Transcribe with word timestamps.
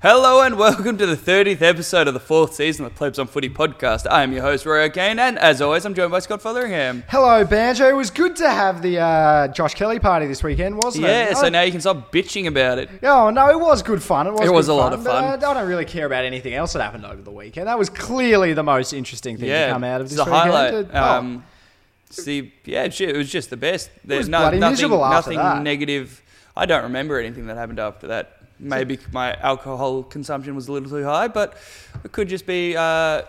Hello 0.00 0.42
and 0.42 0.56
welcome 0.56 0.96
to 0.96 1.06
the 1.06 1.16
30th 1.16 1.60
episode 1.60 2.06
of 2.06 2.14
the 2.14 2.20
fourth 2.20 2.54
season 2.54 2.84
of 2.84 2.92
the 2.92 2.96
Plebs 2.96 3.18
on 3.18 3.26
Footy 3.26 3.48
podcast. 3.50 4.06
I 4.08 4.22
am 4.22 4.32
your 4.32 4.42
host, 4.42 4.64
Roy 4.64 4.84
O'Kane, 4.84 5.18
and 5.18 5.36
as 5.40 5.60
always, 5.60 5.84
I'm 5.84 5.92
joined 5.92 6.12
by 6.12 6.20
Scott 6.20 6.40
Fotheringham. 6.40 7.02
Hello, 7.08 7.44
Banjo. 7.44 7.88
It 7.88 7.96
was 7.96 8.08
good 8.12 8.36
to 8.36 8.48
have 8.48 8.80
the 8.80 9.00
uh, 9.00 9.48
Josh 9.48 9.74
Kelly 9.74 9.98
party 9.98 10.28
this 10.28 10.40
weekend, 10.44 10.76
wasn't 10.76 11.06
it? 11.06 11.08
Yeah, 11.08 11.34
so 11.34 11.48
now 11.48 11.62
you 11.62 11.72
can 11.72 11.80
stop 11.80 12.12
bitching 12.12 12.46
about 12.46 12.78
it. 12.78 12.88
Oh 13.02 13.30
no, 13.30 13.48
it 13.50 13.58
was 13.58 13.82
good 13.82 14.00
fun. 14.00 14.28
It 14.28 14.34
was, 14.34 14.42
It 14.42 14.52
was 14.52 14.66
good 14.66 14.72
a 14.72 14.76
lot 14.76 14.92
of 14.92 15.02
but, 15.02 15.10
fun. 15.10 15.24
uh, 15.24 15.48
I 15.48 15.54
don't 15.54 15.66
really 15.68 15.84
care 15.84 16.06
about 16.06 16.24
anything 16.24 16.54
else 16.54 16.74
that 16.74 16.82
happened 16.82 17.04
over 17.04 17.20
the 17.20 17.32
weekend. 17.32 17.66
That 17.66 17.78
was 17.78 17.90
clearly 17.90 18.52
the 18.52 18.62
most 18.62 18.92
interesting 18.92 19.36
thing 19.36 19.48
Yeah, 19.48 19.66
to 19.66 19.72
come 19.72 19.82
out 19.82 20.00
of 20.00 20.04
it's 20.06 20.14
this 20.14 20.24
the 20.24 20.30
weekend. 20.30 20.52
highlight. 20.52 20.86
Oh, 20.94 21.18
Um, 21.18 21.44
see, 22.08 22.52
yeah, 22.64 22.88
shit, 22.90 23.08
it 23.08 23.16
was 23.16 23.32
just 23.32 23.50
the 23.50 23.56
best. 23.56 23.90
There's 24.04 24.20
was 24.20 24.28
no 24.28 24.38
bloody 24.42 24.58
nothing, 24.60 24.72
miserable 24.74 25.04
after 25.04 25.30
nothing 25.32 25.38
that. 25.38 25.62
negative. 25.64 26.22
I 26.56 26.66
don't 26.66 26.84
remember 26.84 27.18
anything 27.18 27.48
that 27.48 27.56
happened 27.56 27.80
after 27.80 28.06
that. 28.08 28.36
Maybe 28.60 28.98
my 29.12 29.34
alcohol 29.34 30.02
consumption 30.02 30.54
was 30.54 30.68
a 30.68 30.72
little 30.72 30.88
too 30.90 31.04
high, 31.04 31.28
but 31.28 31.56
it 32.04 32.12
could 32.12 32.28
just 32.28 32.46
be 32.46 32.76
uh, 32.76 33.22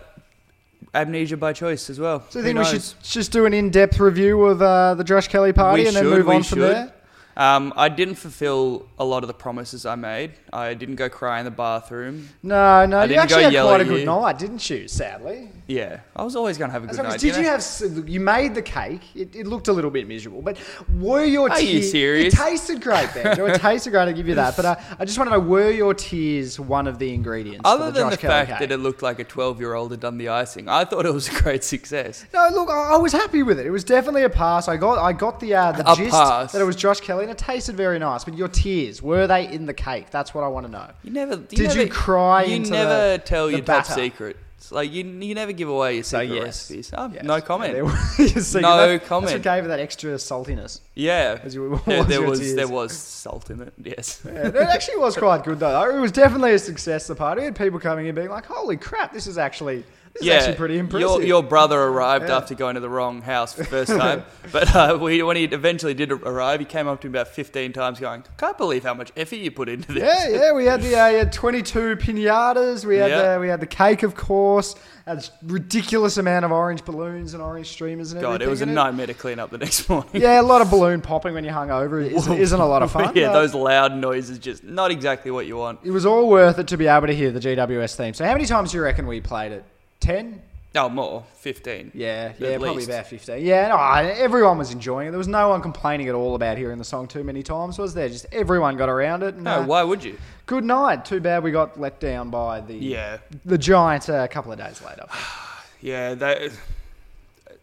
amnesia 0.93 1.37
by 1.37 1.53
choice 1.53 1.89
as 1.89 1.99
well. 1.99 2.23
so 2.29 2.39
you 2.39 2.43
Who 2.45 2.53
think 2.53 2.59
we 2.59 2.65
should 2.79 2.83
just 3.03 3.31
do 3.31 3.45
an 3.45 3.53
in-depth 3.53 3.99
review 3.99 4.41
of 4.45 4.61
uh, 4.61 4.95
the 4.95 5.03
Josh 5.03 5.27
Kelly 5.27 5.53
party 5.53 5.83
We 5.83 5.87
and 5.87 5.95
then 5.95 6.05
move 6.05 6.27
on 6.29 6.43
from 6.43 6.59
should. 6.59 6.75
there? 6.75 6.93
Um, 7.39 7.71
I 7.77 7.87
didn't 7.87 8.15
fulfill 8.15 8.85
a 8.99 9.05
lot 9.05 9.23
of 9.23 9.27
the 9.29 9.33
promises 9.33 9.85
I 9.85 9.95
made. 9.95 10.33
I 10.51 10.73
didn't 10.73 10.95
go 10.97 11.07
cry 11.07 11.39
in 11.39 11.45
the 11.45 11.51
bathroom. 11.51 12.27
No, 12.43 12.85
no. 12.85 12.97
I 12.99 13.03
You 13.03 13.07
didn't 13.09 13.23
actually 13.23 13.37
go 13.37 13.43
had 13.45 13.53
yell 13.53 13.67
quite 13.67 13.79
a 13.79 13.83
at 13.85 13.89
good 13.89 13.99
you. 14.01 14.05
night, 14.05 14.37
didn't 14.37 14.69
you? 14.69 14.87
Sadly. 14.89 15.49
Yeah, 15.65 16.01
I 16.15 16.23
was 16.23 16.35
always 16.35 16.57
going 16.57 16.67
to 16.69 16.73
have 16.73 16.83
a 16.83 16.87
good 16.87 16.97
night. 17.01 17.19
did 17.19 17.35
you 17.37 17.43
know? 17.43 17.49
have? 17.49 17.59
s- 17.59 17.83
You 18.05 18.19
made 18.19 18.55
the 18.55 18.61
cake. 18.61 19.03
It, 19.15 19.35
it 19.35 19.47
looked 19.47 19.69
a 19.69 19.71
little 19.71 19.91
bit 19.91 20.05
miserable, 20.07 20.41
but 20.41 20.57
were 20.99 21.23
your 21.23 21.49
Are 21.49 21.61
you 21.61 21.79
tears? 21.79 21.91
serious? 21.91 22.33
It 22.33 22.37
tasted 22.37 22.81
great, 22.81 23.13
Banjo. 23.13 23.45
it 23.45 23.61
tasted 23.61 23.91
great. 23.91 24.09
I 24.09 24.11
give 24.11 24.27
you 24.27 24.35
that. 24.35 24.55
But 24.57 24.65
uh, 24.65 24.75
I 24.99 25.05
just 25.05 25.17
want 25.17 25.29
to 25.29 25.37
know: 25.37 25.39
were 25.39 25.69
your 25.71 25.93
tears 25.93 26.59
one 26.59 26.87
of 26.87 26.99
the 26.99 27.13
ingredients? 27.13 27.61
for 27.61 27.67
Other 27.67 27.85
the 27.85 27.91
than 27.91 28.03
Josh 28.05 28.11
the 28.13 28.17
Kelly 28.17 28.31
fact 28.33 28.49
cake? 28.49 28.59
that 28.67 28.71
it 28.73 28.77
looked 28.79 29.01
like 29.01 29.19
a 29.19 29.23
12 29.23 29.59
year 29.61 29.75
old 29.75 29.91
had 29.91 29.99
done 30.01 30.17
the 30.17 30.27
icing, 30.29 30.67
I 30.67 30.83
thought 30.85 31.05
it 31.05 31.13
was 31.13 31.29
a 31.29 31.39
great 31.41 31.63
success. 31.63 32.25
No, 32.33 32.49
look, 32.51 32.69
I, 32.69 32.95
I 32.95 32.97
was 32.97 33.13
happy 33.13 33.43
with 33.43 33.59
it. 33.59 33.65
It 33.65 33.71
was 33.71 33.83
definitely 33.83 34.23
a 34.23 34.29
pass. 34.29 34.67
I 34.67 34.75
got, 34.75 34.97
I 34.97 35.13
got 35.13 35.39
the 35.39 35.53
uh, 35.55 35.71
the 35.73 35.89
A 35.89 35.95
gist 35.95 36.11
pass. 36.11 36.51
that 36.51 36.61
it 36.61 36.65
was 36.65 36.75
Josh 36.75 36.99
Kelly, 36.99 37.27
and 37.29 37.39
it 37.39 37.43
tasted 37.43 37.75
very 37.77 37.99
nice. 37.99 38.23
But 38.23 38.35
your 38.35 38.47
tears 38.47 39.01
were 39.01 39.27
they 39.27 39.47
in 39.51 39.65
the 39.65 39.73
cake? 39.73 40.09
That's 40.09 40.33
what 40.33 40.43
I 40.43 40.47
want 40.47 40.65
to 40.65 40.71
know. 40.71 40.87
You 41.03 41.11
never. 41.11 41.35
You 41.35 41.45
Did 41.47 41.67
never, 41.69 41.81
you 41.83 41.89
cry 41.89 42.43
You 42.43 42.59
never 42.59 43.17
the- 43.17 43.21
tell 43.23 43.45
the 43.47 43.53
your 43.57 43.61
top 43.61 43.85
secret. 43.85 44.03
secrets. 44.37 44.71
Like 44.71 44.91
you, 44.91 45.05
you 45.05 45.33
never 45.35 45.53
give 45.53 45.69
away 45.69 45.95
your 45.95 46.03
So 46.03 46.19
secret 46.19 46.35
yes, 46.35 46.45
recipes. 46.45 46.91
Oh, 46.95 47.09
Yes. 47.13 47.23
No 47.23 47.39
comment. 47.39 47.73
There 47.73 47.85
was- 47.85 48.19
No 48.55 48.77
that's- 48.77 49.07
comment. 49.07 49.31
That's 49.31 49.45
what 49.45 49.55
gave 49.55 49.63
it 49.63 49.67
that 49.69 49.79
extra 49.79 50.11
saltiness. 50.15 50.81
yeah, 50.95 51.47
you- 51.47 51.69
what 51.85 51.85
there, 51.85 51.97
was 51.99 52.07
there 52.07 52.21
was 52.21 52.39
tears? 52.39 52.55
there 52.55 52.67
was 52.67 52.91
salt 52.97 53.49
in 53.49 53.61
it. 53.61 53.73
Yes. 53.81 54.21
Yeah, 54.25 54.47
it 54.47 54.55
actually 54.55 54.97
was 54.97 55.15
quite 55.15 55.43
good 55.45 55.59
though. 55.59 55.89
It 55.95 55.99
was 55.99 56.11
definitely 56.11 56.53
a 56.53 56.59
success. 56.59 57.07
The 57.07 57.15
party 57.15 57.43
had 57.43 57.55
people 57.55 57.79
coming 57.79 58.07
in 58.07 58.15
being 58.15 58.29
like, 58.29 58.45
"Holy 58.47 58.75
crap, 58.75 59.13
this 59.13 59.27
is 59.27 59.37
actually 59.37 59.85
this 60.19 60.27
is 60.27 60.33
actually 60.33 60.57
pretty 60.57 60.77
impressive." 60.77 61.09
Your, 61.09 61.21
your 61.23 61.43
brother 61.43 61.79
arrived 61.81 62.27
Yeah. 62.29 62.37
after 62.37 62.55
going 62.55 62.75
to 62.75 62.81
the 62.81 62.89
wrong 62.89 63.21
house 63.21 63.53
for 63.53 63.61
the 63.63 63.67
first 63.69 63.91
time. 63.97 64.23
but 64.51 64.75
uh, 64.75 64.97
we, 65.01 65.21
when 65.23 65.35
he 65.37 65.45
eventually 65.45 65.93
did 65.93 66.11
arrive, 66.11 66.59
he 66.59 66.65
came 66.65 66.87
up 66.87 67.01
to 67.01 67.07
me 67.07 67.11
about 67.17 67.27
15 67.29 67.73
times 67.73 67.99
going, 67.99 68.23
Can't 68.37 68.57
believe 68.57 68.83
how 68.83 68.93
much 68.93 69.11
effort 69.17 69.37
you 69.37 69.51
put 69.51 69.69
into 69.69 69.93
this. 69.93 70.03
yeah, 70.03 70.29
yeah, 70.29 70.53
we 70.53 70.65
had 70.65 70.81
the 70.81 70.95
uh, 70.95 71.09
we 71.11 71.15
had 71.17 71.31
22 71.31 71.95
pinatas. 71.97 72.85
We 72.85 72.97
had 72.97 73.09
Yeah. 73.11 73.33
the, 73.35 73.39
we 73.39 73.47
had 73.47 73.59
the 73.59 73.65
cake, 73.67 74.03
of 74.03 74.15
course. 74.15 74.75
A 75.07 75.19
ridiculous 75.41 76.17
amount 76.17 76.45
of 76.45 76.51
orange 76.51 76.85
balloons 76.85 77.33
and 77.33 77.41
orange 77.41 77.67
streamers 77.69 78.11
and 78.11 78.21
God, 78.21 78.27
everything. 78.43 78.47
it 78.47 78.49
was 78.51 78.61
a 78.61 78.65
nightmare 78.67 79.07
to 79.07 79.15
clean 79.15 79.39
up 79.39 79.49
the 79.49 79.57
next 79.57 79.89
morning. 79.89 80.11
Yeah, 80.13 80.39
a 80.39 80.43
lot 80.43 80.61
of 80.61 80.69
balloon 80.69 81.01
popping 81.01 81.33
when 81.33 81.43
you're 81.43 81.53
hungover 81.53 82.05
isn't, 82.07 82.31
isn't 82.37 82.59
a 82.59 82.65
lot 82.67 82.83
of 82.83 82.91
fun. 82.97 83.13
yeah, 83.15 83.31
those 83.33 83.55
loud 83.55 83.95
noises, 83.95 84.37
just 84.37 84.63
not 84.63 84.91
exactly 84.91 85.31
what 85.31 85.47
you 85.47 85.57
want. 85.57 85.79
It 85.83 85.89
was 85.89 86.05
all 86.05 86.29
worth 86.29 86.59
it 86.59 86.67
to 86.67 86.77
be 86.77 86.85
able 86.85 87.07
to 87.07 87.13
hear 87.15 87.31
the 87.31 87.39
GWS 87.39 87.95
theme. 87.95 88.13
So, 88.13 88.23
how 88.23 88.33
many 88.33 88.45
times 88.45 88.69
do 88.71 88.77
you 88.77 88.83
reckon 88.83 89.07
we 89.07 89.19
played 89.19 89.51
it? 89.51 89.65
Ten? 89.99 90.41
Oh, 90.75 90.87
more, 90.87 91.23
15. 91.37 91.91
Yeah, 91.95 92.33
yeah, 92.37 92.57
probably 92.59 92.83
about 92.83 93.07
15. 93.07 93.43
Yeah, 93.43 93.69
no, 93.69 93.77
everyone 93.77 94.59
was 94.59 94.71
enjoying 94.71 95.07
it. 95.07 95.11
There 95.11 95.17
was 95.17 95.27
no 95.27 95.49
one 95.49 95.63
complaining 95.63 96.07
at 96.09 96.13
all 96.13 96.35
about 96.35 96.59
hearing 96.59 96.77
the 96.77 96.83
song 96.83 97.07
too 97.07 97.23
many 97.23 97.41
times, 97.41 97.79
was 97.79 97.95
there? 97.95 98.07
Just 98.07 98.27
everyone 98.31 98.77
got 98.77 98.87
around 98.87 99.23
it. 99.23 99.33
and, 99.33 99.45
No, 99.45 99.61
uh, 99.61 99.65
why 99.65 99.81
would 99.81 100.03
you? 100.03 100.15
Good 100.45 100.63
night. 100.63 101.05
Too 101.05 101.19
bad 101.19 101.43
we 101.43 101.49
got 101.51 101.79
let 101.79 101.99
down 101.99 102.29
by 102.29 102.61
the 102.61 102.75
Yeah, 102.75 103.17
the 103.45 103.57
Giants 103.57 104.09
uh, 104.09 104.21
a 104.23 104.27
couple 104.27 104.51
of 104.51 104.59
days 104.59 104.81
later. 104.83 105.05
yeah. 105.81 106.13
They, 106.13 106.49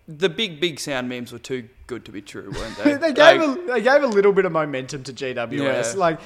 the 0.09 0.29
big, 0.29 0.61
big 0.61 0.79
sound 0.79 1.09
memes 1.09 1.33
were 1.33 1.39
too 1.39 1.69
good 1.89 2.05
to 2.05 2.13
be 2.13 2.23
true, 2.23 2.51
weren't 2.53 2.77
they? 2.85 2.95
they 2.95 3.13
gave 3.13 3.41
Like, 3.41 3.59
a, 3.59 3.63
they 3.73 3.81
gave 3.83 4.03
a 4.03 4.07
little 4.07 4.33
bit 4.33 4.45
of 4.45 4.53
momentum 4.53 5.03
to 5.05 5.13
GWS. 5.13 5.51
Yeah. 5.95 5.99
Like 5.99 6.21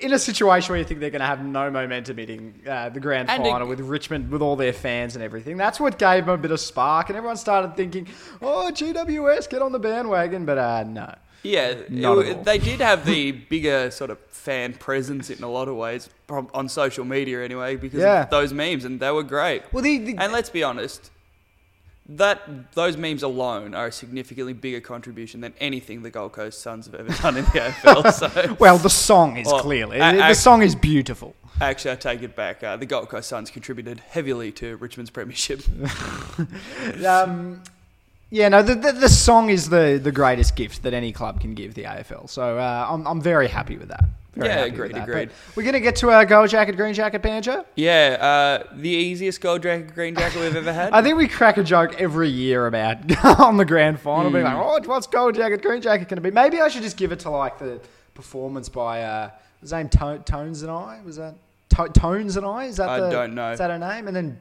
in 0.00 0.12
a 0.12 0.18
situation 0.18 0.72
where 0.72 0.78
you 0.78 0.84
think 0.86 1.00
they're 1.00 1.10
going 1.10 1.20
to 1.20 1.26
have 1.26 1.44
no 1.44 1.70
momentum 1.70 2.16
hitting 2.16 2.54
uh, 2.66 2.88
the 2.88 3.00
grand 3.00 3.28
And 3.28 3.42
final 3.42 3.66
it- 3.66 3.76
with 3.76 3.80
Richmond, 3.80 4.30
with 4.30 4.40
all 4.42 4.56
their 4.56 4.72
fans 4.72 5.16
and 5.16 5.22
everything. 5.22 5.56
That's 5.58 5.78
what 5.78 5.98
gave 5.98 6.24
them 6.26 6.34
a 6.34 6.38
bit 6.38 6.50
of 6.50 6.60
spark, 6.60 7.08
and 7.10 7.16
everyone 7.16 7.36
started 7.36 7.76
thinking, 7.76 8.08
"Oh, 8.40 8.70
GWS, 8.72 9.50
get 9.50 9.60
on 9.62 9.72
the 9.72 9.78
bandwagon." 9.78 10.46
But 10.46 10.56
uh, 10.58 10.84
no. 10.84 11.14
yeah, 11.42 11.74
it- 11.88 12.44
they 12.44 12.58
did 12.58 12.80
have 12.80 13.04
the 13.04 13.32
bigger 13.50 13.90
sort 13.90 14.10
of 14.10 14.18
fan 14.28 14.72
presence 14.72 15.28
in 15.28 15.42
a 15.44 15.50
lot 15.50 15.68
of 15.68 15.76
ways 15.76 16.08
on 16.30 16.68
social 16.70 17.04
media 17.04 17.44
anyway 17.44 17.76
because 17.76 18.00
Yeah. 18.00 18.22
of 18.22 18.30
those 18.30 18.54
memes, 18.54 18.86
and 18.86 18.98
they 18.98 19.10
were 19.10 19.22
great. 19.22 19.62
Well, 19.72 19.82
the, 19.82 19.98
the, 19.98 20.16
And 20.16 20.32
let's 20.32 20.48
be 20.48 20.62
honest, 20.62 21.10
that 22.16 22.72
those 22.74 22.96
memes 22.96 23.22
alone 23.22 23.74
are 23.74 23.86
a 23.86 23.92
significantly 23.92 24.52
bigger 24.52 24.80
contribution 24.80 25.40
than 25.40 25.54
anything 25.60 26.02
the 26.02 26.10
Gold 26.10 26.32
Coast 26.32 26.60
Suns 26.60 26.86
have 26.86 26.94
ever 26.94 27.12
done 27.22 27.36
in 27.36 27.44
the 27.44 27.50
AFL. 27.50 28.12
So 28.12 28.56
well, 28.60 28.78
the 28.78 28.90
song 28.90 29.36
is 29.36 29.46
Well, 29.46 29.60
clearly 29.60 29.98
a- 29.98 30.16
the 30.16 30.34
song 30.34 30.62
is 30.62 30.74
beautiful. 30.74 31.34
actually, 31.60 31.92
I 31.92 31.96
take 31.96 32.22
it 32.22 32.34
back. 32.34 32.64
Uh, 32.64 32.76
the 32.76 32.86
Gold 32.86 33.08
Coast 33.08 33.28
Suns 33.28 33.50
contributed 33.50 34.00
heavily 34.00 34.50
to 34.52 34.76
Richmond's 34.76 35.10
premiership. 35.10 35.60
Um, 37.06 37.62
yeah, 38.30 38.48
no, 38.48 38.62
the, 38.62 38.74
the, 38.76 38.92
the 38.92 39.08
song 39.08 39.50
is 39.50 39.68
the, 39.70 40.00
the 40.02 40.12
greatest 40.12 40.54
gift 40.54 40.82
that 40.84 40.94
any 40.94 41.12
club 41.12 41.40
can 41.40 41.54
give 41.54 41.74
the 41.74 41.82
AFL. 41.84 42.28
So 42.30 42.58
uh, 42.58 42.86
I'm, 42.88 43.06
I'm 43.06 43.20
very 43.20 43.48
happy 43.48 43.76
with 43.76 43.88
that. 43.88 44.04
Very 44.34 44.48
Yeah, 44.48 44.64
agreed, 44.64 44.96
agreed. 44.96 45.28
But 45.30 45.56
We're 45.56 45.64
going 45.64 45.72
to 45.74 45.80
get 45.80 45.96
to 45.96 46.10
our 46.10 46.24
gold 46.24 46.50
jacket, 46.50 46.76
green 46.76 46.94
jacket 46.94 47.20
banjo. 47.20 47.64
yeah, 47.74 48.16
uh, 48.20 48.74
the 48.76 48.88
easiest 48.88 49.40
gold 49.40 49.62
jacket, 49.62 49.92
green 49.94 50.14
jacket 50.14 50.40
we've 50.40 50.54
ever 50.54 50.72
had. 50.72 50.92
I 50.92 51.02
think 51.02 51.16
we 51.18 51.26
crack 51.26 51.56
a 51.58 51.64
joke 51.64 52.00
every 52.00 52.28
year 52.28 52.66
about 52.68 52.98
on 53.40 53.56
the 53.56 53.64
grand 53.64 53.98
final, 53.98 54.30
being 54.30 54.44
like, 54.44 54.54
Hmm. 54.54 54.60
oh, 54.60 54.80
what's 54.86 55.08
gold 55.08 55.34
jacket, 55.34 55.62
green 55.62 55.82
jacket 55.82 56.08
going 56.08 56.16
to 56.16 56.20
be? 56.22 56.30
Maybe 56.30 56.60
I 56.60 56.68
should 56.68 56.82
just 56.82 56.96
give 56.96 57.10
it 57.10 57.18
to 57.20 57.30
like 57.30 57.58
the 57.58 57.80
performance 58.14 58.68
by, 58.68 59.02
uh, 59.02 59.30
was 59.60 59.70
his 59.70 59.72
name 59.72 59.88
To- 59.88 60.22
Tones 60.24 60.62
and 60.62 60.70
I? 60.70 61.00
Was 61.04 61.16
that 61.16 61.34
to- 61.70 61.88
Tones 61.88 62.36
and 62.36 62.46
I? 62.46 62.66
Is 62.66 62.76
that 62.76 62.88
I 62.88 63.00
the, 63.00 63.10
don't 63.10 63.34
know. 63.34 63.50
Is 63.50 63.58
that 63.58 63.70
her 63.70 63.78
name? 63.78 64.06
And 64.06 64.16
then 64.16 64.38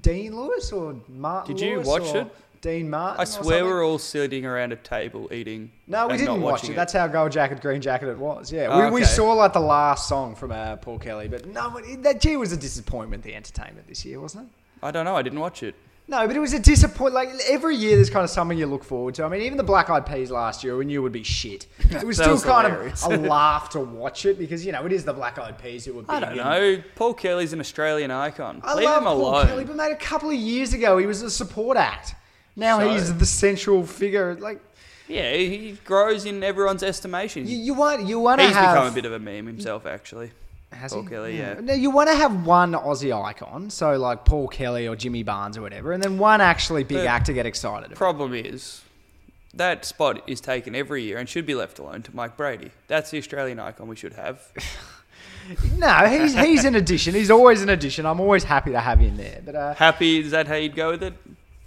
Dean 0.00 0.36
Lewis 0.36 0.72
or 0.72 0.96
Martin 1.08 1.56
Did 1.56 1.64
you 1.64 1.74
Lewis 1.76 1.86
watch 1.88 2.02
or 2.14 2.18
it? 2.22 2.26
Dean 2.60 2.90
Martin? 2.90 3.20
I 3.20 3.24
swear 3.24 3.64
we're 3.64 3.84
all 3.86 3.98
sitting 3.98 4.44
around 4.44 4.72
a 4.72 4.76
table 4.76 5.28
eating. 5.32 5.70
No, 5.86 6.08
we 6.08 6.16
didn't 6.16 6.40
watch 6.40 6.52
watching 6.62 6.72
it. 6.72 6.76
That's 6.76 6.92
how 6.92 7.06
gold 7.06 7.32
jacket, 7.32 7.60
green 7.60 7.80
jacket 7.80 8.08
it 8.08 8.18
was. 8.18 8.50
Yeah, 8.52 8.66
Oh, 8.70 8.86
we, 8.86 9.00
we 9.00 9.04
saw 9.04 9.32
like 9.32 9.52
the 9.52 9.60
last 9.60 10.08
song 10.08 10.34
from 10.34 10.52
uh, 10.52 10.76
Paul 10.76 10.98
Kelly, 10.98 11.28
but 11.28 11.46
no, 11.46 11.76
it, 11.78 12.02
that 12.02 12.20
gee 12.20 12.36
was 12.36 12.52
a 12.52 12.56
disappointment. 12.56 13.22
The 13.22 13.34
entertainment 13.34 13.86
this 13.86 14.04
year, 14.04 14.20
wasn't 14.20 14.44
it? 14.46 14.50
I 14.84 14.90
don't 14.90 15.04
know. 15.04 15.16
I 15.16 15.22
didn't 15.22 15.40
watch 15.40 15.62
it. 15.62 15.74
No, 16.10 16.26
but 16.26 16.34
it 16.34 16.40
was 16.40 16.54
a 16.54 16.58
disappointment. 16.58 17.14
Like 17.14 17.28
every 17.50 17.76
year, 17.76 17.96
there's 17.96 18.08
kind 18.08 18.24
of 18.24 18.30
something 18.30 18.56
you 18.56 18.64
look 18.66 18.82
forward 18.82 19.14
to. 19.16 19.24
I 19.24 19.28
mean, 19.28 19.42
even 19.42 19.58
the 19.58 19.62
Black 19.62 19.90
Eyed 19.90 20.06
Peas 20.06 20.30
last 20.30 20.64
year, 20.64 20.74
we 20.74 20.86
knew 20.86 21.02
would 21.02 21.12
be 21.12 21.22
shit. 21.22 21.66
It 21.90 22.02
was 22.02 22.16
still 22.18 22.32
was 22.32 22.44
kind 22.44 22.66
hilarious. 22.66 23.04
of 23.04 23.12
a 23.12 23.16
laugh 23.28 23.68
to 23.70 23.80
watch 23.80 24.24
it 24.24 24.38
because 24.38 24.64
you 24.64 24.72
know 24.72 24.86
it 24.86 24.92
is 24.92 25.04
the 25.04 25.12
Black 25.12 25.38
Eyed 25.38 25.58
Peas 25.58 25.84
who 25.84 25.92
were 25.92 26.00
big. 26.02 26.10
I 26.10 26.20
don't 26.20 26.36
know. 26.36 26.82
Paul 26.96 27.12
Kelly's 27.12 27.52
an 27.52 27.60
Australian 27.60 28.10
icon. 28.10 28.62
I 28.64 28.74
Leave 28.74 28.84
love 28.86 28.98
him 29.02 29.04
Paul 29.04 29.20
alone. 29.20 29.46
Kelly, 29.48 29.64
but 29.66 29.76
mate, 29.76 29.92
a 29.92 29.96
couple 29.96 30.30
of 30.30 30.36
years 30.36 30.72
ago, 30.72 30.96
he 30.96 31.04
was 31.04 31.20
a 31.20 31.30
support 31.30 31.76
act. 31.76 32.14
Now 32.58 32.80
So? 32.80 32.90
he's 32.90 33.14
the 33.16 33.24
central 33.26 33.86
figure. 33.86 34.34
Like 34.34 34.60
Yeah, 35.06 35.32
he 35.32 35.78
grows 35.84 36.26
in 36.26 36.42
everyone's 36.42 36.82
estimation. 36.82 37.46
you, 37.48 37.56
you 37.56 37.72
want, 37.74 38.06
you 38.06 38.18
want 38.20 38.40
to 38.40 38.46
He's 38.46 38.54
have. 38.56 38.74
become 38.74 38.86
a 38.88 38.94
bit 38.94 39.04
of 39.06 39.12
a 39.12 39.18
meme 39.18 39.46
himself, 39.46 39.86
actually. 39.86 40.32
Has 40.70 40.92
Paul 40.92 41.02
he? 41.04 41.08
Kelly, 41.08 41.38
yeah. 41.38 41.54
No, 41.60 41.72
you 41.72 41.90
want 41.90 42.10
to 42.10 42.14
have 42.16 42.44
one 42.44 42.72
Aussie 42.72 43.10
icon, 43.18 43.70
so 43.70 43.96
like 43.96 44.26
Paul 44.26 44.48
Kelly 44.48 44.86
or 44.86 44.96
Jimmy 44.96 45.22
Barnes 45.22 45.56
or 45.56 45.62
whatever, 45.62 45.92
and 45.92 46.02
then 46.02 46.18
one 46.18 46.42
actually 46.42 46.84
big 46.84 46.98
The 46.98 47.06
actor 47.06 47.32
get 47.32 47.46
excited. 47.46 47.86
About. 47.86 47.96
Problem 47.96 48.34
is, 48.34 48.82
that 49.54 49.86
spot 49.86 50.22
is 50.28 50.42
taken 50.42 50.74
every 50.74 51.04
year 51.04 51.16
and 51.16 51.26
should 51.26 51.46
be 51.46 51.54
left 51.54 51.78
alone 51.78 52.02
to 52.02 52.14
Mike 52.14 52.36
Brady. 52.36 52.70
That's 52.86 53.10
the 53.10 53.16
Australian 53.16 53.58
icon 53.58 53.88
we 53.88 53.96
should 53.96 54.12
have. 54.14 54.42
No, 55.78 56.04
he's 56.06 56.34
he's 56.34 56.64
an 56.66 56.74
addition. 56.74 57.14
He's 57.14 57.30
always 57.30 57.62
an 57.62 57.70
addition. 57.70 58.04
I'm 58.04 58.20
always 58.20 58.44
happy 58.44 58.72
to 58.72 58.80
have 58.80 58.98
him 58.98 59.16
there. 59.16 59.40
But 59.42 59.54
uh, 59.54 59.74
Happy? 59.74 60.18
Is 60.18 60.32
that 60.32 60.46
how 60.46 60.56
you'd 60.56 60.76
go 60.76 60.90
with 60.90 61.02
it? 61.02 61.14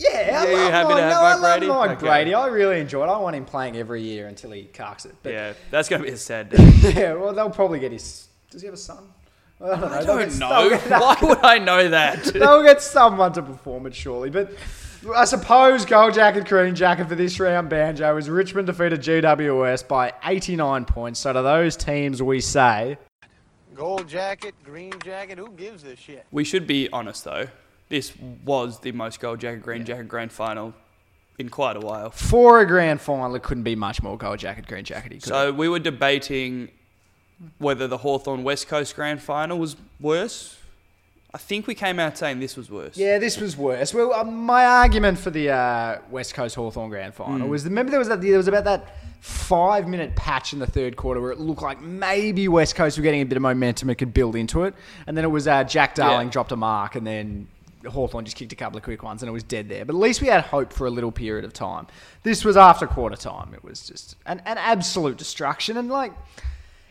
Yeah, 0.04 0.42
I 0.44 0.50
you 0.50 0.58
love 0.58 0.72
happy 0.72 0.94
to 0.96 1.02
have 1.02 1.12
no, 1.12 1.22
Mike 1.22 1.24
I 1.24 1.36
love 1.36 1.60
Brady? 1.60 1.68
Mike 1.68 1.90
Okay. 1.98 2.08
Brady. 2.08 2.34
I 2.34 2.48
really 2.48 2.80
enjoy 2.80 3.04
it. 3.06 3.10
I 3.10 3.18
want 3.18 3.36
him 3.36 3.46
playing 3.46 3.78
every 3.78 4.02
year 4.02 4.28
until 4.28 4.52
he 4.52 4.64
carks 4.64 5.06
it. 5.06 5.16
But 5.24 5.34
yeah, 5.34 5.54
that's 5.70 5.90
going 5.90 6.02
to 6.02 6.08
be 6.08 6.14
a 6.14 6.18
sad 6.18 6.50
day. 6.50 6.58
yeah, 6.96 7.14
well, 7.14 7.34
they'll 7.34 7.50
probably 7.50 7.80
get 7.80 7.92
his. 7.92 8.28
Does 8.50 8.62
he 8.62 8.66
have 8.68 8.74
a 8.74 8.78
son? 8.78 9.04
I 9.64 9.68
don't 9.68 9.80
know. 9.82 9.88
I 9.88 10.04
They'll 10.04 10.18
don't 10.18 10.40
know. 10.40 10.70
they'll 10.70 10.80
get- 10.90 10.90
Why 11.02 11.18
would 11.22 11.38
I 11.44 11.58
know 11.60 11.88
that? 11.90 12.24
They'll 12.34 12.64
get 12.64 12.82
someone 12.82 13.32
to 13.34 13.44
perform 13.44 13.86
it, 13.86 13.94
surely. 13.94 14.32
But 14.32 14.52
I 15.16 15.26
suppose 15.26 15.86
gold 15.86 16.16
jacket, 16.16 16.46
green 16.48 16.74
jacket 16.74 17.08
for 17.08 17.14
this 17.16 17.40
round, 17.40 17.70
Banjo, 17.70 18.18
is 18.18 18.28
Richmond 18.30 18.66
defeated 18.68 19.02
GWS 19.02 19.88
by 19.88 20.14
89 20.26 20.86
points. 20.86 21.20
So 21.20 21.32
to 21.34 21.42
those 21.44 21.76
teams, 21.76 22.24
we 22.24 22.42
say, 22.42 22.98
Gold 23.76 24.08
jacket, 24.08 24.54
green 24.64 24.94
jacket, 25.04 25.38
who 25.38 25.50
gives 25.52 25.84
a 25.84 25.96
shit? 25.96 26.26
We 26.32 26.44
should 26.44 26.66
be 26.68 26.90
honest 26.92 27.24
though. 27.24 27.48
This 27.92 28.14
was 28.46 28.80
the 28.80 28.94
most 28.94 29.20
gold 29.20 29.42
jacket, 29.42 29.62
green 29.62 29.84
jacket 29.84 30.08
grand 30.08 30.32
final 30.32 30.74
in 31.38 31.50
quite 31.50 31.76
a 31.76 31.82
while. 31.82 32.10
For 32.10 32.62
a 32.62 32.66
grand 32.66 33.02
final, 33.02 33.36
it 33.36 33.44
couldn't 33.44 33.64
be 33.64 33.76
much 33.76 34.02
more 34.02 34.18
gold 34.18 34.40
jacket, 34.40 34.66
green 34.66 34.86
jacket. 34.86 35.22
So 35.24 35.52
we 35.52 35.68
were 35.68 35.78
debating 35.80 36.70
whether 37.58 37.90
the 37.90 37.98
Hawthorn 37.98 38.44
West 38.44 38.70
Coast 38.70 38.96
grand 38.96 39.22
final 39.22 39.60
was 39.60 39.76
worse. 40.00 40.58
I 41.34 41.38
think 41.38 41.68
we 41.68 41.76
came 41.76 42.00
out 42.00 42.18
saying 42.18 42.40
this 42.40 42.56
was 42.56 42.72
worse. 42.72 42.96
Yeah, 42.96 43.18
this 43.18 43.38
was 43.38 43.58
worse. 43.58 43.94
Well, 43.94 44.14
uh, 44.14 44.24
my 44.24 44.66
argument 44.66 45.18
for 45.20 45.30
the 45.30 45.50
uh, 45.50 46.00
West 46.10 46.34
Coast 46.34 46.56
Hawthorn 46.56 46.90
grand 46.90 47.14
final 47.14 47.46
was 47.50 47.66
remember 47.66 47.90
there 47.90 48.00
was 48.00 48.08
that 48.08 48.22
there 48.22 48.38
was 48.38 48.48
about 48.48 48.64
that 48.64 48.96
five 49.20 49.86
minute 49.86 50.16
patch 50.16 50.54
in 50.54 50.60
the 50.60 50.66
third 50.66 50.96
quarter 50.96 51.20
where 51.20 51.32
it 51.32 51.42
looked 51.42 51.62
like 51.62 51.82
maybe 51.82 52.48
West 52.48 52.76
Coast 52.76 52.98
were 52.98 53.04
getting 53.04 53.22
a 53.22 53.26
bit 53.26 53.36
of 53.36 53.42
momentum 53.42 53.90
and 53.90 53.98
could 53.98 54.14
build 54.14 54.38
into 54.38 54.64
it, 54.64 54.74
and 55.08 55.18
then 55.18 55.26
it 55.26 55.30
was 55.30 55.46
uh, 55.46 55.66
Jack 55.66 55.96
Darling 55.96 56.28
Yeah. 56.28 56.32
dropped 56.32 56.54
a 56.54 56.56
mark, 56.56 56.96
and 56.96 57.06
then 57.06 57.48
Hawthorn 57.86 58.26
just 58.26 58.38
kicked 58.38 58.54
a 58.54 58.56
couple 58.56 58.78
of 58.78 58.84
quick 58.84 59.04
ones, 59.04 59.22
and 59.22 59.30
it 59.30 59.34
was 59.34 59.44
dead 59.44 59.70
there. 59.70 59.86
But 59.86 59.96
at 59.96 60.00
least 60.00 60.22
we 60.22 60.28
had 60.28 60.42
hope 60.42 60.74
for 60.74 60.88
a 60.88 60.90
little 60.90 61.12
period 61.12 61.46
of 61.46 61.54
time. 61.54 61.88
This 62.24 62.46
was 62.46 62.58
after 62.58 62.88
quarter 62.88 63.16
time. 63.16 63.54
It 63.54 63.64
was 63.64 63.88
just 63.88 64.16
an, 64.26 64.42
an 64.46 64.58
absolute 64.58 65.18
destruction, 65.18 65.78
and 65.78 65.90
like. 65.90 66.14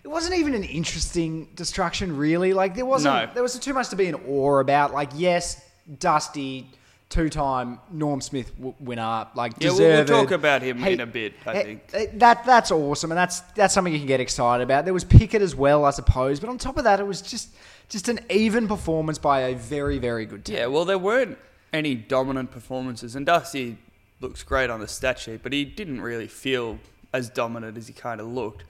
It 0.02 0.08
wasn't 0.08 0.38
even 0.38 0.54
an 0.54 0.64
interesting 0.64 1.48
destruction, 1.54 2.16
really. 2.16 2.54
Like 2.54 2.74
there 2.74 2.86
wasn't. 2.86 3.14
No. 3.14 3.34
There 3.34 3.42
was 3.42 3.58
too 3.58 3.74
much 3.74 3.90
to 3.90 3.96
be 3.96 4.06
in 4.06 4.14
awe 4.14 4.58
about. 4.58 4.94
Like 4.94 5.10
yes, 5.14 5.62
Dusty, 5.98 6.70
two-time 7.10 7.78
Norm 7.90 8.20
Smith 8.22 8.54
w- 8.56 8.74
winner, 8.80 9.26
like 9.34 9.52
Yeah, 9.58 9.70
we'll, 9.70 9.78
we'll 9.80 10.04
talk 10.06 10.30
about 10.30 10.62
him 10.62 10.78
Hey, 10.78 10.94
in 10.94 11.00
a 11.00 11.06
bit. 11.06 11.34
I 11.44 11.62
think. 11.62 11.88
that 12.18 12.44
that's 12.46 12.70
awesome, 12.70 13.10
and 13.10 13.18
that's 13.18 13.40
that's 13.54 13.74
something 13.74 13.92
you 13.92 13.98
can 13.98 14.08
get 14.08 14.20
excited 14.20 14.62
about. 14.62 14.84
There 14.86 14.94
was 14.94 15.04
Pickett 15.04 15.42
as 15.42 15.54
well, 15.54 15.84
I 15.84 15.90
suppose, 15.90 16.40
but 16.40 16.48
on 16.48 16.56
top 16.56 16.78
of 16.78 16.84
that, 16.84 16.98
it 17.00 17.06
was 17.06 17.20
just 17.20 17.50
just 17.88 18.08
an 18.08 18.20
even 18.30 18.66
performance 18.68 19.18
by 19.18 19.40
a 19.40 19.54
very 19.54 19.98
very 19.98 20.24
good 20.24 20.44
team. 20.46 20.56
Yeah, 20.56 20.66
well, 20.66 20.84
there 20.86 20.98
weren't 20.98 21.36
any 21.72 21.94
dominant 21.94 22.50
performances, 22.50 23.14
and 23.16 23.26
Dusty 23.26 23.76
looks 24.20 24.42
great 24.42 24.70
on 24.70 24.80
the 24.80 24.88
stat 24.88 25.18
sheet, 25.18 25.40
but 25.42 25.52
he 25.52 25.64
didn't 25.64 26.00
really 26.00 26.26
feel 26.28 26.78
as 27.12 27.28
dominant 27.28 27.76
as 27.76 27.86
he 27.88 27.92
kind 27.92 28.20
of 28.20 28.26
looked. 28.28 28.62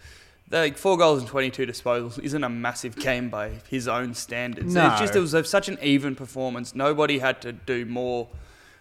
Like 0.51 0.77
four 0.77 0.97
goals 0.99 1.21
and 1.21 1.29
twenty-two 1.29 1.65
disposals 1.67 2.19
isn't 2.19 2.43
a 2.43 2.49
massive 2.49 2.97
game 2.97 3.31
by 3.31 3.51
his 3.69 3.87
own 3.87 4.15
standards. 4.15 4.75
No. 4.75 4.89
It's 4.91 5.01
just 5.01 5.15
it 5.17 5.21
was 5.21 5.49
such 5.49 5.69
an 5.69 5.79
even 5.81 6.17
performance. 6.17 6.75
Nobody 6.75 7.19
had 7.21 7.41
to 7.43 7.53
do 7.53 7.85
more 7.87 8.29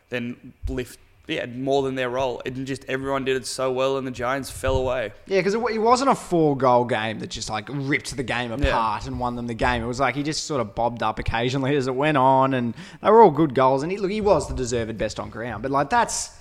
than 0.10 0.54
lift. 0.68 1.00
Yeah, 1.28 1.46
more 1.46 1.84
than 1.84 1.94
their 1.94 2.10
role. 2.10 2.42
It 2.44 2.56
just 2.66 2.86
everyone 2.86 3.24
did 3.24 3.38
it 3.38 3.46
so 3.46 3.72
well, 3.72 3.98
and 4.00 4.08
the 4.08 4.12
Giants 4.12 4.50
fell 4.50 4.78
away. 4.78 5.14
Yeah, 5.28 5.38
because 5.42 5.54
it, 5.54 5.62
it 5.70 5.78
wasn't 5.78 6.10
a 6.10 6.16
four-goal 6.16 6.86
game 6.86 7.20
that 7.20 7.30
just 7.30 7.52
like 7.52 7.70
ripped 7.72 8.18
the 8.18 8.24
game 8.24 8.50
Yeah. 8.50 8.70
apart 8.70 9.06
and 9.06 9.20
won 9.20 9.36
them 9.36 9.46
the 9.46 9.54
game. 9.54 9.84
It 9.84 9.86
was 9.86 10.00
like 10.00 10.16
he 10.16 10.24
just 10.24 10.48
sort 10.48 10.60
of 10.60 10.74
bobbed 10.74 11.04
up 11.04 11.20
occasionally 11.20 11.76
as 11.76 11.86
it 11.86 11.94
went 11.94 12.18
on, 12.18 12.56
and 12.56 12.74
they 13.04 13.12
were 13.12 13.22
all 13.22 13.30
good 13.30 13.54
goals. 13.54 13.84
And 13.84 13.92
he, 13.92 14.00
look, 14.00 14.10
he 14.10 14.22
was 14.22 14.48
the 14.48 14.56
deserved 14.56 14.98
best 14.98 15.20
on 15.20 15.30
ground, 15.30 15.62
but 15.62 15.70
like 15.70 15.92
that's 15.92 16.32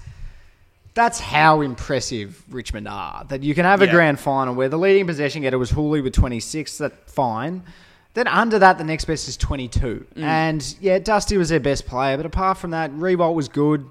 that's 0.98 1.20
how 1.20 1.60
impressive 1.60 2.42
Richmond 2.50 2.88
are. 2.88 3.24
That 3.28 3.42
you 3.42 3.54
can 3.54 3.64
have 3.64 3.80
a 3.82 3.86
Yeah. 3.86 3.92
grand 3.92 4.18
final 4.20 4.54
where 4.54 4.68
the 4.68 4.78
leading 4.78 5.06
possession 5.06 5.42
getter 5.42 5.58
was 5.58 5.70
Houli 5.72 6.02
with 6.02 6.12
26. 6.12 6.78
That 6.78 7.08
fine. 7.08 7.62
Then 8.14 8.26
under 8.26 8.58
that, 8.58 8.78
the 8.78 8.84
next 8.84 9.04
best 9.04 9.28
is 9.28 9.36
22. 9.36 10.04
Mm. 10.16 10.22
And 10.22 10.74
yeah, 10.80 10.98
Dusty 10.98 11.36
was 11.36 11.50
their 11.50 11.60
best 11.60 11.86
player, 11.86 12.16
but 12.16 12.26
apart 12.26 12.58
from 12.58 12.72
that, 12.72 12.90
Riewoldt 12.92 13.34
was 13.34 13.48
good. 13.48 13.86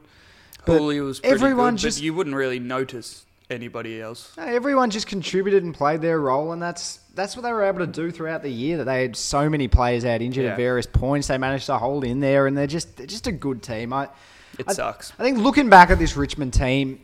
But 0.65 0.81
Houli 0.81 1.03
was 1.03 1.19
pretty 1.21 1.33
everyone 1.33 1.75
good, 1.75 1.81
just 1.81 1.99
but 1.99 2.03
you 2.03 2.13
wouldn't 2.13 2.35
really 2.35 2.59
notice 2.59 3.25
anybody 3.49 4.01
else. 4.01 4.33
no, 4.37 4.43
everyone 4.43 4.89
just 4.89 5.07
contributed 5.07 5.63
and 5.63 5.73
played 5.73 6.01
their 6.01 6.19
role, 6.19 6.51
and 6.51 6.61
that's 6.61 6.99
that's 7.15 7.35
what 7.37 7.43
they 7.43 7.51
were 7.53 7.63
able 7.63 7.79
to 7.79 7.87
do 7.87 8.11
throughout 8.11 8.43
the 8.43 8.51
year. 8.51 8.77
That 8.77 8.83
they 8.83 9.01
had 9.03 9.15
so 9.15 9.49
many 9.49 9.67
players 9.69 10.03
out 10.03 10.21
injured 10.21 10.43
Yeah. 10.43 10.51
at 10.51 10.57
various 10.57 10.85
points, 10.85 11.27
they 11.27 11.37
managed 11.37 11.67
to 11.67 11.77
hold 11.77 12.03
in 12.03 12.19
there, 12.19 12.47
and 12.47 12.57
they're 12.57 12.67
just 12.67 12.97
they're 12.97 13.07
just 13.07 13.27
a 13.27 13.31
good 13.31 13.63
team. 13.63 13.93
I, 13.93 14.09
It 14.57 14.65
I- 14.67 14.73
sucks. 14.73 15.13
I 15.19 15.23
think 15.23 15.37
looking 15.37 15.69
back 15.69 15.89
at 15.89 15.99
this 15.99 16.15
Richmond 16.15 16.53
team, 16.53 16.99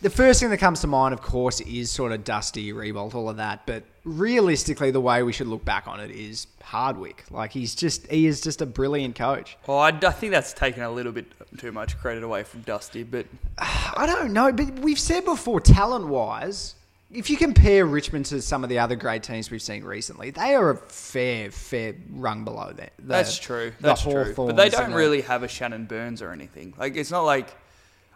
the 0.00 0.10
first 0.10 0.40
thing 0.40 0.50
that 0.50 0.58
comes 0.58 0.80
to 0.80 0.86
mind, 0.88 1.14
of 1.14 1.22
course, 1.22 1.60
is 1.60 1.90
sort 1.90 2.10
of 2.12 2.24
Dusty, 2.24 2.72
Riewoldt, 2.72 3.14
all 3.14 3.28
of 3.28 3.36
that. 3.36 3.66
But 3.66 3.84
realistically, 4.04 4.90
the 4.90 5.00
way 5.00 5.22
we 5.22 5.32
should 5.32 5.46
look 5.46 5.64
back 5.64 5.86
on 5.86 6.00
it 6.00 6.10
is 6.10 6.48
Hardwick. 6.62 7.24
Like 7.30 7.52
he's 7.52 7.74
just 7.74 8.06
he 8.08 8.26
is 8.26 8.40
just 8.40 8.60
a 8.62 8.66
brilliant 8.66 9.14
coach. 9.14 9.56
Oh, 9.68 9.76
I, 9.76 9.88
I 9.88 10.10
think 10.10 10.32
that's 10.32 10.52
taken 10.52 10.82
a 10.82 10.90
little 10.90 11.12
bit 11.12 11.26
too 11.58 11.70
much 11.70 11.98
credit 11.98 12.22
away 12.24 12.42
from 12.42 12.62
Dusty, 12.62 13.02
but 13.04 13.26
I 13.58 14.04
don't 14.06 14.32
know, 14.32 14.50
but 14.52 14.78
we've 14.80 14.98
said 14.98 15.24
before, 15.24 15.60
talent 15.60 16.08
wise, 16.08 16.74
if 17.12 17.28
you 17.28 17.36
compare 17.36 17.84
Richmond 17.84 18.26
to 18.26 18.40
some 18.40 18.64
of 18.64 18.70
the 18.70 18.78
other 18.78 18.96
great 18.96 19.22
teams 19.22 19.50
we've 19.50 19.62
seen 19.62 19.84
recently, 19.84 20.30
they 20.30 20.54
are 20.54 20.70
a 20.70 20.76
fair, 20.76 21.50
fair 21.50 21.94
rung 22.10 22.44
below 22.44 22.72
that. 22.76 22.92
The- 22.98 23.04
that's 23.04 23.38
true. 23.38 23.72
That's 23.80 24.02
true. 24.02 24.32
But 24.34 24.56
they 24.56 24.68
don't 24.68 24.90
the- 24.90 24.96
really 24.96 25.20
have 25.22 25.42
a 25.42 25.48
Shannon 25.48 25.84
Burns 25.84 26.22
or 26.22 26.32
anything. 26.32 26.74
Like 26.78 26.96
it's 26.96 27.10
not 27.10 27.22
like 27.22 27.54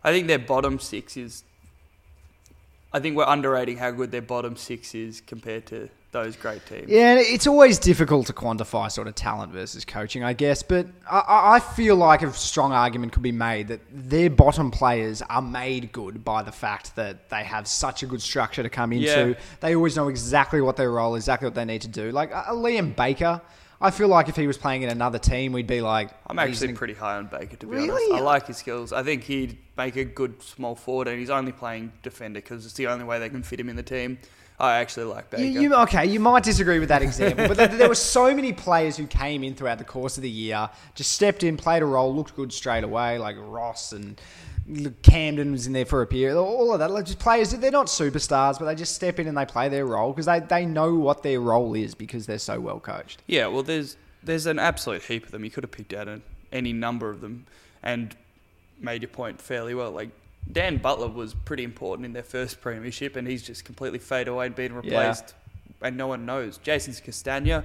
I 0.03 0.13
think 0.13 0.27
their 0.27 0.39
bottom 0.39 0.79
six 0.79 1.17
is. 1.17 1.45
I 2.93 3.01
think 3.01 3.17
we're 3.17 3.25
underrating 3.27 3.77
how 3.77 3.91
good 3.91 4.11
their 4.11 4.23
bottom 4.23 4.57
six 4.57 4.95
is 4.95 5.21
compared 5.21 5.67
to 5.67 5.91
those 6.23 6.37
great 6.37 6.65
teams. 6.67 6.89
Yeah, 6.89 7.13
and 7.13 7.21
it's 7.21 7.47
always 7.47 7.79
difficult 7.79 8.27
to 8.29 8.33
quantify 8.33 8.91
sort 8.91 9.07
of 9.09 9.15
talent 9.15 9.53
versus 9.53 9.85
coaching, 9.85 10.23
I 10.25 10.33
guess. 10.33 10.63
But 10.63 10.87
I- 11.11 11.19
I, 11.21 11.55
I 11.57 11.61
feel 11.61 11.97
like 11.97 12.23
a 12.23 12.33
strong 12.33 12.73
argument 12.73 13.13
could 13.13 13.23
be 13.23 13.33
made 13.33 13.69
that 13.69 13.81
their 13.93 14.31
bottom 14.31 14.71
players 14.71 15.23
are 15.23 15.43
made 15.43 15.93
good 15.93 16.25
by 16.25 16.43
the 16.43 16.53
fact 16.53 16.97
that 16.97 17.29
they 17.29 17.45
have 17.45 17.69
such 17.69 18.03
a 18.03 18.07
good 18.07 18.23
structure 18.23 18.63
to 18.63 18.71
come 18.71 18.93
into. 18.93 19.07
Yeah. 19.31 19.35
They 19.61 19.77
always 19.77 19.97
know 19.97 20.09
exactly 20.09 20.61
what 20.61 20.77
their 20.77 20.91
role, 20.91 21.15
exactly 21.17 21.47
what 21.47 21.55
they 21.55 21.65
need 21.65 21.83
to 21.83 21.89
do. 21.89 22.11
Like 22.13 22.35
uh, 22.35 22.45
Liam 22.53 22.97
Baker, 22.97 23.41
I 23.81 23.91
feel 23.91 24.09
like 24.09 24.31
if 24.31 24.37
he 24.37 24.47
was 24.47 24.57
playing 24.57 24.83
in 24.83 24.89
another 24.89 25.19
team, 25.19 25.53
we'd 25.53 25.67
be 25.67 25.83
like, 25.83 26.09
I'm 26.27 26.39
actually 26.39 26.73
pretty 26.73 26.95
high 26.95 27.17
on 27.17 27.27
Baker 27.27 27.57
to 27.57 27.67
be 27.67 27.73
Really? 27.77 27.91
honest. 27.91 28.13
I 28.13 28.21
like 28.21 28.47
his 28.47 28.57
skills. 28.57 28.91
I 28.93 29.03
think 29.03 29.25
he'd 29.25 29.59
make 29.77 29.97
a 29.97 30.05
good 30.05 30.43
small 30.43 30.75
forward, 30.75 31.09
and 31.09 31.19
he's 31.19 31.29
only 31.29 31.53
playing 31.53 31.93
defender 32.03 32.41
because 32.41 32.65
it's 32.65 32.75
the 32.75 32.87
only 32.87 33.05
way 33.05 33.19
they 33.19 33.29
can 33.29 33.43
fit 33.43 33.61
him 33.61 33.69
in 33.69 33.77
the 33.77 33.83
team. 33.83 34.17
I 34.59 34.79
actually 34.79 35.05
like 35.07 35.31
Baker. 35.31 35.43
You, 35.43 35.61
you, 35.61 35.75
okay, 35.75 36.07
you 36.07 36.19
might 36.19 36.43
disagree 36.43 36.79
with 36.79 36.89
that 36.89 37.03
example, 37.03 37.47
but 37.49 37.57
there, 37.57 37.69
there 37.69 37.89
were 37.89 37.95
so 37.95 38.35
many 38.35 38.53
players 38.53 38.97
who 38.97 39.07
came 39.07 39.45
in 39.45 39.55
throughout 39.55 39.79
the 39.79 39.85
course 39.85 40.17
of 40.17 40.23
the 40.23 40.31
year, 40.31 40.71
just 40.95 41.13
stepped 41.13 41.43
in, 41.43 41.57
played 41.57 41.83
a 41.83 41.87
role, 41.87 42.15
looked 42.15 42.35
good 42.35 42.53
straight 42.53 42.85
away, 42.85 43.19
like 43.19 43.37
Ross 43.39 43.93
and 43.93 44.19
Camden 45.03 45.53
was 45.53 45.67
in 45.67 45.73
there 45.73 45.85
for 45.85 46.03
a 46.03 46.07
period. 46.07 46.39
All 46.39 46.73
of 46.73 46.79
that, 46.81 46.91
like 46.91 47.05
just 47.05 47.19
players. 47.19 47.51
They're 47.51 47.71
not 47.71 47.87
superstars, 47.87 48.59
but 48.59 48.65
they 48.65 48.75
just 48.75 48.95
step 48.95 49.21
in 49.21 49.29
and 49.29 49.37
they 49.37 49.47
play 49.47 49.69
their 49.69 49.87
role 49.87 50.13
because 50.13 50.27
they, 50.27 50.41
they 50.41 50.67
know 50.67 50.95
what 50.95 51.23
their 51.23 51.41
role 51.41 51.75
is 51.75 51.95
because 51.95 52.27
they're 52.27 52.39
so 52.39 52.59
well 52.59 52.81
coached. 52.81 53.23
Yeah, 53.27 53.47
well, 53.47 53.63
there's 53.63 53.97
there's 54.23 54.47
an 54.47 54.59
absolute 54.59 55.03
heap 55.03 55.27
of 55.27 55.31
them. 55.31 55.45
You 55.45 55.51
could 55.51 55.63
have 55.63 55.71
picked 55.71 55.93
out 55.93 56.09
any 56.51 56.73
number 56.73 57.11
of 57.11 57.21
them 57.21 57.47
and 57.83 58.17
made 58.81 59.03
your 59.03 59.09
point 59.09 59.41
fairly 59.41 59.75
well. 59.75 59.93
Like 59.93 60.11
Dan 60.51 60.79
Butler 60.79 61.09
was 61.09 61.35
pretty 61.35 61.65
important 61.65 62.07
in 62.07 62.13
their 62.13 62.23
first 62.23 62.61
premiership, 62.61 63.17
and 63.17 63.27
he's 63.27 63.43
just 63.43 63.65
completely 63.65 63.99
faded 63.99 64.29
away 64.29 64.47
and 64.47 64.55
been 64.55 64.73
Yeah. 64.73 64.79
replaced, 64.79 65.35
and 65.83 65.97
no 65.97 66.07
one 66.07 66.25
knows. 66.27 66.59
Jason 66.59 66.95
Castagna. 67.05 67.65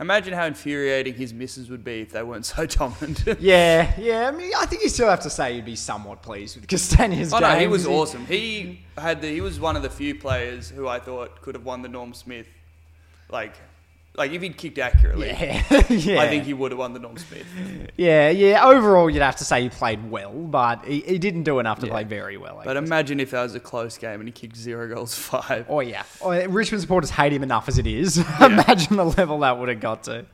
Imagine 0.00 0.34
how 0.34 0.44
infuriating 0.46 1.14
his 1.14 1.32
misses 1.32 1.70
would 1.70 1.84
be 1.84 2.00
if 2.00 2.10
they 2.10 2.22
weren't 2.24 2.44
so 2.44 2.66
dominant. 2.80 3.22
Yeah, 3.38 3.92
yeah. 3.96 4.26
I 4.26 4.32
mean, 4.32 4.50
I 4.58 4.66
think 4.66 4.82
you 4.82 4.88
still 4.88 5.08
have 5.08 5.20
to 5.20 5.30
say 5.30 5.54
you'd 5.54 5.64
be 5.64 5.76
somewhat 5.76 6.20
pleased 6.20 6.56
with 6.56 6.66
Castagna's 6.66 7.32
Oh 7.32 7.38
no, 7.38 7.56
he 7.56 7.68
was 7.68 7.86
awesome. 7.86 8.26
He 8.26 8.80
had 8.98 9.20
the, 9.22 9.28
he 9.28 9.40
was 9.40 9.60
one 9.60 9.76
of 9.76 9.82
the 9.82 9.90
few 9.90 10.16
players 10.16 10.68
who 10.68 10.88
I 10.88 10.98
thought 10.98 11.40
could 11.42 11.54
have 11.54 11.64
won 11.64 11.82
the 11.82 11.88
Norm 11.88 12.12
Smith. 12.12 12.48
Like, 13.30 13.54
like 14.16 14.30
if 14.32 14.42
he'd 14.42 14.56
kicked 14.56 14.78
accurately, 14.78 15.28
Yeah, 15.28 15.62
yeah. 15.90 16.20
I 16.20 16.28
think 16.28 16.44
he 16.44 16.54
would 16.54 16.70
have 16.72 16.78
won 16.78 16.92
the 16.92 17.00
Norm 17.00 17.16
Smith. 17.18 17.46
Yeah, 17.96 18.30
yeah. 18.30 18.64
Overall, 18.64 19.10
you'd 19.10 19.22
have 19.22 19.36
to 19.36 19.44
say 19.44 19.62
he 19.62 19.68
played 19.68 20.10
well, 20.10 20.32
but 20.32 20.84
he, 20.84 21.00
he 21.00 21.18
didn't 21.18 21.42
do 21.42 21.58
enough 21.58 21.80
to 21.80 21.86
Yeah. 21.86 21.92
play 21.92 22.04
very 22.04 22.36
well. 22.36 22.58
I 22.60 22.64
But 22.64 22.74
guess. 22.74 22.86
imagine 22.86 23.18
if 23.20 23.32
that 23.32 23.42
was 23.42 23.54
a 23.54 23.60
close 23.60 23.98
game 23.98 24.20
and 24.20 24.28
he 24.28 24.32
kicked 24.32 24.56
zero 24.56 24.92
goals 24.94 25.14
five. 25.18 25.66
Oh 25.68 25.80
yeah, 25.80 26.04
oh, 26.22 26.30
Richmond 26.46 26.80
supporters 26.82 27.10
hate 27.10 27.32
him 27.32 27.42
enough 27.42 27.68
as 27.68 27.78
it 27.78 27.86
is. 27.86 28.18
Imagine 28.40 28.96
the 28.96 29.04
level 29.04 29.40
that 29.40 29.58
would 29.58 29.68
have 29.68 29.80
got 29.80 30.04
to. 30.04 30.24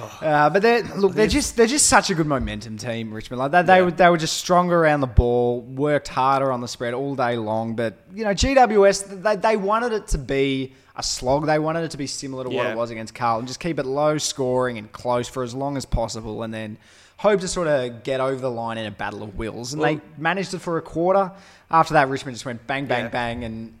Uh, 0.00 0.50
but 0.50 0.62
they're 0.62 0.82
look, 0.96 1.12
they're 1.14 1.26
just 1.26 1.56
they're 1.56 1.66
just 1.66 1.86
such 1.86 2.10
a 2.10 2.14
good 2.14 2.26
momentum 2.26 2.76
team, 2.78 3.12
Richmond. 3.12 3.38
Like 3.38 3.50
they, 3.52 3.62
they, 3.62 3.82
were, 3.82 3.90
they 3.90 4.08
were 4.10 4.16
just 4.16 4.36
stronger 4.38 4.76
around 4.78 5.00
the 5.00 5.06
ball, 5.06 5.60
worked 5.60 6.08
harder 6.08 6.50
on 6.52 6.60
the 6.60 6.68
spread 6.68 6.94
all 6.94 7.14
day 7.14 7.36
long. 7.36 7.74
But 7.76 7.94
you 8.14 8.24
know, 8.24 8.30
GWS 8.34 9.22
they, 9.22 9.36
they 9.36 9.56
wanted 9.56 9.92
it 9.92 10.08
to 10.08 10.18
be 10.18 10.72
a 10.96 11.02
slog. 11.02 11.46
They 11.46 11.58
wanted 11.58 11.84
it 11.84 11.90
to 11.92 11.96
be 11.96 12.06
similar 12.06 12.44
to 12.44 12.50
what 12.50 12.64
Yeah. 12.66 12.72
it 12.72 12.76
was 12.76 12.90
against 12.90 13.14
Carlton. 13.14 13.46
Just 13.46 13.60
keep 13.60 13.78
it 13.78 13.86
low 13.86 14.18
scoring 14.18 14.78
and 14.78 14.90
close 14.92 15.28
for 15.28 15.42
as 15.42 15.54
long 15.54 15.76
as 15.76 15.84
possible, 15.84 16.42
and 16.42 16.52
then 16.54 16.76
hope 17.16 17.40
to 17.40 17.48
sort 17.48 17.68
of 17.68 18.02
get 18.02 18.20
over 18.20 18.40
the 18.40 18.50
line 18.50 18.78
in 18.78 18.86
a 18.86 18.90
battle 18.90 19.22
of 19.22 19.36
wills. 19.36 19.72
And 19.72 19.82
they 19.82 20.00
managed 20.18 20.52
it 20.54 20.58
for 20.60 20.78
a 20.78 20.82
quarter. 20.82 21.32
After 21.70 21.94
that, 21.94 22.08
Richmond 22.08 22.34
just 22.36 22.44
went 22.46 22.66
bang, 22.66 22.86
bang, 22.86 23.04
Yeah. 23.04 23.08
bang, 23.10 23.44
and 23.44 23.78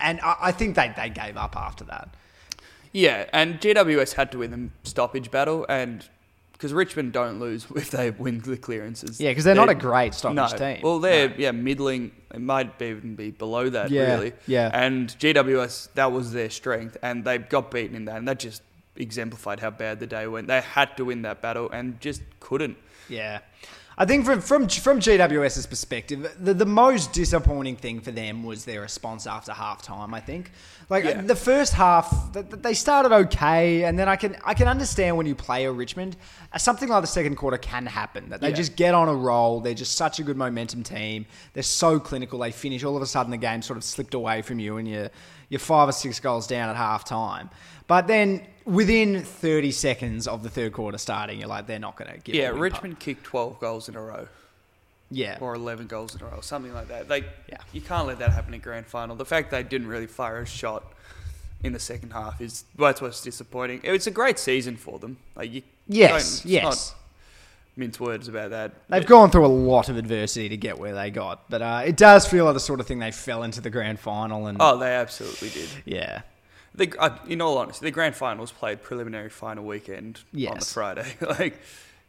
and 0.00 0.20
I, 0.20 0.36
I 0.42 0.52
think 0.52 0.74
they, 0.74 0.92
they 0.96 1.08
gave 1.10 1.36
up 1.36 1.56
after 1.56 1.84
that. 1.84 2.08
Yeah, 2.92 3.26
and 3.32 3.60
GWS 3.60 4.14
had 4.14 4.32
to 4.32 4.38
win 4.38 4.50
the 4.50 4.88
stoppage 4.88 5.30
battle, 5.30 5.66
and 5.68 6.06
because 6.52 6.72
Richmond 6.72 7.12
don't 7.12 7.38
lose 7.38 7.66
if 7.76 7.90
they 7.90 8.10
win 8.10 8.40
the 8.40 8.56
clearances. 8.56 9.20
Yeah, 9.20 9.30
because 9.30 9.44
they're, 9.44 9.54
not 9.54 9.68
a 9.68 9.74
great 9.74 10.14
stoppage 10.14 10.36
no. 10.52 10.58
team. 10.58 10.80
Well, 10.82 10.98
they're 10.98 11.28
No. 11.30 11.34
yeah 11.38 11.50
middling. 11.52 12.12
It 12.34 12.40
might 12.40 12.80
even 12.82 13.14
be 13.14 13.30
below 13.30 13.70
that 13.70 13.90
Yeah, 13.90 14.14
really. 14.14 14.32
yeah. 14.46 14.70
And 14.72 15.08
GWS 15.08 15.90
that 15.94 16.12
was 16.12 16.32
their 16.32 16.50
strength, 16.50 16.96
and 17.02 17.24
they 17.24 17.38
got 17.38 17.70
beaten 17.70 17.96
in 17.96 18.04
that, 18.06 18.16
and 18.16 18.28
that 18.28 18.38
just 18.38 18.62
exemplified 18.96 19.60
how 19.60 19.70
bad 19.70 20.00
the 20.00 20.06
day 20.06 20.26
went. 20.26 20.48
They 20.48 20.60
had 20.60 20.96
to 20.96 21.04
win 21.04 21.22
that 21.22 21.40
battle 21.40 21.70
and 21.70 22.00
just 22.00 22.22
couldn't. 22.40 22.76
Yeah. 23.08 23.38
I 24.00 24.04
think 24.04 24.24
from 24.24 24.40
from 24.40 24.68
from 24.68 25.00
GWS's 25.00 25.66
perspective, 25.66 26.32
the, 26.38 26.54
the 26.54 26.64
most 26.64 27.12
disappointing 27.12 27.74
thing 27.74 28.00
for 28.00 28.12
them 28.12 28.44
was 28.44 28.64
their 28.64 28.80
response 28.80 29.26
after 29.26 29.50
halftime. 29.50 30.14
I 30.14 30.20
think, 30.20 30.52
like 30.88 31.02
Yeah. 31.04 31.20
the 31.22 31.34
first 31.34 31.72
half, 31.74 32.32
th- 32.32 32.48
th- 32.48 32.62
they 32.62 32.74
started 32.74 33.10
okay, 33.12 33.82
and 33.82 33.98
then 33.98 34.08
I 34.08 34.14
can 34.14 34.36
I 34.44 34.54
can 34.54 34.68
understand 34.68 35.16
when 35.16 35.26
you 35.26 35.34
play 35.34 35.64
a 35.64 35.72
Richmond, 35.72 36.16
uh, 36.52 36.58
something 36.58 36.88
like 36.88 37.00
the 37.00 37.08
second 37.08 37.34
quarter 37.34 37.58
can 37.58 37.86
happen. 37.86 38.28
That 38.28 38.40
they 38.40 38.50
Yeah. 38.50 38.54
just 38.54 38.76
get 38.76 38.94
on 38.94 39.08
a 39.08 39.14
roll. 39.14 39.60
They're 39.60 39.74
just 39.74 39.96
such 39.96 40.20
a 40.20 40.22
good 40.22 40.36
momentum 40.36 40.84
team. 40.84 41.26
They're 41.52 41.64
so 41.64 41.98
clinical. 41.98 42.38
They 42.38 42.52
finish. 42.52 42.84
All 42.84 42.94
of 42.94 43.02
a 43.02 43.06
sudden, 43.06 43.32
the 43.32 43.36
game 43.36 43.62
sort 43.62 43.78
of 43.78 43.82
slipped 43.82 44.14
away 44.14 44.42
from 44.42 44.60
you, 44.60 44.76
and 44.76 44.86
you're 44.86 45.10
you're 45.48 45.58
five 45.58 45.88
or 45.88 45.92
six 45.92 46.20
goals 46.20 46.46
down 46.46 46.68
at 46.68 46.76
halftime. 46.76 47.50
But 47.88 48.06
then 48.06 48.46
within 48.68 49.22
30 49.22 49.70
seconds 49.72 50.28
of 50.28 50.42
the 50.42 50.50
third 50.50 50.72
quarter 50.72 50.98
starting, 50.98 51.38
you're 51.38 51.48
like, 51.48 51.66
they're 51.66 51.78
not 51.78 51.96
going 51.96 52.12
to 52.12 52.18
give. 52.18 52.34
Yeah, 52.34 52.48
Richmond 52.48 52.98
kicked 53.00 53.24
12 53.24 53.58
goals 53.60 53.88
in 53.88 53.96
a 53.96 54.02
row. 54.02 54.28
Yeah. 55.10 55.38
or 55.40 55.54
11 55.54 55.86
goals 55.86 56.14
in 56.14 56.20
a 56.20 56.26
row, 56.26 56.40
something 56.42 56.74
like 56.74 56.88
that. 56.88 57.08
Like, 57.08 57.24
Yeah. 57.48 57.56
you 57.72 57.80
can't 57.80 58.06
let 58.06 58.18
that 58.18 58.30
happen 58.30 58.52
in 58.52 58.60
grand 58.60 58.84
final. 58.86 59.16
The 59.16 59.24
fact 59.24 59.50
they 59.50 59.62
didn't 59.62 59.86
really 59.88 60.06
fire 60.06 60.40
a 60.40 60.46
shot 60.46 60.84
in 61.64 61.72
the 61.72 61.78
second 61.78 62.12
half 62.12 62.42
is 62.42 62.64
well, 62.76 62.90
that's 62.90 63.00
what's 63.00 63.22
disappointing. 63.22 63.80
It's 63.84 64.06
a 64.06 64.10
great 64.10 64.38
season 64.38 64.76
for 64.76 64.98
them. 64.98 65.16
Like, 65.34 65.50
you 65.50 65.62
Yes, 65.86 66.44
yes. 66.44 66.62
not 66.62 66.94
mince 67.74 67.98
words 67.98 68.28
about 68.28 68.50
that. 68.50 68.72
They've 68.90 69.00
But- 69.00 69.08
gone 69.08 69.30
through 69.30 69.46
a 69.46 69.48
lot 69.48 69.88
of 69.88 69.96
adversity 69.96 70.50
to 70.50 70.58
get 70.58 70.78
where 70.78 70.92
they 70.94 71.10
got, 71.10 71.48
but 71.48 71.62
uh, 71.62 71.82
it 71.86 71.96
does 71.96 72.26
feel 72.26 72.44
like 72.44 72.52
the 72.52 72.60
sort 72.60 72.78
of 72.78 72.86
thing 72.86 72.98
they 72.98 73.10
fell 73.10 73.44
into 73.44 73.62
the 73.62 73.70
grand 73.70 73.98
final 73.98 74.46
and 74.46 74.58
Oh, 74.60 74.76
they 74.76 74.94
absolutely 74.94 75.48
did. 75.48 75.68
yeah, 75.86 76.20
The, 76.78 76.94
uh, 76.98 77.18
in 77.28 77.40
all 77.40 77.58
honesty, 77.58 77.84
the 77.86 77.90
grand 77.90 78.14
final 78.14 78.40
was 78.42 78.52
played 78.52 78.82
preliminary 78.82 79.28
final 79.30 79.64
weekend 79.64 80.16
on 80.18 80.22
the 80.32 80.40
Yes. 80.40 80.72
Friday. 80.72 81.06
like, 81.20 81.60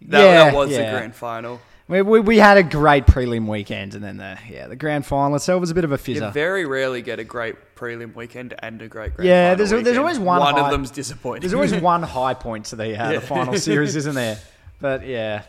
that, 0.03 0.21
Yeah, 0.23 0.43
that 0.45 0.53
was 0.53 0.69
yeah. 0.71 0.91
the 0.91 0.97
grand 0.97 1.15
final. 1.15 1.59
we, 1.87 2.01
we, 2.03 2.19
we 2.19 2.37
had 2.37 2.57
a 2.57 2.63
great 2.63 3.05
prelim 3.07 3.47
weekend, 3.47 3.95
and 3.95 4.03
then 4.03 4.17
the 4.17 4.37
yeah 4.49 4.67
the 4.67 4.75
grand 4.75 5.05
final 5.05 5.35
itself 5.35 5.59
was 5.59 5.71
a 5.71 5.75
bit 5.75 5.83
of 5.83 5.91
a 5.91 5.99
You 6.11 6.29
very 6.29 6.65
rarely 6.65 7.01
get 7.01 7.19
a 7.19 7.23
great 7.23 7.55
prelim 7.75 8.13
weekend 8.15 8.53
and 8.59 8.81
a 8.81 8.87
great 8.87 9.15
grand 9.15 9.27
Yeah, 9.27 9.43
final 9.49 9.57
there's 9.57 9.71
a- 9.71 9.83
there's 9.83 9.97
always 9.97 10.19
one 10.19 10.39
One 10.39 10.53
high- 10.53 10.65
of 10.65 10.71
them's 10.71 10.91
disappointing. 10.91 11.41
There's 11.41 11.53
always 11.55 11.73
one 11.91 12.03
high 12.03 12.35
point 12.35 12.65
to 12.65 12.75
the 12.75 12.83
uh, 12.95 13.11
Yeah. 13.11 13.19
the 13.19 13.21
final 13.21 13.57
series, 13.57 13.95
isn't 13.95 14.15
there? 14.15 14.37
But 14.79 15.05
yeah, 15.05 15.41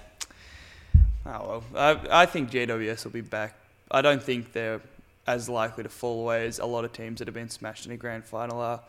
Oh 1.26 1.62
well, 1.72 2.00
I, 2.10 2.22
I 2.22 2.26
think 2.26 2.50
GWS 2.50 3.04
will 3.04 3.12
be 3.12 3.20
back. 3.20 3.54
I 3.90 4.02
don't 4.02 4.22
think 4.22 4.52
they're 4.52 4.80
as 5.26 5.48
likely 5.48 5.84
to 5.84 5.88
fall 5.90 6.22
away 6.22 6.46
as 6.46 6.58
a 6.58 6.66
lot 6.66 6.84
of 6.84 6.92
teams 6.92 7.18
that 7.18 7.28
have 7.28 7.34
been 7.34 7.50
smashed 7.50 7.86
in 7.86 7.92
a 7.92 7.96
grand 7.96 8.24
final 8.24 8.60
are. 8.60 8.80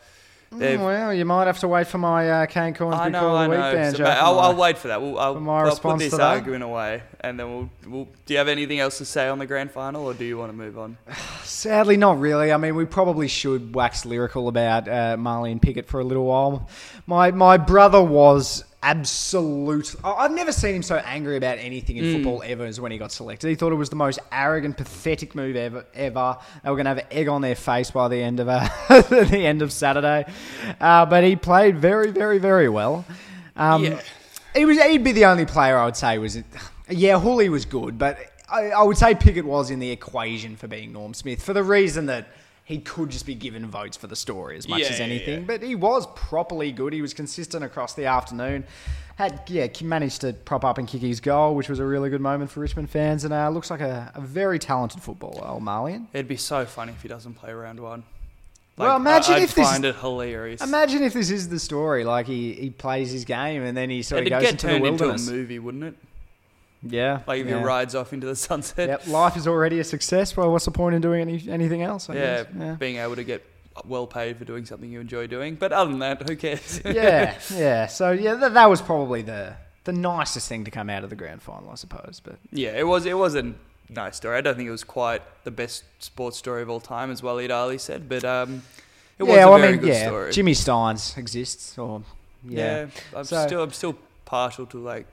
They've- 0.53 0.77
Mm, 0.77 0.83
well, 0.85 1.13
you 1.13 1.23
might 1.23 1.47
have 1.47 1.59
to 1.59 1.67
wait 1.69 1.87
for 1.87 1.97
my 1.97 2.29
uh, 2.29 2.45
Kane 2.45 2.73
Cornes 2.73 2.99
I 2.99 3.07
know, 3.07 3.33
I 3.35 3.45
of 3.45 3.51
the 3.51 3.55
week 3.55 3.59
know. 3.65 3.73
banjo. 3.73 4.03
So, 4.03 4.09
I'll, 4.09 4.37
I'll 4.39 4.55
wait 4.55 4.77
for 4.77 4.89
that. 4.89 5.01
We'll, 5.01 5.17
I'll, 5.17 5.39
my 5.39 5.61
I'll 5.61 5.77
put 5.77 5.97
this 5.97 6.13
argument 6.13 6.63
away, 6.63 7.03
and 7.21 7.39
then 7.39 7.49
we'll, 7.49 7.69
we'll. 7.87 8.07
Do 8.25 8.33
you 8.33 8.37
have 8.37 8.49
anything 8.49 8.79
else 8.81 8.97
to 8.97 9.05
say 9.05 9.29
on 9.29 9.39
the 9.39 9.45
grand 9.45 9.71
final, 9.71 10.05
or 10.05 10.13
do 10.13 10.25
you 10.25 10.37
want 10.37 10.51
to 10.51 10.57
move 10.57 10.77
on? 10.77 10.97
Sadly, 11.43 11.95
not 11.95 12.19
really. 12.19 12.51
I 12.51 12.57
mean, 12.57 12.75
we 12.75 12.83
probably 12.83 13.29
should 13.29 13.73
wax 13.73 14.05
lyrical 14.05 14.49
about 14.49 14.89
uh, 14.89 15.15
Marlion 15.17 15.61
Pickett 15.61 15.87
for 15.87 16.01
a 16.01 16.03
little 16.03 16.25
while. 16.25 16.67
My 17.07 17.31
my 17.31 17.55
brother 17.55 18.03
was 18.03 18.65
absolute. 18.83 19.95
I've 20.03 20.31
never 20.31 20.51
seen 20.51 20.75
him 20.75 20.83
so 20.83 20.97
angry 20.97 21.37
about 21.37 21.57
anything 21.59 21.97
in 21.97 22.13
football 22.13 22.41
ever 22.45 22.65
as 22.65 22.79
when 22.79 22.91
he 22.91 22.97
got 22.97 23.11
selected. 23.11 23.47
He 23.49 23.55
thought 23.55 23.71
it 23.71 23.75
was 23.75 23.89
the 23.89 23.95
most 23.95 24.19
arrogant, 24.31 24.77
pathetic 24.77 25.35
move 25.35 25.55
ever. 25.55 25.85
Ever. 25.93 26.37
They 26.63 26.69
were 26.69 26.75
going 26.75 26.85
to 26.85 26.95
have 26.95 27.05
egg 27.11 27.27
on 27.27 27.41
their 27.41 27.55
face 27.55 27.91
by 27.91 28.07
the 28.07 28.17
end 28.17 28.39
of 28.39 28.47
uh, 28.49 28.67
the 28.89 29.43
end 29.45 29.61
of 29.61 29.71
Saturday, 29.71 30.25
uh, 30.79 31.05
but 31.05 31.23
he 31.23 31.35
played 31.35 31.77
very, 31.77 32.11
very, 32.11 32.37
very 32.39 32.69
well. 32.69 33.05
Um, 33.55 33.83
Yeah. 33.83 34.01
he 34.55 34.65
was. 34.65 34.81
He'd 34.81 35.03
be 35.03 35.11
the 35.11 35.25
only 35.25 35.45
player 35.45 35.77
I 35.77 35.85
would 35.85 35.97
say 35.97 36.17
was. 36.17 36.37
Yeah, 36.89 37.19
Houli 37.19 37.49
was 37.49 37.65
good, 37.65 37.97
but 37.97 38.17
I, 38.49 38.69
I 38.71 38.83
would 38.83 38.97
say 38.97 39.15
Pickett 39.15 39.45
was 39.45 39.69
in 39.71 39.79
the 39.79 39.89
equation 39.91 40.55
for 40.57 40.67
being 40.67 40.91
Norm 40.91 41.13
Smith 41.13 41.41
for 41.41 41.53
the 41.53 41.63
reason 41.63 42.07
that 42.07 42.27
he 42.71 42.79
could 42.79 43.09
just 43.09 43.25
be 43.25 43.35
given 43.35 43.65
votes 43.67 43.97
for 43.97 44.07
the 44.07 44.15
story 44.15 44.57
as 44.57 44.67
much 44.67 44.81
Yeah, 44.81 44.87
as 44.87 44.99
anything. 44.99 45.41
yeah. 45.41 45.45
But 45.45 45.61
he 45.61 45.75
was 45.75 46.07
properly 46.15 46.71
good. 46.71 46.93
He 46.93 47.01
was 47.01 47.13
consistent 47.13 47.63
across 47.63 47.93
the 47.93 48.05
afternoon. 48.05 48.63
Had 49.17 49.43
yeah 49.47 49.67
managed 49.83 50.21
to 50.21 50.33
prop 50.33 50.65
up 50.65 50.77
and 50.79 50.87
kick 50.87 51.01
his 51.01 51.19
goal, 51.19 51.53
which 51.53 51.69
was 51.69 51.79
a 51.79 51.85
really 51.85 52.09
good 52.09 52.21
moment 52.21 52.49
for 52.49 52.59
Richmond 52.61 52.89
fans, 52.89 53.23
and 53.23 53.33
uh, 53.33 53.49
looks 53.49 53.69
like 53.69 53.81
a, 53.81 54.11
a 54.15 54.21
very 54.21 54.57
talented 54.57 55.01
footballer, 55.03 55.59
Marlion. 55.59 56.07
It'd 56.13 56.27
be 56.27 56.37
so 56.37 56.65
funny 56.65 56.93
if 56.93 57.01
he 57.03 57.07
doesn't 57.07 57.35
play 57.35 57.53
round 57.53 57.79
one. 57.79 58.03
Well, 58.77 58.95
imagine 58.95 59.35
I, 59.35 59.39
if 59.41 59.53
this- 59.53 59.67
find 59.69 59.85
it 59.85 59.95
hilarious. 59.97 60.61
Imagine 60.63 61.03
if 61.03 61.13
this 61.13 61.29
is 61.29 61.49
the 61.49 61.59
story, 61.59 62.03
like 62.03 62.25
he, 62.25 62.53
he 62.53 62.69
plays 62.71 63.11
his 63.11 63.25
game 63.25 63.61
and 63.63 63.75
then 63.77 63.89
he 63.91 64.01
sort 64.01 64.21
It'd 64.21 64.33
of 64.33 64.39
goes 64.39 64.43
get 64.43 64.51
into 64.53 64.65
the 64.67 64.71
turned 64.73 64.85
into 64.87 65.03
a 65.03 65.07
wilderness. 65.07 65.29
movie, 65.29 65.59
wouldn't 65.59 65.83
it? 65.83 65.95
Yeah, 66.83 67.19
Like 67.27 67.41
if 67.41 67.47
yeah. 67.47 67.59
he 67.59 67.63
rides 67.63 67.93
off 67.95 68.11
into 68.13 68.25
the 68.27 68.35
sunset. 68.47 68.89
Yep, 68.89 69.07
life 69.07 69.37
is 69.37 69.47
already 69.47 69.79
a 69.79 69.83
success. 69.83 70.35
Well, 70.35 70.51
what's 70.51 70.65
the 70.65 70.71
point 70.71 70.95
in 70.95 71.01
doing 71.01 71.21
any, 71.21 71.43
anything 71.49 71.83
else? 71.83 72.09
I 72.09 72.15
Yeah, 72.15 72.43
yeah. 72.57 72.73
being 72.73 72.97
able 72.97 73.15
to 73.15 73.23
get 73.23 73.45
well 73.85 74.07
paid 74.07 74.37
for 74.37 74.45
doing 74.45 74.65
something 74.65 74.91
you 74.91 74.99
enjoy 74.99 75.27
doing. 75.27 75.55
But 75.55 75.71
other 75.73 75.91
than 75.91 75.99
that, 75.99 76.27
who 76.27 76.35
cares? 76.35 76.81
yeah, 76.85 77.35
yeah. 77.53 77.85
So 77.87 78.11
yeah, 78.11 78.33
that, 78.35 78.53
that 78.55 78.69
was 78.69 78.81
probably 78.81 79.21
the 79.21 79.53
the 79.83 79.93
nicest 79.93 80.47
thing 80.49 80.63
to 80.65 80.71
come 80.71 80.89
out 80.89 81.03
of 81.03 81.09
the 81.09 81.15
grand 81.15 81.41
final, 81.41 81.69
I 81.71 81.75
suppose. 81.75 82.21
But 82.23 82.37
Yeah, 82.51 82.71
it 82.77 82.85
was. 82.87 83.05
It 83.05 83.17
was 83.17 83.35
a 83.35 83.53
nice 83.89 84.17
story. 84.17 84.37
I 84.37 84.41
don't 84.41 84.55
think 84.55 84.67
it 84.67 84.71
was 84.71 84.83
quite 84.83 85.21
the 85.43 85.51
best 85.51 85.83
sports 85.99 86.37
story 86.37 86.61
of 86.63 86.69
all 86.69 86.79
time, 86.79 87.11
as 87.11 87.21
Waleed 87.21 87.49
Aly 87.51 87.77
said, 87.77 88.07
but 88.09 88.23
um, 88.23 88.63
it 89.19 89.23
was 89.23 89.33
yeah, 89.35 89.45
a 89.45 89.49
well, 89.49 89.57
very 89.59 89.69
I 89.69 89.71
mean, 89.73 89.79
good 89.81 89.89
yeah, 89.93 90.05
story. 90.07 90.31
Jimmy 90.31 90.53
Stynes 90.53 91.17
exists, 91.17 91.77
or 91.77 92.01
yeah, 92.47 92.57
yeah, 92.81 92.87
I'm 93.17 93.23
So- 93.23 93.45
still 93.47 93.63
I'm 93.63 93.71
still 93.71 93.95
partial 94.25 94.65
to 94.67 94.77
like 94.79 95.07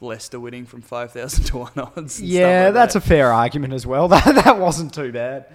Leicester 0.00 0.40
winning 0.40 0.64
from 0.66 0.80
five 0.82 1.12
thousand 1.12 1.44
to 1.44 1.58
one 1.58 1.72
odds. 1.76 1.92
and 1.96 2.10
stuff 2.10 2.26
yeah, 2.26 2.64
like 2.66 2.74
that's 2.74 2.94
that. 2.94 3.04
a 3.04 3.06
fair 3.06 3.32
argument 3.32 3.72
as 3.74 3.86
well. 3.86 4.08
That 4.08 4.24
that 4.44 4.58
wasn't 4.58 4.94
too 4.94 5.12
bad. 5.12 5.46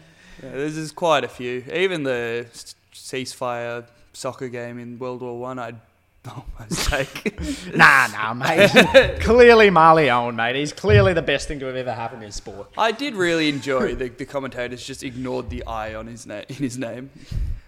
Yeah, 0.43 0.51
there's, 0.51 0.91
quite 0.91 1.23
a 1.23 1.27
few. 1.27 1.63
Even 1.73 2.03
the 2.03 2.45
ceasefire 2.93 3.85
soccer 4.13 4.49
game 4.49 4.79
in 4.79 4.99
World 4.99 5.21
War 5.21 5.39
One, 5.39 5.59
I'd 5.59 5.79
almost 6.29 6.89
take. 6.89 7.39
Nah, 7.75 8.07
nah, 8.07 8.33
mate. 8.33 9.19
clearly, 9.21 9.69
Marley 9.69 10.09
Owen, 10.09 10.35
mate. 10.35 10.55
He's 10.55 10.73
clearly 10.73 11.13
the 11.13 11.21
best 11.21 11.47
thing 11.47 11.59
to 11.59 11.65
have 11.65 11.75
ever 11.75 11.93
happened 11.93 12.23
in 12.23 12.31
sport. 12.31 12.69
I 12.77 12.91
did 12.91 13.15
really 13.15 13.49
enjoy 13.49 13.95
the, 13.95 14.09
the 14.09 14.25
commentators 14.25 14.85
just 14.85 15.03
ignored 15.03 15.49
the 15.49 15.65
I 15.65 15.95
on 15.95 16.07
his 16.07 16.25
name 16.25 16.45
in 16.49 16.55
his 16.55 16.77
name. 16.77 17.09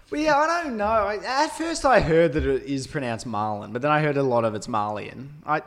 Well, 0.09 0.21
yeah, 0.21 0.37
I 0.37 0.63
don't 0.63 0.77
know. 0.77 0.85
I, 0.85 1.17
at 1.17 1.57
first, 1.57 1.83
I 1.85 1.99
heard 1.99 2.31
that 2.33 2.45
it 2.45 2.63
is 2.63 2.87
pronounced 2.87 3.25
Marlin, 3.25 3.73
but 3.73 3.81
then 3.81 3.91
I 3.91 4.01
heard 4.01 4.15
a 4.15 4.23
lot 4.23 4.45
of 4.45 4.55
it's 4.55 4.67
Marlian. 4.67 5.29
I, 5.45 5.61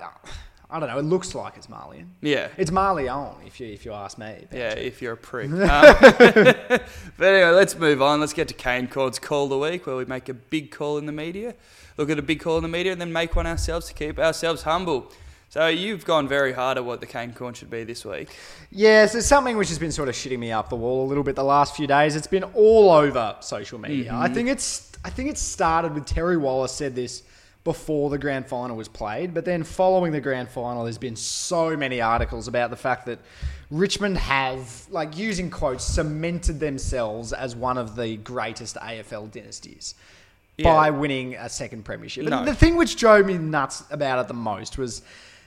I 0.70 0.78
don't 0.78 0.88
know. 0.88 0.98
It 0.98 1.04
looks 1.04 1.34
like 1.34 1.56
it's 1.56 1.66
Marlian. 1.66 2.06
Yeah. 2.20 2.48
It's 2.56 2.70
Marley 2.70 3.08
Owen, 3.08 3.34
if 3.46 3.58
you 3.58 3.66
if 3.66 3.84
you 3.84 3.92
ask 3.92 4.18
me. 4.18 4.46
Yeah, 4.52 4.72
if 4.74 5.02
you're 5.02 5.14
a 5.14 5.16
prick. 5.16 5.50
Um, 5.60 5.60
but 7.18 7.26
anyway, 7.34 7.50
let's 7.50 7.76
move 7.76 8.00
on. 8.00 8.20
Let's 8.20 8.32
get 8.32 8.48
to 8.48 8.54
Kane 8.54 8.88
Cornes' 8.88 9.20
call 9.20 9.44
of 9.44 9.50
the 9.50 9.58
week, 9.58 9.86
where 9.86 9.96
we 9.96 10.04
make 10.04 10.28
a 10.28 10.34
big 10.34 10.70
call 10.70 10.98
in 10.98 11.06
the 11.06 11.12
media, 11.12 11.54
look 11.96 12.10
at 12.10 12.18
a 12.18 12.22
big 12.22 12.40
call 12.40 12.56
in 12.56 12.62
the 12.62 12.68
media, 12.68 12.92
and 12.92 13.00
then 13.00 13.12
make 13.12 13.36
one 13.36 13.46
ourselves 13.46 13.86
to 13.88 13.94
keep 13.94 14.18
ourselves 14.18 14.62
humble. 14.62 15.10
So 15.50 15.66
you've 15.66 16.04
gone 16.04 16.28
very 16.28 16.52
hard 16.52 16.78
at 16.78 16.84
what 16.84 17.00
the 17.00 17.06
Kane 17.06 17.32
Cornes 17.32 17.56
should 17.56 17.70
be 17.70 17.82
this 17.82 18.04
week. 18.04 18.36
Yes, 18.70 19.16
it's 19.16 19.26
something 19.26 19.56
which 19.56 19.68
has 19.68 19.80
been 19.80 19.90
sort 19.90 20.08
of 20.08 20.14
shitting 20.14 20.38
me 20.38 20.52
up 20.52 20.68
the 20.68 20.76
wall 20.76 21.04
a 21.04 21.08
little 21.08 21.24
bit 21.24 21.34
the 21.34 21.42
last 21.42 21.74
few 21.74 21.88
days. 21.88 22.14
It's 22.14 22.28
been 22.28 22.44
all 22.44 22.92
over 22.92 23.36
social 23.40 23.78
media. 23.80 24.14
I 24.14 24.28
think 24.28 24.48
it's 24.48 24.92
I 25.04 25.10
think 25.10 25.28
it 25.28 25.38
started 25.38 25.94
with 25.94 26.06
Terry 26.06 26.36
Wallace 26.36 26.72
said 26.72 26.94
this 26.94 27.24
before 27.64 28.08
the 28.08 28.18
grand 28.18 28.46
final 28.46 28.76
was 28.76 28.88
played, 28.88 29.34
but 29.34 29.44
then 29.44 29.64
following 29.64 30.12
the 30.12 30.20
grand 30.20 30.48
final 30.48 30.84
there's 30.84 30.98
been 30.98 31.16
so 31.16 31.76
many 31.76 32.00
articles 32.00 32.48
about 32.48 32.70
the 32.70 32.76
fact 32.76 33.06
that 33.06 33.18
Richmond 33.70 34.16
have 34.18 34.86
like 34.90 35.16
using 35.16 35.50
quotes 35.50 35.84
cemented 35.84 36.58
themselves 36.58 37.32
as 37.32 37.54
one 37.54 37.76
of 37.76 37.96
the 37.96 38.16
greatest 38.16 38.76
AFL 38.76 39.30
dynasties. 39.30 39.94
Yeah. 40.56 40.74
By 40.74 40.90
winning 40.90 41.36
a 41.36 41.48
second 41.48 41.86
premiership. 41.86 42.24
No. 42.24 42.44
The 42.44 42.54
thing 42.54 42.76
which 42.76 42.96
drove 42.96 43.24
me 43.24 43.38
nuts 43.38 43.82
about 43.90 44.18
it 44.20 44.28
the 44.28 44.34
most 44.34 44.76
was 44.76 45.00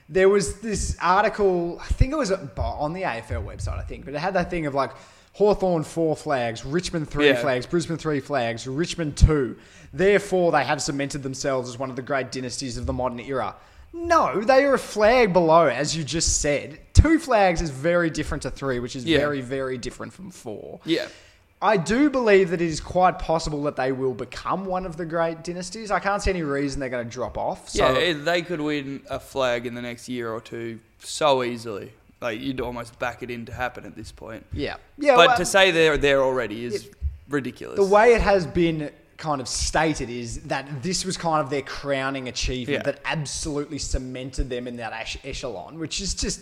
there 0.10 0.27
was 0.27 0.60
this 0.60 0.98
article, 1.00 1.79
I 1.79 1.86
think 1.86 2.13
it 2.13 2.15
was 2.15 2.32
on 2.32 2.93
the 2.93 3.03
AFL 3.03 3.46
website, 3.46 3.77
I 3.77 3.84
think, 3.84 4.05
but 4.05 4.15
it 4.15 4.20
had 4.20 4.34
that 4.34 4.50
thing 4.50 4.65
of 4.65 4.74
like 4.74 4.91
Hawthorn 5.34 5.84
four 5.84 6.16
flags, 6.16 6.63
Richmond 6.63 7.10
three 7.10 7.28
Yeah. 7.30 7.42
flags, 7.42 7.66
Brisbane 7.66 7.98
three 7.98 8.20
flags, 8.20 8.68
Richmond 8.68 9.18
two. 9.18 9.58
Therefore, 9.92 10.52
they 10.52 10.63
have 10.63 10.82
cemented 10.82 11.24
themselves 11.24 11.70
as 11.70 11.78
one 11.78 11.90
of 11.90 11.96
the 11.96 12.02
great 12.02 12.32
dynasties 12.32 12.78
of 12.78 12.86
the 12.86 12.94
modern 12.94 13.20
era. 13.20 13.56
No, 13.94 14.42
they 14.42 14.63
are 14.63 14.74
a 14.75 14.80
flag 14.80 15.34
below, 15.34 15.68
as 15.68 15.96
you 15.96 16.04
just 16.04 16.40
said. 16.42 16.80
Two 16.94 17.20
flags 17.20 17.62
is 17.62 17.70
very 17.70 18.10
different 18.10 18.42
to 18.44 18.50
three, 18.52 18.80
which 18.80 18.96
is 18.96 19.06
Yeah. 19.06 19.20
very, 19.20 19.42
very 19.42 19.78
different 19.78 20.13
from 20.13 20.32
four. 20.32 20.80
Yeah. 20.86 21.06
I 21.62 21.78
do 21.78 22.10
believe 22.10 22.50
that 22.50 22.62
it 22.62 22.68
is 22.68 22.82
quite 22.82 23.20
possible 23.20 23.63
that 23.63 23.75
they 23.78 23.92
will 23.92 24.13
become 24.13 24.66
one 24.66 24.86
of 24.86 24.98
the 24.98 25.06
great 25.06 25.44
dynasties. 25.44 25.92
I 25.92 26.00
can't 26.00 26.22
see 26.22 26.30
any 26.32 26.42
reason 26.42 26.80
they're 26.80 26.90
going 26.90 27.06
to 27.06 27.12
drop 27.12 27.38
off. 27.38 27.70
So 27.70 27.98
yeah, 27.98 28.13
they 28.22 28.42
could 28.42 28.60
win 28.62 29.02
a 29.10 29.20
flag 29.20 29.66
in 29.66 29.74
the 29.74 29.82
next 29.82 30.10
year 30.10 30.30
or 30.32 30.42
two 30.42 30.80
so 31.00 31.42
easily. 31.44 31.94
Like 32.24 32.39
you'd 32.42 32.62
almost 32.62 32.98
back 32.98 33.22
it 33.22 33.30
in 33.30 33.46
to 33.46 33.53
happen 33.53 33.86
at 33.86 33.96
this 33.96 34.12
point. 34.12 34.46
yeah, 34.53 34.77
yeah. 34.98 35.15
but 35.15 35.27
well, 35.27 35.38
to 35.38 35.46
say 35.46 35.70
they're 35.72 35.98
there 35.98 36.22
already 36.24 36.63
is 36.65 36.89
ridiculous. 37.30 37.75
the 37.75 37.86
way 37.86 38.13
it 38.13 38.22
has 38.22 38.48
been 38.48 38.89
kind 39.18 39.39
of 39.42 39.48
stated 39.48 40.10
is 40.10 40.42
that 40.44 40.68
this 40.82 41.06
was 41.06 41.15
kind 41.18 41.42
of 41.44 41.50
their 41.50 41.62
crowning 41.62 42.27
achievement 42.30 42.80
Yeah. 42.86 42.92
that 42.92 43.00
absolutely 43.06 43.77
cemented 43.77 44.50
them 44.50 44.68
in 44.68 44.77
that 44.77 44.92
echelon, 45.24 45.77
which 45.80 46.01
is 46.01 46.13
just 46.13 46.42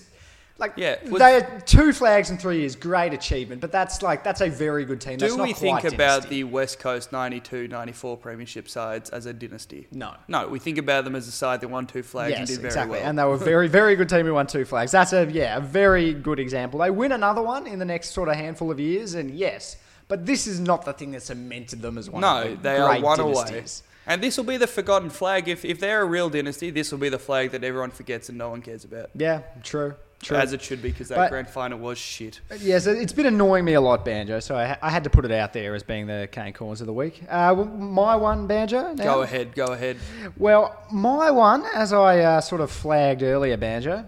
like 0.62 0.74
Yeah, 0.76 0.96
was- 1.10 1.20
they 1.20 1.34
had 1.34 1.68
two 1.68 1.92
flags 1.92 2.30
in 2.30 2.38
three 2.38 2.60
years, 2.60 2.76
great 2.76 3.14
achievement. 3.14 3.60
But 3.60 3.72
that's 3.72 4.02
like 4.02 4.24
that's 4.24 4.42
a 4.42 4.50
very 4.50 4.86
good 4.86 5.02
team. 5.02 5.18
That's 5.18 5.36
Do 5.36 5.42
we 5.42 5.54
think 5.54 5.84
about 5.84 6.30
the 6.30 6.44
West 6.44 6.80
Coast 6.80 7.12
92 7.12 7.68
94 7.68 8.18
premiership 8.18 8.70
sides 8.70 9.10
as 9.10 9.26
a 9.26 9.34
dynasty? 9.34 9.88
No. 9.92 10.14
No, 10.28 10.48
we 10.48 10.60
think 10.60 10.78
about 10.78 11.04
them 11.04 11.16
as 11.16 11.28
a 11.28 11.32
side 11.32 11.62
that 11.62 11.68
won 11.68 11.88
two 11.88 12.04
flags 12.04 12.38
and 12.38 12.48
did 12.48 12.58
very 12.58 12.68
exactly. 12.68 13.00
well. 13.00 13.10
And 13.10 13.20
they 13.20 13.26
were 13.26 13.38
very, 13.38 13.68
very 13.68 13.96
good 13.96 14.08
team 14.08 14.26
who 14.26 14.34
won 14.34 14.48
two 14.48 14.64
flags. 14.64 14.92
That's 14.92 15.14
a 15.14 15.26
yeah, 15.30 15.58
a 15.58 15.60
very 15.60 16.14
good 16.14 16.40
example. 16.40 16.80
They 16.80 16.92
win 16.92 17.12
another 17.12 17.42
one 17.42 17.68
in 17.68 17.80
the 17.80 17.86
next 17.86 18.12
sort 18.12 18.30
of 18.30 18.36
handful 18.36 18.72
of 18.72 18.80
years, 18.80 19.16
and 19.16 19.32
yes, 19.32 19.78
but 20.08 20.26
this 20.26 20.48
is 20.48 20.60
not 20.60 20.86
the 20.86 20.94
thing 20.94 21.12
that 21.12 21.24
cemented 21.24 21.82
them 21.82 21.98
as 21.98 22.10
one. 22.10 22.24
of 22.24 22.46
no, 22.46 22.56
the 22.56 22.62
they 22.62 22.78
are 22.78 22.90
great 22.90 23.04
one 23.04 23.20
away. 23.20 23.64
And 24.08 24.22
this 24.22 24.36
will 24.36 24.44
be 24.44 24.58
the 24.58 24.68
forgotten 24.68 25.10
flag. 25.10 25.48
If, 25.48 25.64
if 25.64 25.80
they're 25.80 26.02
a 26.02 26.06
real 26.06 26.30
dynasty, 26.30 26.70
this 26.70 26.92
will 26.92 27.00
be 27.00 27.10
the 27.10 27.20
flag 27.20 27.52
that 27.52 27.64
everyone 27.64 27.92
forgets 27.92 28.30
and 28.30 28.38
no 28.38 28.50
one 28.50 28.62
cares 28.62 28.84
about. 28.84 29.12
Yeah, 29.16 29.42
true, 29.64 29.96
true. 30.22 30.38
As 30.38 30.54
it 30.54 30.62
should 30.62 30.82
be, 30.82 30.90
because 30.92 31.10
that 31.10 31.16
But- 31.18 31.30
grand 31.32 31.50
final 31.50 31.80
was 31.80 31.98
shit. 31.98 32.40
Yes, 32.60 32.86
it's 32.88 33.14
been 33.14 33.26
annoying 33.26 33.66
me 33.66 33.74
a 33.74 33.82
lot, 33.82 34.06
Banjo. 34.06 34.40
So 34.40 34.56
I, 34.56 34.78
I 34.82 34.90
had 34.90 35.04
to 35.06 35.10
put 35.10 35.26
it 35.26 35.32
out 35.32 35.54
there 35.54 35.74
as 35.76 35.84
being 35.84 36.08
the 36.08 36.28
Kane 36.32 36.54
Cornes 36.54 36.80
of 36.82 36.88
the 36.88 36.94
week. 36.94 37.22
Uh, 37.30 37.54
well, 37.58 37.66
my 37.66 38.16
one, 38.16 38.48
Banjo. 38.48 38.94
now? 38.94 39.04
Go 39.04 39.22
ahead, 39.24 39.56
go 39.56 39.66
ahead. 39.68 39.98
Well, 40.38 40.78
my 40.92 41.32
one, 41.32 41.66
as 41.74 41.92
I 41.94 42.20
uh, 42.20 42.42
sort 42.42 42.62
of 42.62 42.72
flagged 42.72 43.24
earlier, 43.24 43.58
Banjo. 43.58 44.06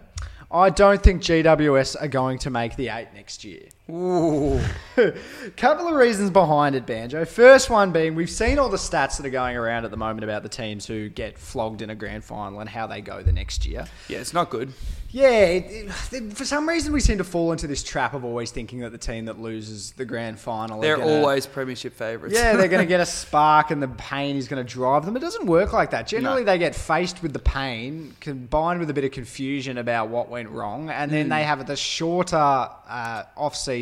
I 0.52 0.70
don't 0.70 1.02
think 1.02 1.24
GWS 1.24 1.96
are 2.00 2.08
going 2.08 2.38
to 2.40 2.52
make 2.52 2.76
the 2.76 2.90
eight 2.90 3.08
next 3.16 3.44
year. 3.44 3.64
Ooh. 3.90 4.62
Couple 5.58 5.88
of 5.90 5.96
reasons 5.96 6.30
behind 6.30 6.74
it, 6.76 6.86
Banjo. 6.86 7.26
First 7.26 7.70
one 7.70 7.92
being 7.92 8.16
we've 8.16 8.30
seen 8.30 8.58
all 8.58 8.70
the 8.70 8.78
stats 8.78 9.18
that 9.18 9.26
are 9.26 9.30
going 9.32 9.58
around 9.58 9.84
at 9.84 9.92
the 9.92 9.98
moment 9.98 10.24
about 10.24 10.42
the 10.44 10.50
teams 10.50 10.86
who 10.86 11.10
get 11.10 11.38
flogged 11.38 11.82
in 11.82 11.90
a 11.90 11.96
grand 11.96 12.24
final 12.24 12.62
and 12.62 12.70
how 12.70 12.88
they 12.88 13.02
go 13.02 13.22
the 13.22 13.34
next 13.34 13.66
year. 13.66 13.86
Yeah, 14.08 14.20
it's 14.20 14.34
not 14.34 14.50
good. 14.50 14.72
Yeah, 15.10 15.30
it, 15.30 15.92
it, 16.12 16.34
for 16.34 16.44
some 16.44 16.68
reason 16.68 16.92
we 16.92 17.00
seem 17.00 17.20
to 17.20 17.24
fall 17.24 17.52
into 17.52 17.68
this 17.68 17.84
trap 17.84 18.16
of 18.16 18.26
always 18.26 18.50
thinking 18.50 18.80
that 18.80 18.92
the 18.92 18.98
team 18.98 19.26
that 19.26 19.38
loses 19.40 19.92
the 19.92 20.06
grand 20.06 20.40
final 20.40 20.82
They're 20.82 20.98
gonna, 20.98 21.18
always 21.20 21.46
premiership 21.46 21.94
favourites. 21.94 22.34
yeah, 22.36 22.56
they're 22.56 22.68
going 22.68 22.82
to 22.88 22.88
get 22.88 23.00
a 23.00 23.06
spark 23.06 23.70
and 23.70 23.80
the 23.84 23.90
pain 23.90 24.38
is 24.38 24.48
going 24.48 24.66
to 24.66 24.68
drive 24.74 25.06
them. 25.06 25.16
It 25.16 25.20
doesn't 25.20 25.46
work 25.46 25.72
like 25.72 25.92
that. 25.92 26.08
Generally, 26.08 26.42
No. 26.42 26.46
they 26.46 26.58
get 26.58 26.74
faced 26.74 27.22
with 27.22 27.32
the 27.34 27.38
pain 27.40 28.16
combined 28.22 28.80
with 28.80 28.90
a 28.90 28.94
bit 28.94 29.04
of 29.04 29.12
confusion 29.12 29.78
about 29.78 30.10
what 30.10 30.30
went 30.30 30.50
wrong, 30.50 30.90
and 30.90 31.12
then 31.12 31.30
they 31.30 31.44
have 31.44 31.68
the 31.68 31.76
shorter 31.76 32.36
uh, 32.38 33.24
off 33.38 33.56
season 33.56 33.73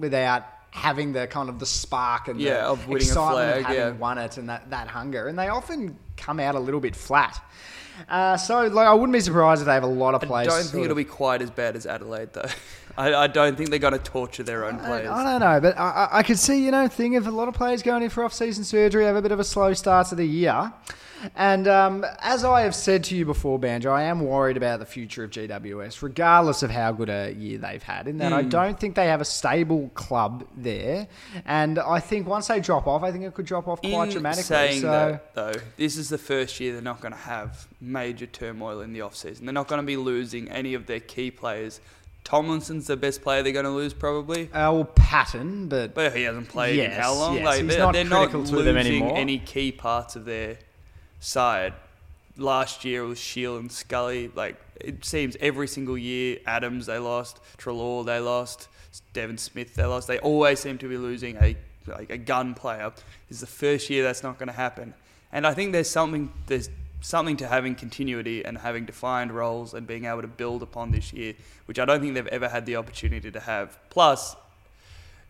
without 0.00 0.44
having 0.70 1.12
the 1.12 1.26
kind 1.26 1.48
of 1.48 1.58
the 1.58 1.66
spark 1.66 2.28
and 2.28 2.40
Yeah, 2.40 2.54
the 2.54 2.60
of 2.68 2.86
winning 2.88 3.08
a 3.08 3.10
excitement 3.10 3.50
flag, 3.50 3.60
of 3.60 3.66
having 3.66 3.80
yeah. 3.80 3.90
won 3.92 4.18
it 4.18 4.36
and 4.36 4.48
that, 4.48 4.70
that 4.70 4.88
hunger, 4.88 5.28
and 5.28 5.38
they 5.38 5.48
often 5.48 5.98
come 6.16 6.38
out 6.40 6.54
a 6.54 6.60
little 6.60 6.80
bit 6.80 6.94
flat. 6.94 7.42
Uh, 8.10 8.36
so, 8.36 8.66
like, 8.66 8.86
I 8.86 8.92
wouldn't 8.92 9.14
be 9.14 9.20
surprised 9.20 9.62
if 9.62 9.66
they 9.66 9.72
have 9.72 9.82
a 9.82 9.86
lot 9.86 10.14
of 10.14 10.20
players. 10.20 10.48
I 10.48 10.50
don't 10.50 10.64
think 10.64 10.84
it'll 10.84 10.92
of- 10.92 10.96
be 10.98 11.04
quite 11.04 11.40
as 11.40 11.50
bad 11.50 11.76
as 11.76 11.86
Adelaide, 11.86 12.32
though. 12.34 12.44
I, 12.98 13.14
I 13.14 13.26
don't 13.26 13.56
think 13.56 13.70
they're 13.70 13.78
going 13.78 13.92
to 13.94 13.98
torture 13.98 14.42
their 14.42 14.64
own 14.66 14.78
players. 14.78 15.08
I 15.08 15.22
don't 15.22 15.40
know, 15.40 15.60
but 15.60 15.78
I, 15.78 16.08
I 16.12 16.18
I 16.18 16.22
could 16.22 16.38
see, 16.38 16.64
you 16.64 16.70
know, 16.70 16.88
thing 16.88 17.16
of 17.16 17.26
a 17.26 17.30
lot 17.30 17.48
of 17.48 17.54
players 17.54 17.82
going 17.82 18.02
in 18.02 18.10
for 18.10 18.24
off-season 18.24 18.64
surgery, 18.64 19.04
have 19.04 19.16
a 19.16 19.22
bit 19.22 19.32
of 19.32 19.40
a 19.40 19.44
slow 19.44 19.72
start 19.74 20.08
to 20.08 20.14
the 20.14 20.24
year. 20.26 20.72
And 21.34 21.66
um, 21.68 22.04
as 22.20 22.44
I 22.44 22.62
have 22.62 22.74
said 22.74 23.04
to 23.04 23.16
you 23.16 23.24
before, 23.24 23.58
Banjo, 23.58 23.90
I 23.90 24.02
am 24.02 24.20
worried 24.20 24.56
about 24.56 24.78
the 24.80 24.86
future 24.86 25.24
of 25.24 25.30
GWS, 25.30 26.02
regardless 26.02 26.62
of 26.62 26.70
how 26.70 26.92
good 26.92 27.08
a 27.08 27.32
year 27.32 27.58
they've 27.58 27.82
had. 27.82 28.08
In 28.08 28.18
that, 28.18 28.32
I 28.32 28.42
don't 28.42 28.78
think 28.78 28.94
they 28.94 29.06
have 29.06 29.20
a 29.20 29.24
stable 29.24 29.90
club 29.94 30.46
there, 30.56 31.08
and 31.44 31.78
I 31.78 32.00
think 32.00 32.26
once 32.26 32.48
they 32.48 32.60
drop 32.60 32.86
off, 32.86 33.02
I 33.02 33.12
think 33.12 33.24
it 33.24 33.34
could 33.34 33.46
drop 33.46 33.68
off 33.68 33.80
quite 33.80 34.08
In 34.08 34.12
dramatically. 34.12 34.44
saying 34.44 34.80
so, 34.82 34.88
that, 34.90 35.34
though, 35.34 35.54
this 35.76 35.96
is 35.96 36.08
the 36.08 36.18
first 36.18 36.60
year 36.60 36.72
they're 36.72 36.82
not 36.82 37.00
going 37.00 37.12
to 37.12 37.18
have 37.18 37.66
major 37.80 38.26
turmoil 38.26 38.80
in 38.80 38.92
the 38.92 39.00
off-season. 39.00 39.46
They're 39.46 39.52
not 39.52 39.68
going 39.68 39.80
to 39.80 39.86
be 39.86 39.96
losing 39.96 40.48
any 40.50 40.74
of 40.74 40.86
their 40.86 41.00
key 41.00 41.30
players. 41.30 41.80
Tomlinson's 42.24 42.88
the 42.88 42.96
best 42.96 43.22
player 43.22 43.42
they're 43.44 43.52
going 43.52 43.66
to 43.66 43.70
lose, 43.70 43.94
probably. 43.94 44.46
uh, 44.52 44.72
well, 44.72 44.84
Patton, 44.84 45.68
but 45.68 45.94
But 45.94 46.16
he 46.16 46.24
hasn't 46.24 46.48
played 46.48 46.78
in 46.78 46.90
how 46.90 47.14
long? 47.14 47.36
yes, 47.36 47.44
like 47.44 47.66
they're, 47.66 47.78
not 47.78 47.92
they're 47.92 48.04
not 48.04 48.30
to 48.32 48.38
them 48.38 48.46
losing 48.46 48.76
anymore. 48.76 49.16
any 49.16 49.38
key 49.38 49.70
parts 49.70 50.16
of 50.16 50.24
their 50.24 50.58
side. 51.20 51.74
Last 52.36 52.84
year 52.84 53.02
it 53.02 53.06
was 53.06 53.18
Shiel 53.18 53.56
and 53.56 53.70
Scully. 53.70 54.30
Like 54.34 54.56
it 54.80 55.04
seems 55.04 55.36
every 55.40 55.68
single 55.68 55.96
year, 55.96 56.38
Adams 56.46 56.86
they 56.86 56.98
lost, 56.98 57.40
Treloar 57.58 58.04
they 58.04 58.20
lost, 58.20 58.68
Devon 59.12 59.38
Smith 59.38 59.74
they 59.74 59.84
lost. 59.84 60.08
They 60.08 60.18
always 60.18 60.60
seem 60.60 60.78
to 60.78 60.88
be 60.88 60.96
losing 60.96 61.36
a 61.36 61.56
like 61.86 62.10
a 62.10 62.18
gun 62.18 62.54
player. 62.54 62.92
This 63.28 63.36
is 63.36 63.40
the 63.40 63.46
first 63.46 63.90
year 63.90 64.02
that's 64.02 64.22
not 64.22 64.38
going 64.38 64.48
to 64.48 64.54
happen. 64.54 64.94
And 65.32 65.46
I 65.46 65.54
think 65.54 65.72
there's 65.72 65.90
something 65.90 66.32
there's 66.46 66.70
something 67.00 67.36
to 67.36 67.46
having 67.46 67.74
continuity 67.74 68.44
and 68.44 68.58
having 68.58 68.84
defined 68.84 69.32
roles 69.32 69.74
and 69.74 69.86
being 69.86 70.06
able 70.06 70.22
to 70.22 70.28
build 70.28 70.62
upon 70.62 70.90
this 70.90 71.12
year, 71.12 71.34
which 71.66 71.78
I 71.78 71.84
don't 71.84 72.00
think 72.00 72.14
they've 72.14 72.26
ever 72.28 72.48
had 72.48 72.66
the 72.66 72.76
opportunity 72.76 73.30
to 73.30 73.40
have. 73.40 73.78
Plus, 73.90 74.34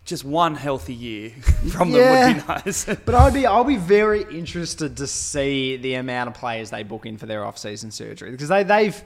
just 0.06 0.24
one 0.24 0.54
healthy 0.54 0.94
year 0.94 1.30
from 1.72 1.90
them 1.90 2.00
would 2.36 2.40
be 2.40 2.46
nice. 2.48 2.84
But 3.04 3.14
I'd 3.14 3.34
be 3.34 3.44
I'll 3.44 3.64
be 3.64 3.76
very 3.76 4.22
interested 4.22 4.96
to 4.96 5.06
see 5.06 5.76
the 5.76 5.94
amount 5.94 6.28
of 6.28 6.34
players 6.34 6.70
they 6.70 6.82
book 6.84 7.04
in 7.06 7.18
for 7.18 7.26
their 7.26 7.44
off-season 7.44 7.90
surgery 7.90 8.30
because 8.30 8.48
they 8.48 8.62
they've 8.62 9.04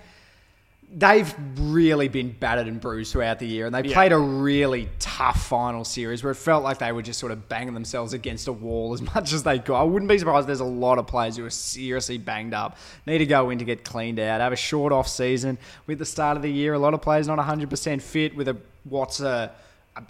they've 0.92 1.32
really 1.56 2.08
been 2.08 2.32
battered 2.32 2.66
and 2.66 2.80
bruised 2.80 3.12
throughout 3.12 3.38
the 3.38 3.46
year 3.46 3.64
and 3.66 3.72
they 3.74 3.82
Yeah. 3.88 3.94
played 3.94 4.10
a 4.10 4.18
really 4.18 4.88
tough 4.98 5.40
final 5.46 5.84
series 5.84 6.24
where 6.24 6.32
it 6.32 6.36
felt 6.36 6.64
like 6.64 6.78
they 6.78 6.90
were 6.90 7.02
just 7.02 7.20
sort 7.20 7.30
of 7.30 7.48
banging 7.48 7.74
themselves 7.74 8.12
against 8.12 8.48
a 8.48 8.52
wall 8.52 8.92
as 8.92 9.00
much 9.14 9.32
as 9.32 9.44
they 9.44 9.60
could. 9.60 9.76
I 9.76 9.84
wouldn't 9.84 10.08
be 10.08 10.18
surprised 10.18 10.48
there's 10.48 10.58
a 10.58 10.64
lot 10.64 10.98
of 10.98 11.06
players 11.06 11.36
who 11.36 11.44
are 11.44 11.50
seriously 11.50 12.18
banged 12.18 12.54
up, 12.54 12.76
need 13.06 13.18
to 13.18 13.26
go 13.26 13.50
in 13.50 13.58
to 13.60 13.64
get 13.64 13.84
cleaned 13.84 14.18
out, 14.18 14.40
have 14.40 14.52
a 14.52 14.56
short 14.56 14.92
off 14.92 15.06
season 15.06 15.58
with 15.86 16.00
the 16.00 16.04
start 16.04 16.36
of 16.36 16.42
the 16.42 16.50
year. 16.50 16.74
A 16.74 16.78
lot 16.78 16.92
of 16.92 17.00
players 17.00 17.28
not 17.28 17.38
100% 17.38 18.02
fit 18.02 18.34
with 18.34 18.48
a 18.48 18.56
what's 18.82 19.20
a 19.20 19.52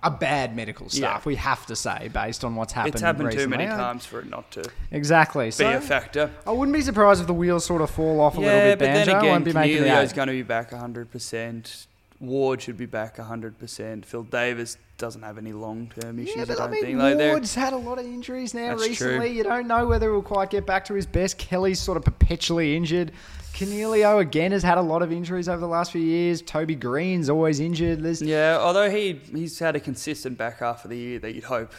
a 0.03 0.11
bad 0.11 0.55
medical 0.55 0.89
staff, 0.89 1.23
Yeah. 1.23 1.29
we 1.29 1.37
have 1.37 1.65
to 1.67 1.75
say, 1.75 2.09
based 2.13 2.45
on 2.45 2.55
what's 2.55 2.73
happened. 2.73 2.95
it's 2.95 3.03
happened 3.03 3.33
too 3.33 3.49
many 3.49 3.67
times 3.67 4.05
for 4.05 4.21
it 4.21 4.29
not 4.29 4.51
to 4.53 4.65
Exactly. 4.91 5.47
be 5.47 5.51
So 5.53 5.73
a 5.73 5.81
factor. 5.81 6.31
I 6.47 6.51
wouldn't 6.53 6.75
be 6.77 6.83
surprised 6.83 7.21
if 7.23 7.27
the 7.27 7.35
wheels 7.35 7.65
sort 7.65 7.81
of 7.83 7.91
fall 7.91 8.21
off 8.21 8.37
a 8.37 8.41
little 8.41 8.55
Yeah, 8.55 8.65
bit. 8.75 8.79
but 8.79 8.85
then 8.87 8.95
Banjo. 9.07 9.13
I 9.15 9.19
again, 9.19 9.31
won't 9.31 9.45
be 9.45 9.53
making 9.53 9.79
Coniglio's 9.85 10.13
going 10.13 10.29
to 10.29 10.33
be 10.33 10.43
back 10.43 10.71
100%. 10.71 11.87
Ward 12.21 12.61
should 12.61 12.77
be 12.77 12.85
back 12.87 13.17
100%. 13.17 14.05
Phil 14.05 14.23
Davis 14.25 14.77
doesn't 14.99 15.23
have 15.23 15.39
any 15.39 15.53
long-term 15.53 16.19
issues, 16.19 16.37
Yeah, 16.37 16.43
I 16.43 16.45
but 16.45 16.59
don't 16.59 16.69
I 16.69 16.71
mean, 16.71 16.85
think. 16.85 16.99
Like, 16.99 17.17
Ward's 17.17 17.55
had 17.55 17.73
a 17.73 17.77
lot 17.79 17.99
of 17.99 18.05
injuries 18.05 18.53
now 18.53 18.75
recently. 18.75 18.95
true. 18.95 19.25
You 19.27 19.43
don't 19.43 19.67
know 19.67 19.87
whether 19.87 20.11
he'll 20.11 20.21
quite 20.23 20.51
get 20.51 20.67
back 20.67 20.85
to 20.87 20.95
his 20.95 21.07
best. 21.07 21.39
Kelly's 21.39 21.81
sort 21.81 21.97
of 21.97 22.05
perpetually 22.05 22.77
injured. 22.77 23.13
Coniglio 23.55 24.21
again 24.21 24.53
has 24.53 24.63
had 24.63 24.77
a 24.77 24.83
lot 24.83 25.01
of 25.03 25.11
injuries 25.11 25.49
over 25.49 25.61
the 25.61 25.67
last 25.67 25.93
few 25.93 26.01
years. 26.03 26.43
Toby 26.43 26.75
Greene's 26.75 27.31
always 27.31 27.59
injured. 27.59 28.03
There's 28.03 28.21
Yeah, 28.23 28.59
although 28.61 28.91
he 28.91 29.15
he's 29.33 29.59
had 29.59 29.75
a 29.75 29.81
consistent 29.81 30.37
back 30.37 30.61
half 30.61 30.85
of 30.85 30.91
the 30.91 30.99
year 30.99 31.19
that 31.21 31.35
you'd 31.35 31.45
hope 31.45 31.73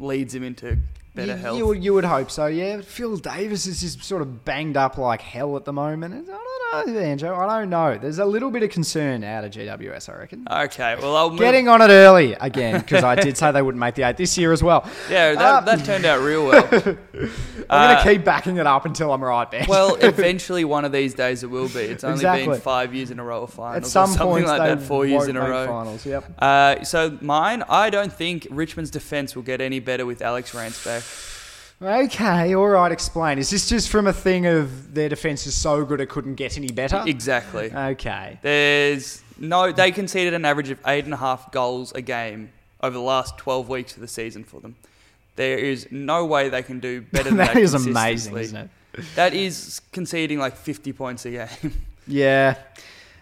leads 0.00 0.34
him 0.34 0.42
into 0.42 0.76
better 1.14 1.32
you, 1.32 1.38
health. 1.38 1.58
You, 1.58 1.66
would- 1.66 1.84
you 1.84 1.94
would 1.94 2.04
hope 2.04 2.30
so, 2.30 2.46
yeah. 2.46 2.80
Phil 2.80 3.16
Davis 3.16 3.66
is 3.66 3.80
just 3.80 4.02
sort 4.04 4.22
of 4.22 4.44
banged 4.44 4.76
up 4.76 4.98
like 4.98 5.20
hell 5.20 5.56
at 5.56 5.64
the 5.64 5.72
moment. 5.72 6.14
I 6.28 6.32
don't 6.82 6.86
know, 6.94 7.00
Banjo. 7.00 7.34
I 7.34 7.60
don't 7.60 7.70
know. 7.70 7.96
There's 7.98 8.18
a 8.18 8.24
little 8.24 8.50
bit 8.50 8.62
of 8.64 8.70
concern 8.70 9.22
out 9.22 9.44
of 9.44 9.52
GWS, 9.52 10.08
I 10.12 10.16
reckon. 10.18 10.46
okay, 10.50 10.96
well 11.00 11.16
I'll 11.16 11.30
move, 11.30 11.38
Getting 11.38 11.68
on 11.68 11.80
it 11.82 11.88
early 11.88 12.34
again 12.34 12.80
because 12.80 13.04
I 13.04 13.14
did 13.14 13.36
say 13.38 13.52
they 13.52 13.62
wouldn't 13.62 13.78
make 13.80 13.94
the 13.94 14.02
eight 14.02 14.16
this 14.16 14.36
year 14.36 14.52
as 14.52 14.62
well. 14.62 14.84
yeah, 15.10 15.34
that, 15.34 15.40
Uh, 15.40 15.60
that 15.60 15.84
turned 15.84 16.04
out 16.04 16.20
real 16.20 16.46
well. 16.46 16.64
I'm 16.74 17.00
Uh, 17.70 17.94
going 17.94 18.04
to 18.04 18.12
keep 18.12 18.24
backing 18.24 18.56
it 18.58 18.66
up 18.66 18.84
until 18.84 19.12
I'm 19.12 19.22
right, 19.22 19.50
man. 19.50 19.66
well, 19.68 19.94
eventually 20.00 20.64
one 20.64 20.84
of 20.84 20.90
these 20.92 21.14
days 21.14 21.42
it 21.44 21.46
will 21.50 21.68
be. 21.68 21.80
It's 21.80 22.02
only 22.04 22.16
Exactly. 22.16 22.48
been 22.48 22.60
five 22.60 22.92
years 22.94 23.10
in 23.10 23.18
a 23.20 23.24
row 23.24 23.44
of 23.44 23.50
finals. 23.50 23.76
at 23.76 23.82
or 23.84 23.88
some 23.90 24.06
something 24.10 24.26
point, 24.26 24.46
like 24.46 24.58
that, 24.58 24.82
four 24.82 25.06
years 25.06 25.28
in 25.28 25.36
a 25.36 25.40
row. 25.40 25.66
Finals, 25.66 26.04
yep. 26.04 26.24
Uh, 26.40 26.82
so 26.84 27.16
mine, 27.20 27.62
I 27.68 27.88
don't 27.90 28.12
think 28.12 28.46
Richmond's 28.50 28.90
defence 28.90 29.34
will 29.36 29.42
get 29.44 29.60
any 29.60 29.78
better 29.80 30.04
with 30.04 30.20
Alex 30.20 30.52
Rance 30.54 30.84
back. 30.84 31.03
Okay, 31.82 32.54
all 32.54 32.68
right. 32.68 32.92
Explain. 32.92 33.38
Is 33.38 33.50
this 33.50 33.68
just 33.68 33.88
from 33.90 34.06
a 34.06 34.12
thing 34.12 34.46
of 34.46 34.94
their 34.94 35.08
defense 35.08 35.46
is 35.46 35.54
so 35.54 35.84
good 35.84 36.00
it 36.00 36.08
couldn't 36.08 36.36
get 36.36 36.56
any 36.56 36.68
better? 36.68 37.02
Exactly. 37.06 37.72
Okay. 37.72 38.38
There's 38.42 39.22
no. 39.38 39.72
They 39.72 39.90
conceded 39.92 40.34
an 40.34 40.44
average 40.44 40.70
of 40.70 40.78
eight 40.86 41.04
and 41.04 41.12
a 41.12 41.16
half 41.18 41.50
goals 41.52 41.92
a 41.92 42.00
game 42.00 42.52
over 42.82 42.94
the 42.94 43.02
last 43.02 43.36
twelve 43.38 43.68
weeks 43.68 43.94
of 43.94 44.00
the 44.00 44.08
season 44.08 44.44
for 44.44 44.60
them. 44.60 44.76
There 45.36 45.58
is 45.58 45.88
no 45.90 46.24
way 46.24 46.48
they 46.48 46.62
can 46.62 46.78
do 46.80 47.02
better 47.02 47.24
than 47.30 47.36
that. 47.38 47.54
that 47.54 47.60
is 47.62 47.74
amazing, 47.74 48.36
isn't 48.38 48.56
it? 48.56 48.70
That 49.16 49.34
is 49.34 49.80
conceding 49.92 50.38
like 50.38 50.56
fifty 50.56 50.92
points 50.92 51.26
a 51.26 51.30
game. 51.30 51.72
Yeah. 52.06 52.56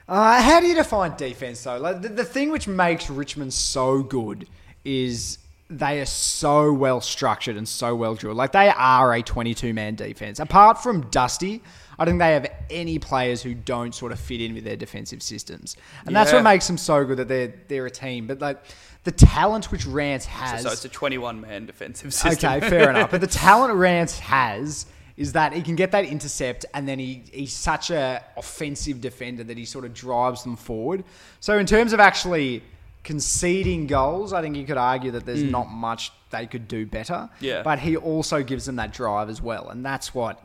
Uh, 0.08 0.42
how 0.42 0.58
do 0.58 0.66
you 0.66 0.74
define 0.74 1.16
defense 1.16 1.62
though? 1.62 1.78
Like 1.78 2.02
the, 2.02 2.08
the 2.08 2.24
thing 2.24 2.50
which 2.50 2.66
makes 2.66 3.08
Richmond 3.08 3.54
so 3.54 4.02
good 4.02 4.48
is 4.84 5.38
they 5.78 6.00
are 6.00 6.06
so 6.06 6.72
well 6.72 7.00
structured 7.00 7.56
and 7.56 7.66
so 7.66 7.94
well 7.94 8.14
drilled. 8.14 8.36
Like 8.36 8.52
they 8.52 8.68
are 8.68 9.14
a 9.14 9.22
22 9.22 9.72
man 9.72 9.94
defense. 9.94 10.38
Apart 10.38 10.82
from 10.82 11.02
Dusty, 11.10 11.62
I 11.98 12.04
don't 12.04 12.12
think 12.12 12.20
they 12.20 12.34
have 12.34 12.46
any 12.70 12.98
players 12.98 13.42
who 13.42 13.54
don't 13.54 13.94
sort 13.94 14.12
of 14.12 14.20
fit 14.20 14.40
in 14.40 14.54
with 14.54 14.64
their 14.64 14.76
defensive 14.76 15.22
systems, 15.22 15.76
and 16.06 16.14
that's 16.14 16.32
what 16.32 16.42
makes 16.42 16.66
them 16.66 16.78
so 16.78 17.04
good 17.04 17.18
that 17.18 17.28
they're 17.28 17.54
they're 17.68 17.86
a 17.86 17.90
team. 17.90 18.26
But 18.26 18.40
like 18.40 18.62
the 19.04 19.12
talent 19.12 19.72
which 19.72 19.86
Rance 19.86 20.26
has, 20.26 20.62
So 20.62 20.70
it's 20.70 20.84
a 20.84 20.88
21 20.88 21.40
man 21.40 21.66
defensive 21.66 22.12
system. 22.12 22.52
Okay, 22.52 22.68
fair 22.68 22.90
enough. 22.90 23.10
But 23.10 23.20
the 23.20 23.26
talent 23.26 23.74
Rance 23.74 24.18
has 24.20 24.86
is 25.16 25.32
that 25.32 25.52
he 25.52 25.62
can 25.62 25.76
get 25.76 25.92
that 25.92 26.04
intercept, 26.04 26.64
and 26.74 26.88
then 26.88 26.98
he, 26.98 27.22
he's 27.32 27.52
such 27.52 27.90
a 27.90 28.24
offensive 28.36 29.00
defender 29.00 29.44
that 29.44 29.58
he 29.58 29.64
sort 29.64 29.84
of 29.84 29.92
drives 29.92 30.42
them 30.42 30.56
forward. 30.56 31.04
So 31.40 31.58
in 31.58 31.66
terms 31.66 31.92
of 31.92 32.00
actually 32.00 32.62
conceding 33.04 33.86
goals, 33.86 34.32
I 34.32 34.42
think 34.42 34.56
you 34.56 34.64
could 34.64 34.76
argue 34.78 35.10
that 35.12 35.26
there's 35.26 35.42
not 35.42 35.68
much 35.70 36.12
they 36.30 36.46
could 36.46 36.68
do 36.68 36.86
better. 36.86 37.28
Yeah. 37.40 37.62
But 37.62 37.78
he 37.80 37.96
also 37.96 38.42
gives 38.42 38.66
them 38.66 38.76
that 38.76 38.92
drive 38.92 39.28
as 39.28 39.42
well, 39.42 39.68
and 39.68 39.84
that's 39.84 40.14
what 40.14 40.40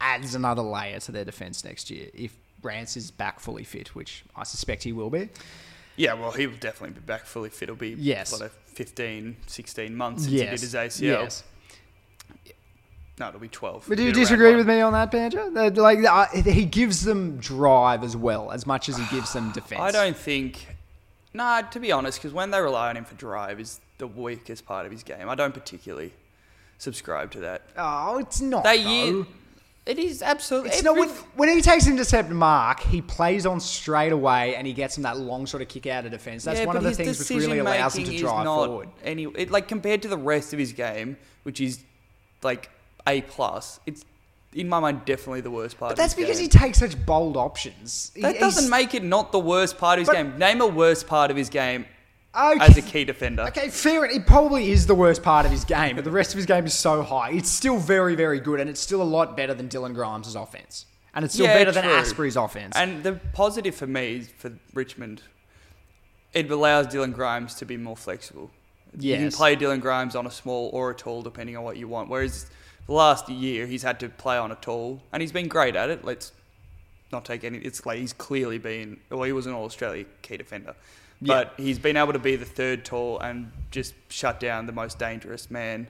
adds 0.00 0.34
another 0.34 0.62
layer 0.62 1.00
to 1.00 1.12
their 1.12 1.24
defense 1.24 1.64
next 1.64 1.90
year 1.90 2.08
if 2.14 2.36
Rance 2.62 2.96
is 2.96 3.10
back 3.10 3.40
fully 3.40 3.64
fit, 3.64 3.94
which 3.94 4.24
I 4.34 4.44
suspect 4.44 4.82
he 4.82 4.92
will 4.92 5.10
be. 5.10 5.28
Yeah, 5.96 6.14
well, 6.14 6.30
he 6.32 6.46
will 6.46 6.56
definitely 6.58 6.94
be 6.94 7.00
back 7.06 7.24
fully 7.24 7.48
fit. 7.48 7.64
It'll 7.64 7.76
be 7.76 7.94
Yes. 7.98 8.38
a 8.40 8.48
15, 8.48 9.36
16 9.46 9.94
months 9.96 10.22
since 10.24 10.32
he 10.32 10.38
did 10.40 10.50
his 10.60 10.74
ACL. 10.74 11.00
Yes. 11.22 11.44
No, 13.18 13.28
it'll 13.28 13.40
be 13.40 13.48
12. 13.48 13.86
But 13.88 13.96
do 13.96 14.04
you 14.04 14.12
disagree 14.12 14.54
with 14.54 14.68
me 14.68 14.80
on 14.82 14.92
that, 14.92 15.10
Banjo? 15.10 15.50
That, 15.52 15.78
like, 15.78 16.04
uh, 16.04 16.26
he 16.42 16.66
gives 16.66 17.02
them 17.02 17.38
drive 17.38 18.04
as 18.04 18.14
well, 18.14 18.50
as 18.50 18.66
much 18.66 18.90
as 18.90 18.98
he 18.98 19.04
gives 19.14 19.32
them 19.32 19.52
defense. 19.54 19.80
I 19.80 19.90
don't 19.90 20.16
think. 20.16 20.75
Nah, 21.36 21.60
to 21.60 21.78
be 21.78 21.92
honest, 21.92 22.18
because 22.18 22.32
when 22.32 22.50
they 22.50 22.58
rely 22.60 22.88
on 22.88 22.96
him 22.96 23.04
for 23.04 23.14
drive 23.14 23.60
is 23.60 23.80
the 23.98 24.06
weakest 24.06 24.64
part 24.64 24.86
of 24.86 24.92
his 24.92 25.02
game. 25.02 25.28
I 25.28 25.34
don't 25.34 25.52
particularly 25.52 26.12
subscribe 26.78 27.30
to 27.32 27.40
that. 27.40 27.60
Oh, 27.76 28.16
it's 28.18 28.40
not. 28.40 28.64
They 28.64 28.82
though. 28.82 28.90
year, 28.90 29.26
it 29.84 29.98
is 29.98 30.22
absolutely. 30.22 30.70
It's 30.70 30.82
not 30.82 30.96
when, 30.96 31.10
when 31.34 31.50
he 31.50 31.60
takes 31.60 31.86
intercept 31.86 32.30
mark, 32.30 32.80
he 32.80 33.02
plays 33.02 33.44
on 33.44 33.60
straight 33.60 34.12
away 34.12 34.56
and 34.56 34.66
he 34.66 34.72
gets 34.72 34.96
him 34.96 35.02
that 35.02 35.18
long 35.18 35.46
sort 35.46 35.62
of 35.62 35.68
kick 35.68 35.86
out 35.86 36.06
of 36.06 36.10
defense. 36.10 36.42
That's 36.44 36.60
Yeah, 36.60 36.66
one 36.66 36.78
of 36.78 36.82
the 36.82 36.92
things 36.92 37.18
which 37.18 37.28
really 37.30 37.58
allows 37.58 37.96
him 37.96 38.04
to 38.04 38.18
drive 38.18 38.44
not 38.46 38.66
forward. 38.66 38.88
Any, 39.04 39.24
it, 39.24 39.50
like 39.50 39.68
compared 39.68 40.00
to 40.02 40.08
the 40.08 40.16
rest 40.16 40.54
of 40.54 40.58
his 40.58 40.72
game, 40.72 41.18
which 41.42 41.60
is 41.60 41.80
like 42.42 42.70
A 43.06 43.20
plus, 43.20 43.78
it's 43.84 44.06
in 44.56 44.68
my 44.68 44.80
mind 44.80 45.04
definitely 45.04 45.42
the 45.42 45.50
worst 45.50 45.78
part. 45.78 45.90
But 45.90 45.96
that's 45.98 46.14
because 46.14 46.38
game. 46.38 46.44
he 46.44 46.48
takes 46.48 46.78
such 46.78 47.04
bold 47.06 47.36
options. 47.36 48.10
That 48.16 48.32
he's- 48.36 48.40
doesn't 48.40 48.70
make 48.70 48.94
it 48.94 49.04
not 49.04 49.30
the 49.30 49.38
worst 49.38 49.78
part 49.78 49.98
of 49.98 50.06
his 50.06 50.14
game. 50.14 50.36
Name 50.38 50.60
a 50.60 50.66
worst 50.66 51.06
part 51.06 51.30
of 51.30 51.36
his 51.36 51.48
game 51.48 51.84
Okay. 52.34 52.64
as 52.64 52.76
a 52.76 52.82
key 52.82 53.04
defender. 53.04 53.42
Okay, 53.44 53.68
fair. 53.68 54.04
It 54.04 54.26
probably 54.26 54.70
is 54.70 54.86
the 54.86 54.94
worst 54.94 55.22
part 55.22 55.46
of 55.46 55.52
his 55.52 55.64
game, 55.64 55.96
but 55.96 56.04
the 56.04 56.10
rest 56.10 56.32
of 56.32 56.36
his 56.36 56.46
game 56.46 56.66
is 56.66 56.74
so 56.74 57.02
high. 57.02 57.30
It's 57.30 57.50
still 57.50 57.78
very, 57.78 58.14
very 58.14 58.40
good, 58.40 58.60
and 58.60 58.68
it's 58.68 58.80
still 58.80 59.00
a 59.00 59.04
lot 59.04 59.36
better 59.36 59.54
than 59.54 59.68
Dylan 59.68 59.94
Grimes' 59.94 60.34
offense. 60.34 60.86
And 61.14 61.24
it's 61.24 61.32
still 61.32 61.46
Yeah, 61.46 61.54
better 61.54 61.72
than. 61.72 61.84
Astbury's 61.86 62.36
offense. 62.36 62.74
And 62.76 63.02
the 63.02 63.14
positive 63.32 63.74
for 63.74 63.86
me 63.86 64.16
is 64.16 64.28
for 64.36 64.52
Richmond, 64.74 65.22
it 66.34 66.50
allows 66.50 66.88
Dylan 66.88 67.14
Grimes 67.14 67.54
to 67.54 67.64
be 67.64 67.76
more 67.78 67.96
flexible. 67.96 68.50
Yes. 68.98 69.20
You 69.20 69.28
can 69.28 69.36
play 69.36 69.56
Dylan 69.56 69.80
Grimes 69.80 70.14
on 70.14 70.26
a 70.26 70.30
small 70.30 70.68
or 70.74 70.90
a 70.90 70.94
tall, 70.94 71.22
depending 71.22 71.56
on 71.56 71.64
what 71.64 71.76
you 71.78 71.88
want. 71.88 72.08
Whereas 72.10 72.46
the 72.86 72.92
last 72.92 73.28
year, 73.28 73.66
he's 73.66 73.82
had 73.82 74.00
to 74.00 74.08
play 74.08 74.36
on 74.36 74.52
a 74.52 74.54
tall, 74.56 75.02
and 75.12 75.20
he's 75.20 75.32
been 75.32 75.48
great 75.48 75.76
at 75.76 75.90
it. 75.90 76.04
Let's 76.04 76.32
not 77.12 77.24
take 77.24 77.44
any. 77.44 77.58
It's 77.58 77.84
like 77.84 77.98
he's 77.98 78.12
clearly 78.12 78.58
been. 78.58 78.98
Well, 79.10 79.24
he 79.24 79.32
was 79.32 79.46
an 79.46 79.52
All 79.52 79.64
Australia 79.64 80.04
key 80.22 80.36
defender, 80.36 80.74
but 81.20 81.54
he's 81.56 81.78
been 81.78 81.96
able 81.96 82.12
to 82.12 82.18
be 82.18 82.36
the 82.36 82.44
third 82.44 82.84
tall 82.84 83.18
and 83.20 83.50
just 83.70 83.94
shut 84.08 84.38
down 84.40 84.66
the 84.66 84.72
most 84.72 84.98
dangerous 84.98 85.50
man. 85.50 85.88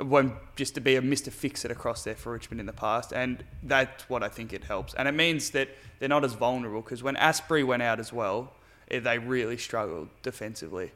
When 0.00 0.34
just 0.54 0.76
to 0.76 0.80
be 0.80 0.94
a 0.94 1.02
Mr. 1.02 1.32
Fix 1.32 1.64
It 1.64 1.72
across 1.72 2.04
there 2.04 2.14
for 2.14 2.32
Richmond 2.32 2.60
in 2.60 2.66
the 2.66 2.72
past, 2.72 3.12
and 3.12 3.42
that's 3.64 4.08
what 4.08 4.22
I 4.22 4.28
think 4.28 4.52
it 4.52 4.64
helps. 4.64 4.94
And 4.94 5.08
it 5.08 5.12
means 5.12 5.50
that 5.50 5.68
they're 5.98 6.08
not 6.08 6.24
as 6.24 6.34
vulnerable 6.34 6.82
because 6.82 7.02
when 7.02 7.16
Astbury 7.16 7.66
went 7.66 7.82
out 7.82 7.98
as 7.98 8.12
well, 8.12 8.52
eh, 8.92 9.00
they 9.00 9.18
really 9.18 9.58
struggled 9.58 10.08
defensively. 10.22 10.92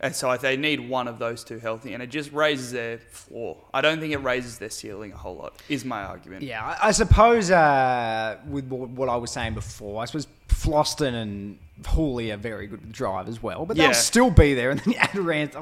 And 0.00 0.14
so 0.14 0.36
they 0.36 0.56
need 0.56 0.80
one 0.80 1.08
of 1.08 1.18
those 1.18 1.44
two 1.44 1.58
healthy, 1.58 1.94
and 1.94 2.02
it 2.02 2.08
just 2.08 2.32
raises 2.32 2.72
their 2.72 2.98
floor. 2.98 3.56
I 3.72 3.80
don't 3.80 4.00
think 4.00 4.12
it 4.12 4.18
raises 4.18 4.58
their 4.58 4.68
ceiling 4.68 5.12
a 5.12 5.16
whole 5.16 5.36
lot. 5.36 5.54
Is 5.68 5.84
my 5.84 6.02
argument. 6.02 6.42
Yeah, 6.42 6.64
I, 6.64 6.88
I 6.88 6.90
suppose 6.90 7.50
uh, 7.50 8.38
with 8.48 8.66
what 8.68 8.90
what 8.90 9.08
I 9.08 9.16
was 9.16 9.30
saying 9.30 9.54
before, 9.54 10.02
I 10.02 10.06
suppose 10.06 10.26
Vlastuin 10.64 11.14
and 11.14 11.58
Houli 11.82 12.32
are 12.32 12.36
very 12.36 12.68
good 12.68 12.80
with 12.82 12.92
drive 12.92 13.28
as 13.28 13.42
well, 13.42 13.66
but 13.66 13.76
Yeah. 13.76 13.86
they'll 13.86 13.94
still 13.94 14.30
be 14.30 14.54
there. 14.54 14.70
And 14.70 14.78
then 14.80 14.92
you 14.94 14.98
add 14.98 15.16
Rance. 15.16 15.54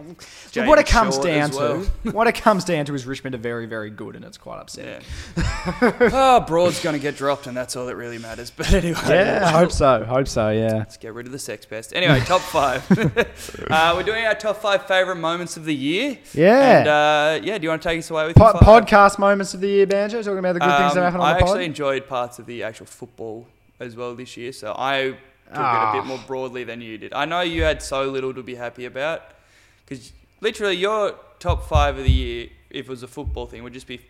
James 0.52 0.68
what 0.68 0.78
it 0.78 0.86
comes 0.86 1.14
Short 1.14 1.26
down 1.26 1.50
well. 1.52 1.84
to, 2.04 2.10
what 2.12 2.26
it 2.26 2.34
comes 2.34 2.64
down 2.64 2.84
to 2.84 2.94
is 2.94 3.06
Richmond 3.06 3.34
are 3.34 3.38
very, 3.38 3.64
very 3.64 3.88
good, 3.90 4.14
and 4.14 4.22
it's 4.24 4.36
quite 4.36 4.60
upsetting. 4.60 5.00
Yeah. 5.36 5.92
oh, 6.12 6.40
Broad's 6.46 6.82
going 6.82 6.94
to 6.94 7.00
get 7.00 7.16
dropped, 7.16 7.46
and 7.46 7.56
that's 7.56 7.76
all 7.76 7.86
that 7.86 7.96
really 7.96 8.18
matters. 8.18 8.50
But 8.56 8.72
anyway, 8.74 9.00
Yeah, 9.08 9.40
I 9.44 9.50
hope 9.52 9.72
so. 9.72 10.04
Hope 10.04 10.28
so. 10.28 10.50
Yeah. 10.50 10.74
Let's 10.74 10.98
get 10.98 11.14
rid 11.14 11.24
of 11.26 11.32
the 11.32 11.38
sex 11.38 11.64
pest. 11.64 11.92
Anyway, 11.94 12.20
top 12.20 12.42
five. 12.42 12.84
uh, 13.70 13.94
we're 13.96 14.02
doing 14.02 14.26
our 14.26 14.34
top 14.34 14.58
five 14.58 14.86
favorite 14.86 15.16
moments 15.16 15.56
of 15.56 15.64
the 15.64 15.74
year. 15.74 16.18
Yeah. 16.34 16.78
And 16.78 16.88
uh, 16.88 17.44
yeah, 17.44 17.56
do 17.56 17.62
you 17.64 17.70
want 17.70 17.80
to 17.82 17.88
take 17.88 17.98
us 17.98 18.10
away 18.10 18.26
with 18.26 18.36
Po- 18.36 18.52
podcast 18.52 19.18
moments 19.18 19.54
of 19.54 19.60
the 19.60 19.68
year, 19.68 19.86
Banjo. 19.86 20.22
Talking 20.22 20.38
about 20.38 20.52
the 20.52 20.60
good 20.60 20.76
things 20.78 20.92
that 20.94 20.98
Um, 21.00 21.04
happen 21.04 21.20
on 21.20 21.26
I 21.26 21.32
the 21.32 21.38
pod. 21.40 21.48
I 21.48 21.50
actually 21.52 21.64
enjoyed 21.64 22.06
parts 22.06 22.38
of 22.38 22.44
the 22.46 22.62
actual 22.62 22.86
football 22.86 23.46
as 23.82 23.96
well 23.96 24.14
this 24.14 24.36
year, 24.36 24.52
so 24.52 24.74
I 24.78 24.96
took 25.08 25.16
it 25.56 25.60
a 25.60 25.82
Ah. 25.88 25.92
bit 25.92 26.04
more 26.06 26.20
broadly 26.26 26.64
than 26.64 26.80
you 26.80 26.96
did. 26.98 27.12
I 27.12 27.24
know 27.24 27.40
you 27.40 27.62
had 27.62 27.82
so 27.82 28.04
little 28.04 28.32
to 28.34 28.42
be 28.42 28.54
happy 28.54 28.84
about 28.86 29.20
because 29.84 30.12
literally 30.40 30.76
your 30.76 31.14
top 31.38 31.68
five 31.68 31.98
of 31.98 32.04
the 32.04 32.10
year, 32.12 32.48
if 32.70 32.86
it 32.86 32.88
was 32.88 33.02
a 33.02 33.08
football 33.08 33.46
thing, 33.46 33.62
would 33.64 33.72
just 33.74 33.86
be 33.86 34.00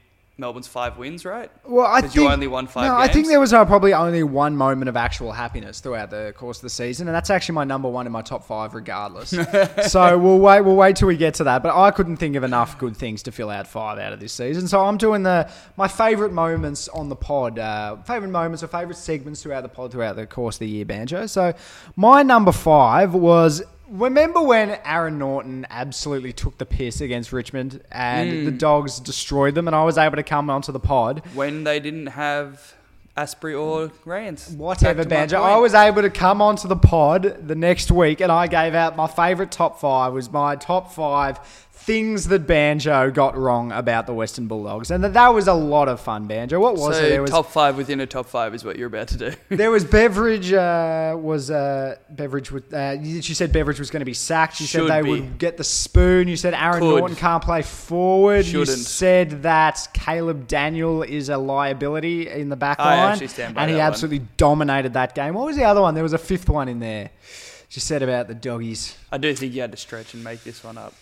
Melbourne's 0.43 0.67
five 0.67 0.99
wins, 0.99 1.25
right? 1.25 1.53
Well, 1.65 1.87
I 1.87 2.01
think 2.01 2.17
you 2.17 2.29
only 2.29 2.49
won 2.49 2.67
five 2.67 2.89
No, 2.89 2.97
I 2.97 3.07
think 3.07 3.29
there 3.29 3.39
was 3.39 3.53
uh, 3.53 3.65
probably 3.65 3.95
only 3.95 4.25
one 4.25 4.57
moment 4.57 4.89
of 4.89 4.97
actual 4.97 5.31
happiness 5.31 5.79
throughout 5.79 6.11
the 6.11 6.35
course 6.37 6.59
of 6.59 6.63
the 6.63 6.71
season, 6.71 7.07
and 7.07 7.15
that's 7.15 7.31
actually 7.31 7.55
my 7.55 7.63
number 7.63 7.89
one 7.89 8.07
in 8.07 8.13
my 8.13 8.23
top 8.23 8.45
five, 8.45 8.75
regardless. 8.75 9.31
so 9.89 10.19
we'll 10.19 10.41
wait. 10.41 10.63
We'll 10.63 10.75
wait 10.75 10.97
till 10.97 11.07
we 11.07 11.17
get 11.17 11.35
to 11.35 11.45
that. 11.45 11.63
But 11.63 11.77
I 11.77 11.93
couldn't 11.93 12.17
think 12.17 12.35
of 12.35 12.43
enough 12.43 12.77
good 12.77 12.97
things 12.97 13.23
to 13.23 13.33
fill 13.33 13.51
out 13.51 13.69
five 13.69 14.01
out 14.01 14.13
of 14.13 14.19
this 14.19 14.33
season. 14.33 14.67
So 14.67 14.85
I'm 14.85 14.97
doing 14.97 15.23
the 15.23 15.49
my 15.77 15.87
favourite 15.87 16.33
moments 16.33 16.89
on 16.89 17.09
the 17.09 17.17
pod, 17.17 17.61
uh, 17.61 17.99
favourite 18.03 18.33
moments 18.33 18.65
or 18.65 18.67
favourite 18.67 18.97
segments 18.97 19.45
throughout 19.45 19.63
the 19.63 19.69
pod 19.69 19.93
throughout 19.93 20.17
the 20.17 20.27
course 20.27 20.57
of 20.57 20.61
the 20.61 20.69
year, 20.69 20.85
banjo. 20.85 21.27
So 21.27 21.55
my 21.95 22.25
number 22.25 22.53
five 22.53 23.15
was. 23.15 23.63
Remember 23.93 24.41
when 24.41 24.79
Aaron 24.87 25.19
Naughton 25.19 25.67
absolutely 25.69 26.33
took 26.33 26.57
the 26.57 26.65
piss 26.65 27.03
against 27.03 27.31
Richmond 27.31 27.83
and 27.93 28.47
the 28.47 28.51
hmm. 28.51 28.57
Dogs 28.57 28.99
destroyed 28.99 29.55
them, 29.55 29.67
and 29.67 29.77
I 29.77 29.85
was 29.85 29.99
able 29.99 30.17
to 30.17 30.23
come 30.23 30.49
onto 30.49 30.73
the 30.73 30.81
pod 30.81 31.23
When 31.35 31.65
they 31.65 31.79
didn't 31.79 32.07
have 32.07 32.75
Astbury 33.19 33.61
or 33.61 33.93
Rance. 34.07 34.49
Whatever, 34.49 35.05
Back 35.05 35.09
to 35.09 35.15
my 35.15 35.21
Banjo. 35.21 35.43
I 35.43 35.57
was 35.59 35.75
able 35.75 36.01
to 36.01 36.09
come 36.09 36.41
onto 36.41 36.69
the 36.69 36.77
pod 36.77 37.47
the 37.47 37.55
next 37.55 37.91
week 37.91 38.23
and 38.23 38.33
I 38.33 38.47
gave 38.47 38.75
out 38.75 38.97
my 38.97 39.07
favourite 39.07 39.53
top 39.53 39.79
five 39.79 40.15
was 40.15 40.31
my 40.31 40.57
top 40.57 40.91
five 40.91 41.39
things 41.75 42.29
that 42.29 42.47
Banjo 42.47 43.11
got 43.11 43.37
wrong 43.37 43.73
about 43.73 44.07
the 44.07 44.15
Western 44.15 44.47
Bulldogs. 44.47 44.91
And 44.91 45.03
that, 45.03 45.15
that 45.15 45.29
was 45.35 45.49
a 45.49 45.55
lot 45.55 45.89
of 45.89 46.01
fun, 46.01 46.27
Banjo. 46.27 46.61
What 46.61 46.75
was 46.75 46.97
so 46.97 47.03
it? 47.03 47.09
There 47.09 47.23
was 47.23 47.31
top 47.31 47.51
five 47.51 47.77
within 47.77 47.99
a 48.01 48.07
top 48.07 48.27
five 48.27 48.55
is 48.55 48.65
what 48.65 48.77
you're 48.77 48.87
about 48.87 49.09
to 49.09 49.17
do. 49.17 49.33
there 49.57 49.71
was 49.71 49.85
Beveridge 49.85 50.53
uh, 50.53 51.17
was 51.19 51.51
uh, 51.51 51.97
Beveridge 52.11 52.53
was, 52.53 52.63
uh, 52.73 53.03
she 53.21 53.35
said 53.35 53.53
Beveridge 53.53 53.81
was 53.81 53.91
going 53.91 54.01
to 54.01 54.07
be 54.07 54.15
sacked. 54.15 54.61
You 54.61 54.67
Should 54.67 54.87
said 54.87 54.91
they 54.91 55.03
be. 55.03 55.11
would 55.11 55.39
get 55.39 55.57
the 55.57 55.65
spoon. 55.65 56.29
You 56.29 56.37
said 56.37 56.55
Aaron 56.55 56.81
Could. 56.81 56.99
Norton 57.01 57.17
can't 57.17 57.43
play 57.43 57.63
forward. 57.63 58.45
You 58.47 58.65
Shouldn't. 58.65 58.79
said 58.79 59.43
that 59.43 59.89
Caleb 59.93 60.47
Daniel 60.47 61.03
is 61.03 61.31
a 61.31 61.37
liability 61.39 62.29
in 62.29 62.49
the 62.49 62.57
back 62.57 62.79
I 62.79 62.97
line. 62.97 63.13
actually 63.13 63.29
stand 63.29 63.55
by 63.55 63.63
and 63.63 63.71
he 63.71 63.77
that 63.79 63.83
one. 63.85 63.93
absolutely 63.93 64.27
dominated 64.37 64.93
that 64.93 65.15
game. 65.15 65.35
What 65.35 65.47
was 65.47 65.57
the 65.57 65.65
other 65.65 65.81
one? 65.81 65.95
There 65.95 66.05
was 66.05 66.13
a 66.13 66.19
fifth 66.19 66.49
one 66.49 66.69
in 66.69 66.79
there. 66.79 67.11
She 67.69 67.81
said 67.81 68.03
about 68.03 68.29
the 68.29 68.35
doggies. 68.35 68.97
I 69.11 69.17
do 69.17 69.35
think 69.35 69.55
you 69.55 69.63
had 69.63 69.71
to 69.73 69.79
stretch 69.79 70.13
and 70.13 70.23
make 70.23 70.45
this 70.45 70.63
one 70.63 70.77
up. 70.77 70.93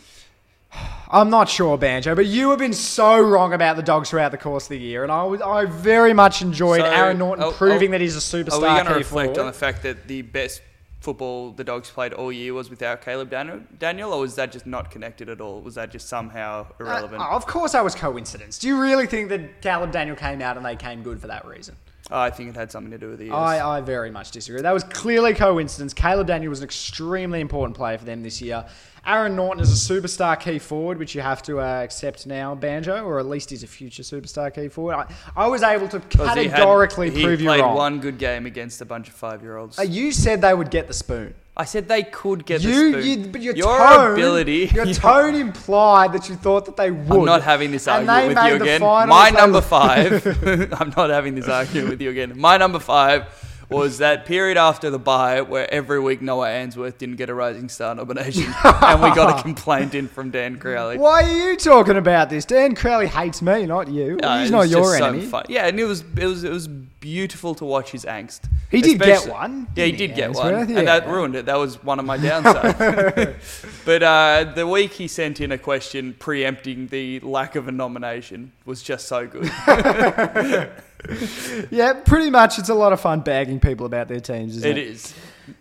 I'm 1.11 1.30
not 1.30 1.48
sure, 1.48 1.76
Banjo, 1.76 2.14
but 2.14 2.26
you 2.26 2.50
have 2.50 2.59
been 2.59 2.72
so 2.72 3.20
wrong 3.20 3.52
about 3.52 3.76
the 3.76 3.83
dogs 3.83 4.11
throughout 4.11 4.30
the 4.30 4.38
course 4.38 4.64
of 4.64 4.70
the 4.70 4.78
year, 4.78 5.02
and 5.02 5.11
I 5.11 5.24
was 5.24 5.40
I 5.40 5.64
very 5.64 6.12
much 6.12 6.42
enjoyed 6.42 6.80
So, 6.80 6.87
Aaron 6.87 7.18
Naughton 7.18 7.44
oh, 7.44 7.52
proving 7.52 7.88
oh, 7.88 7.92
that 7.92 8.00
he's 8.00 8.16
a 8.16 8.20
superstar. 8.20 8.52
Are 8.52 8.61
we 8.61 8.66
going 8.66 8.85
to 8.87 8.92
key 8.92 8.98
reflect 8.98 9.35
forward. 9.35 9.40
on 9.40 9.46
the 9.46 9.59
fact 9.59 9.83
that 9.83 10.06
the 10.06 10.22
best 10.22 10.62
football 11.00 11.50
the 11.50 11.64
Dogs 11.64 11.90
played 11.90 12.12
all 12.12 12.30
year 12.30 12.54
was 12.54 12.70
without 12.70 13.02
Caleb 13.02 13.30
Daniel, 13.30 13.61
Daniel 13.78 14.12
or 14.12 14.20
was 14.20 14.37
that 14.37 14.52
just 14.52 14.66
not 14.66 14.90
connected 14.90 15.28
at 15.28 15.40
all? 15.40 15.61
Was 15.61 15.74
that 15.74 15.90
just 15.90 16.09
somehow 16.09 16.66
irrelevant? 16.78 17.22
Uh, 17.22 17.30
of 17.30 17.46
course, 17.46 17.72
that 17.72 17.83
was 17.83 17.94
coincidence. 17.94 18.59
Do 18.59 18.68
you 18.68 18.80
really 18.80 19.06
think 19.06 19.30
that 19.30 19.62
Caleb 19.62 19.92
Daniel 19.92 20.16
came 20.16 20.40
out 20.42 20.56
and 20.56 20.64
they 20.64 20.76
came 20.76 21.02
good 21.02 21.20
for 21.20 21.26
that 21.26 21.46
reason? 21.46 21.74
I 22.12 22.30
think 22.30 22.50
it 22.50 22.56
had 22.56 22.72
something 22.72 22.90
to 22.90 22.98
do 22.98 23.11
with 23.11 23.18
the 23.18 23.26
years. 23.26 23.35
I, 23.35 23.78
I 23.78 23.80
very 23.80 24.11
much 24.11 24.33
disagree. 24.33 24.61
That 24.61 24.74
was 24.74 24.83
clearly 24.85 25.33
coincidence. 25.33 25.94
Caleb 25.94 26.26
Daniel 26.26 26.50
was 26.50 26.59
an 26.59 26.64
extremely 26.64 27.40
important 27.40 27.76
player 27.76 27.98
for 27.98 28.04
them 28.04 28.22
this 28.22 28.42
year. 28.42 28.66
Aaron 29.06 29.34
Naughton 29.36 29.60
is 29.60 29.70
a 29.72 29.92
superstar 29.94 30.38
key 30.38 30.58
forward, 30.58 30.98
which 30.98 31.14
you 31.14 31.20
have 31.22 31.42
to 31.44 31.60
uh, 31.60 31.64
accept 31.82 32.26
now, 32.26 32.54
Banjo, 32.54 33.02
or 33.04 33.18
at 33.18 33.26
least 33.26 33.50
he's 33.50 33.62
a 33.62 33.66
future 33.66 34.02
superstar 34.02 34.54
key 34.54 34.68
forward. 34.68 34.94
I, 34.96 35.06
I 35.36 35.46
was 35.48 35.62
able 35.62 35.88
to 35.88 36.00
'Cause 36.00 36.34
he 36.34 36.44
had- 36.44 36.50
categorically 36.52 37.10
he 37.10 37.22
prove 37.24 37.40
you 37.40 37.48
played 37.48 37.64
one 37.64 38.00
good 38.00 38.18
game 38.18 38.46
against 38.46 38.80
a 38.80 38.84
bunch 38.84 39.08
of 39.08 39.14
five-year-olds. 39.14 39.78
Uh, 39.78 39.82
you 39.82 40.12
said 40.12 40.40
they 40.42 40.54
would 40.54 40.70
get 40.70 40.86
the 40.86 40.94
spoon. 40.94 41.34
I 41.56 41.64
said 41.64 41.88
they 41.88 42.04
could 42.04 42.46
get 42.46 42.62
You, 42.62 42.92
the 42.92 43.02
spoon. 43.02 43.22
you, 43.24 43.28
but 43.28 43.40
your, 43.42 43.54
your 43.56 43.76
tone, 43.78 44.12
ability. 44.12 44.70
your 44.74 44.86
tone 44.94 45.34
implied 45.34 46.12
that 46.12 46.28
you 46.28 46.36
thought 46.36 46.64
that 46.66 46.76
they 46.76 46.90
would. 46.90 47.18
I'm 47.20 47.24
not 47.26 47.42
having 47.42 47.70
this 47.70 47.86
And 47.88 48.08
argument 48.08 48.38
with 48.38 48.46
you 48.50 48.62
again. 48.62 49.08
My 49.08 49.30
number 49.30 49.60
five. 49.60 50.24
I'm 50.80 50.92
not 50.96 51.10
having 51.10 51.34
this 51.34 51.48
argument 51.48 51.90
with 51.90 52.00
you 52.00 52.10
again. 52.10 52.32
My 52.38 52.56
number 52.56 52.78
five 52.78 53.26
was 53.70 53.98
that 53.98 54.26
period 54.26 54.56
after 54.59 54.90
the 54.90 54.98
bye 54.98 55.40
where 55.42 55.72
every 55.72 56.00
week 56.00 56.20
Noah 56.20 56.48
Answerth 56.48 56.98
didn't 56.98 57.16
get 57.16 57.30
a 57.30 57.35
Rising 57.35 57.68
Star 57.68 57.94
nomination, 57.94 58.44
and 58.64 59.02
we 59.02 59.14
got 59.14 59.38
a 59.38 59.42
complaint 59.44 59.94
in 59.94 60.09
from 60.09 60.30
Dan 60.30 60.59
Crowley. 60.59 60.98
Why 60.98 61.22
are 61.22 61.50
you 61.50 61.56
talking 61.56 61.96
about 61.96 62.30
this? 62.30 62.44
Dan 62.44 62.74
Crowley 62.74 63.06
hates 63.06 63.40
me, 63.40 63.66
not 63.66 63.88
you. 63.88 64.18
Uh, 64.22 64.40
He's 64.40 64.50
not 64.50 64.68
your 64.68 64.98
so 64.98 65.04
enemy. 65.06 65.24
fun. 65.26 65.44
Yeah, 65.48 65.66
and 65.66 65.78
it 65.78 65.85
was 65.85 66.02
it 66.16 66.26
was 66.26 66.44
it 66.44 66.50
was 66.50 66.66
beautiful 66.68 67.54
to 67.54 67.64
watch 67.64 67.92
his 67.92 68.04
angst. 68.04 68.40
He 68.70 68.83
did 68.83 69.00
get 69.00 69.26
one, 69.26 69.68
Yeah, 69.74 69.87
he 69.87 69.92
did 69.92 70.14
get 70.14 70.33
one, 70.35 70.54
Answerth? 70.54 70.76
and 70.76 70.87
that 70.88 71.06
ruined 71.09 71.35
it. 71.35 71.46
That 71.46 71.56
was 71.56 71.83
one 71.83 71.98
of 71.98 72.04
my 72.04 72.18
downsides. 72.18 73.35
but 73.87 74.02
uh, 74.02 74.52
the 74.54 74.66
week 74.66 74.92
he 74.92 75.09
sent 75.09 75.40
in 75.40 75.50
a 75.52 75.59
question 75.59 76.14
preempting 76.18 76.88
the 76.88 77.20
lack 77.20 77.56
of 77.56 77.68
a 77.68 77.72
nomination 77.72 78.52
was 78.66 78.83
just 78.83 79.06
so 79.09 79.26
good. 79.26 79.50
Yeah, 81.70 81.92
pretty 81.94 82.30
much. 82.30 82.58
It's 82.58 82.68
a 82.68 82.74
lot 82.74 82.92
of 82.92 83.00
fun 83.00 83.20
bagging 83.20 83.60
people 83.60 83.86
about 83.86 84.08
their 84.08 84.20
teams, 84.20 84.56
isn't 84.56 84.70
it 84.70 84.78
it? 84.78 84.86
is. 84.88 85.14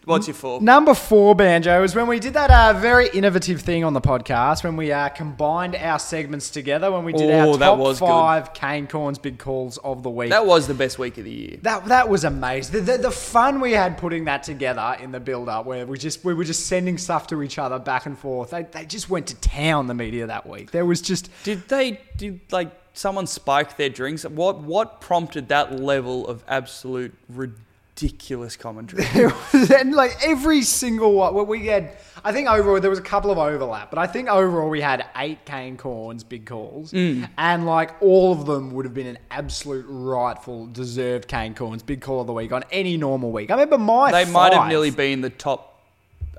What's 0.06 0.28
your 0.28 0.36
four? 0.36 0.62
Number 0.62 0.94
four, 0.94 1.34
Banjo, 1.36 1.82
is 1.84 1.96
when 1.96 2.06
we 2.06 2.20
did 2.20 2.34
that 2.34 2.52
uh, 2.52 2.80
very 2.80 3.10
innovative 3.10 3.62
thing 3.62 3.84
on 3.84 3.94
the 3.94 4.02
podcast 4.02 4.64
when 4.64 4.76
we 4.76 4.92
uh, 4.92 5.10
combined 5.10 5.76
our 5.76 5.98
segments 5.98 6.52
together 6.52 6.92
when 6.92 7.04
we 7.06 7.12
did 7.14 7.30
Oh, 7.32 7.52
our 7.54 7.58
that 7.58 7.66
top 7.66 7.78
was 7.80 8.00
good. 8.00 8.06
five 8.08 8.54
Kane 8.54 8.86
Cornes 8.86 9.20
big 9.20 9.40
calls 9.40 9.80
of 9.80 10.04
the 10.04 10.10
week. 10.12 10.30
That 10.30 10.46
was 10.46 10.68
the 10.68 10.76
best 10.76 11.00
week 11.00 11.18
of 11.18 11.24
the 11.24 11.32
year. 11.32 11.58
That 11.64 11.86
that 11.86 12.08
was 12.08 12.24
amazing. 12.24 12.86
The, 12.86 12.92
the, 12.94 12.98
the 13.04 13.12
fun 13.12 13.62
we 13.62 13.72
had 13.72 13.98
putting 13.98 14.26
that 14.26 14.44
together 14.44 14.96
in 15.02 15.12
the 15.12 15.20
build 15.20 15.50
up, 15.50 15.66
where 15.66 15.88
we 15.88 15.98
just 15.98 16.24
we 16.24 16.36
were 16.36 16.44
just 16.44 16.68
sending 16.68 16.98
stuff 17.00 17.26
to 17.28 17.42
each 17.42 17.58
other 17.58 17.80
back 17.80 18.06
and 18.06 18.18
forth. 18.18 18.52
They, 18.52 18.64
they 18.64 18.86
just 18.86 19.10
went 19.10 19.28
to 19.28 19.36
town. 19.38 19.88
The 19.88 19.96
media 19.96 20.28
that 20.28 20.46
week. 20.48 20.70
There 20.72 20.86
was 20.86 21.02
just 21.02 21.30
Did 21.44 21.68
they 21.68 22.00
did 22.18 22.42
like 22.52 22.72
someone 23.00 23.26
spiked 23.28 23.78
their 23.78 23.90
drinks? 23.90 24.24
What 24.26 24.60
what 24.62 25.00
prompted 25.02 25.48
that 25.50 25.80
level 25.80 26.28
of 26.28 26.44
absolute 26.48 27.14
ridiculous 27.30 28.56
commentary? 28.56 29.06
and 29.76 29.94
like 29.94 30.16
every 30.26 30.62
single 30.62 31.14
one. 31.14 31.34
Well, 31.34 31.46
we 31.46 31.68
had. 31.68 31.98
I 32.24 32.34
think 32.34 32.50
overall 32.50 32.82
there 32.82 32.90
was 32.90 33.00
a 33.00 33.04
couple 33.04 33.32
of 33.32 33.38
overlap, 33.38 33.90
but 33.90 33.98
I 33.98 34.06
think 34.06 34.28
overall 34.28 34.70
we 34.70 34.82
had 34.82 35.06
eight 35.16 35.46
Kane 35.46 35.78
Cornes 35.78 36.28
big 36.28 36.46
calls, 36.46 36.92
Mm. 36.92 37.30
and 37.38 37.66
like 37.66 37.92
all 38.02 38.34
of 38.34 38.46
them 38.46 38.72
would 38.74 38.84
have 38.86 38.94
been 38.94 39.08
an 39.08 39.20
absolute 39.32 39.86
rightful, 39.88 40.66
deserved 40.68 41.30
Kane 41.30 41.56
Cornes 41.56 41.82
big 41.86 42.02
call 42.02 42.20
of 42.20 42.28
the 42.28 42.34
week 42.34 42.52
on 42.52 42.66
any 42.72 42.98
normal 42.98 43.32
week. 43.32 43.50
I 43.50 43.54
remember 43.54 43.78
my 43.78 44.12
they 44.12 44.30
might 44.30 44.52
have 44.54 44.68
nearly 44.68 44.92
been 44.92 45.22
the 45.22 45.30
top 45.30 45.82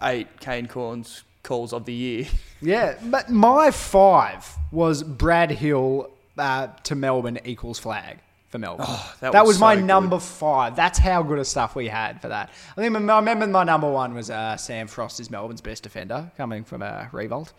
eight 0.03 0.29
Kane 0.41 0.67
Cornes 0.67 1.23
calls 1.43 1.73
of 1.73 1.87
the 1.87 1.95
year. 1.95 2.27
Yeah, 2.61 2.97
but 3.03 3.31
my 3.31 3.71
five 3.71 4.55
was 4.71 5.03
Brad 5.03 5.51
Hill 5.51 6.11
uh, 6.39 6.69
to 6.85 6.95
Melbourne 6.95 7.39
equals 7.45 7.79
flag 7.79 8.19
for 8.49 8.59
Melbourne. 8.59 8.87
Oh, 8.89 9.15
that 9.21 9.33
that, 9.33 9.43
was 9.45 9.55
was, 9.57 9.61
my 9.61 9.75
so 9.75 9.81
good. 9.81 9.87
number 9.87 10.19
five. 10.19 10.75
That's 10.77 10.99
how 10.99 11.23
good 11.23 11.39
a 11.39 11.45
stuff 11.45 11.77
we 11.77 11.89
had 11.89 12.21
for 12.21 12.29
that. 12.29 12.51
I 12.77 12.81
think 12.81 12.95
I 12.97 13.17
remember 13.19 13.47
my 13.47 13.65
number 13.65 13.91
one 13.91 14.15
was 14.15 14.31
uh, 14.31 14.57
Sam 14.57 14.87
Frost 14.89 15.21
is 15.21 15.31
Melbourne's 15.31 15.61
best 15.61 15.83
defender, 15.85 16.31
coming 16.37 16.65
from 16.65 16.83
uh, 16.83 17.05
Riewoldt. 17.13 17.53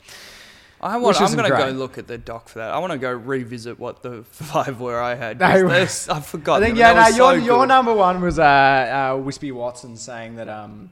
I 0.83 0.97
want, 0.97 1.21
I'm 1.21 1.35
going 1.35 1.43
to 1.51 1.55
go 1.55 1.69
look 1.69 1.99
at 1.99 2.07
the 2.07 2.17
doc 2.17 2.49
for 2.49 2.57
that. 2.57 2.71
I 2.71 2.79
want 2.79 2.91
to 2.91 2.97
go 2.97 3.11
revisit 3.11 3.77
what 3.79 4.01
the 4.01 4.23
five 4.31 4.81
were 4.81 4.99
I 4.99 5.13
had. 5.13 5.39
No. 5.39 5.45
'cause 5.47 5.61
there's- 5.69 6.09
I've 6.09 6.25
forgotten. 6.25 6.63
I 6.63 6.65
think 6.65 6.77
them, 6.79 6.95
yeah, 6.97 7.01
no, 7.03 7.07
your, 7.15 7.39
so 7.39 7.45
your 7.45 7.67
number 7.67 7.93
one 7.93 8.19
was 8.19 8.39
uh, 8.39 9.13
uh, 9.13 9.17
Wispy 9.21 9.51
Watson 9.51 9.95
saying 9.95 10.37
that 10.37 10.49
um, 10.49 10.89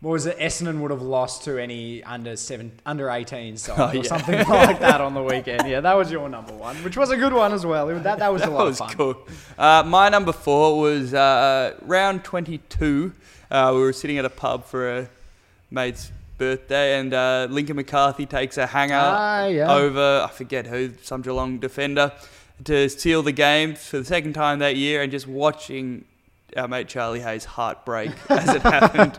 what 0.00 0.12
was 0.12 0.24
it? 0.26 0.38
Essendon 0.38 0.80
would 0.80 0.90
have 0.90 1.02
lost 1.02 1.44
to 1.44 1.58
any 1.62 2.02
under 2.04 2.34
seven, 2.36 2.72
under 2.86 3.10
eighteen 3.10 3.56
side 3.56 3.78
Oh, 3.78 3.88
or 3.90 3.94
yeah. 3.96 4.02
something 4.02 4.34
like 4.48 4.80
that 4.80 5.00
on 5.00 5.12
the 5.14 5.22
weekend. 5.32 5.68
Yeah, 5.68 5.80
that 5.80 5.94
was 5.94 6.10
your 6.10 6.28
number 6.28 6.52
one, 6.54 6.76
which 6.76 6.96
was 6.96 7.10
a 7.10 7.16
good 7.16 7.32
one 7.34 7.52
as 7.52 7.66
well. 7.66 7.86
That 7.88 8.18
that 8.18 8.32
was 8.32 8.42
a 8.42 8.46
That 8.50 8.50
lot 8.52 8.64
was 8.66 8.80
of 8.80 8.86
fun. 8.88 8.96
cool. 8.96 9.28
Uh, 9.58 9.82
my 9.86 10.08
number 10.08 10.32
four 10.32 10.80
was 10.80 11.12
uh, 11.14 11.74
round 11.82 12.24
22. 12.24 13.12
Uh, 13.50 13.72
we 13.74 13.80
were 13.80 13.92
sitting 13.92 14.16
at 14.16 14.24
a 14.24 14.30
pub 14.30 14.64
for 14.64 14.98
a 15.00 15.08
mate's 15.70 16.12
birthday, 16.38 16.98
and 16.98 17.12
uh, 17.12 17.46
Lincoln 17.50 17.76
McCarthy 17.76 18.24
takes 18.24 18.56
a 18.56 18.66
hanger 18.66 18.94
Ah, 18.96 19.46
yeah. 19.46 19.70
over, 19.70 20.22
I 20.26 20.30
forget 20.32 20.66
who, 20.66 20.92
some 21.02 21.20
Geelong 21.20 21.58
defender, 21.58 22.12
to 22.64 22.88
seal 22.88 23.22
the 23.22 23.32
game 23.32 23.74
for 23.74 23.98
the 23.98 24.04
second 24.04 24.32
time 24.32 24.60
that 24.60 24.76
year, 24.76 25.02
and 25.02 25.10
just 25.12 25.26
watching 25.26 26.04
our 26.56 26.68
mate 26.68 26.88
Charlie 26.88 27.20
Hayes' 27.20 27.44
heartbreak 27.44 28.10
as 28.28 28.54
it 28.54 28.62
happened. 28.62 29.18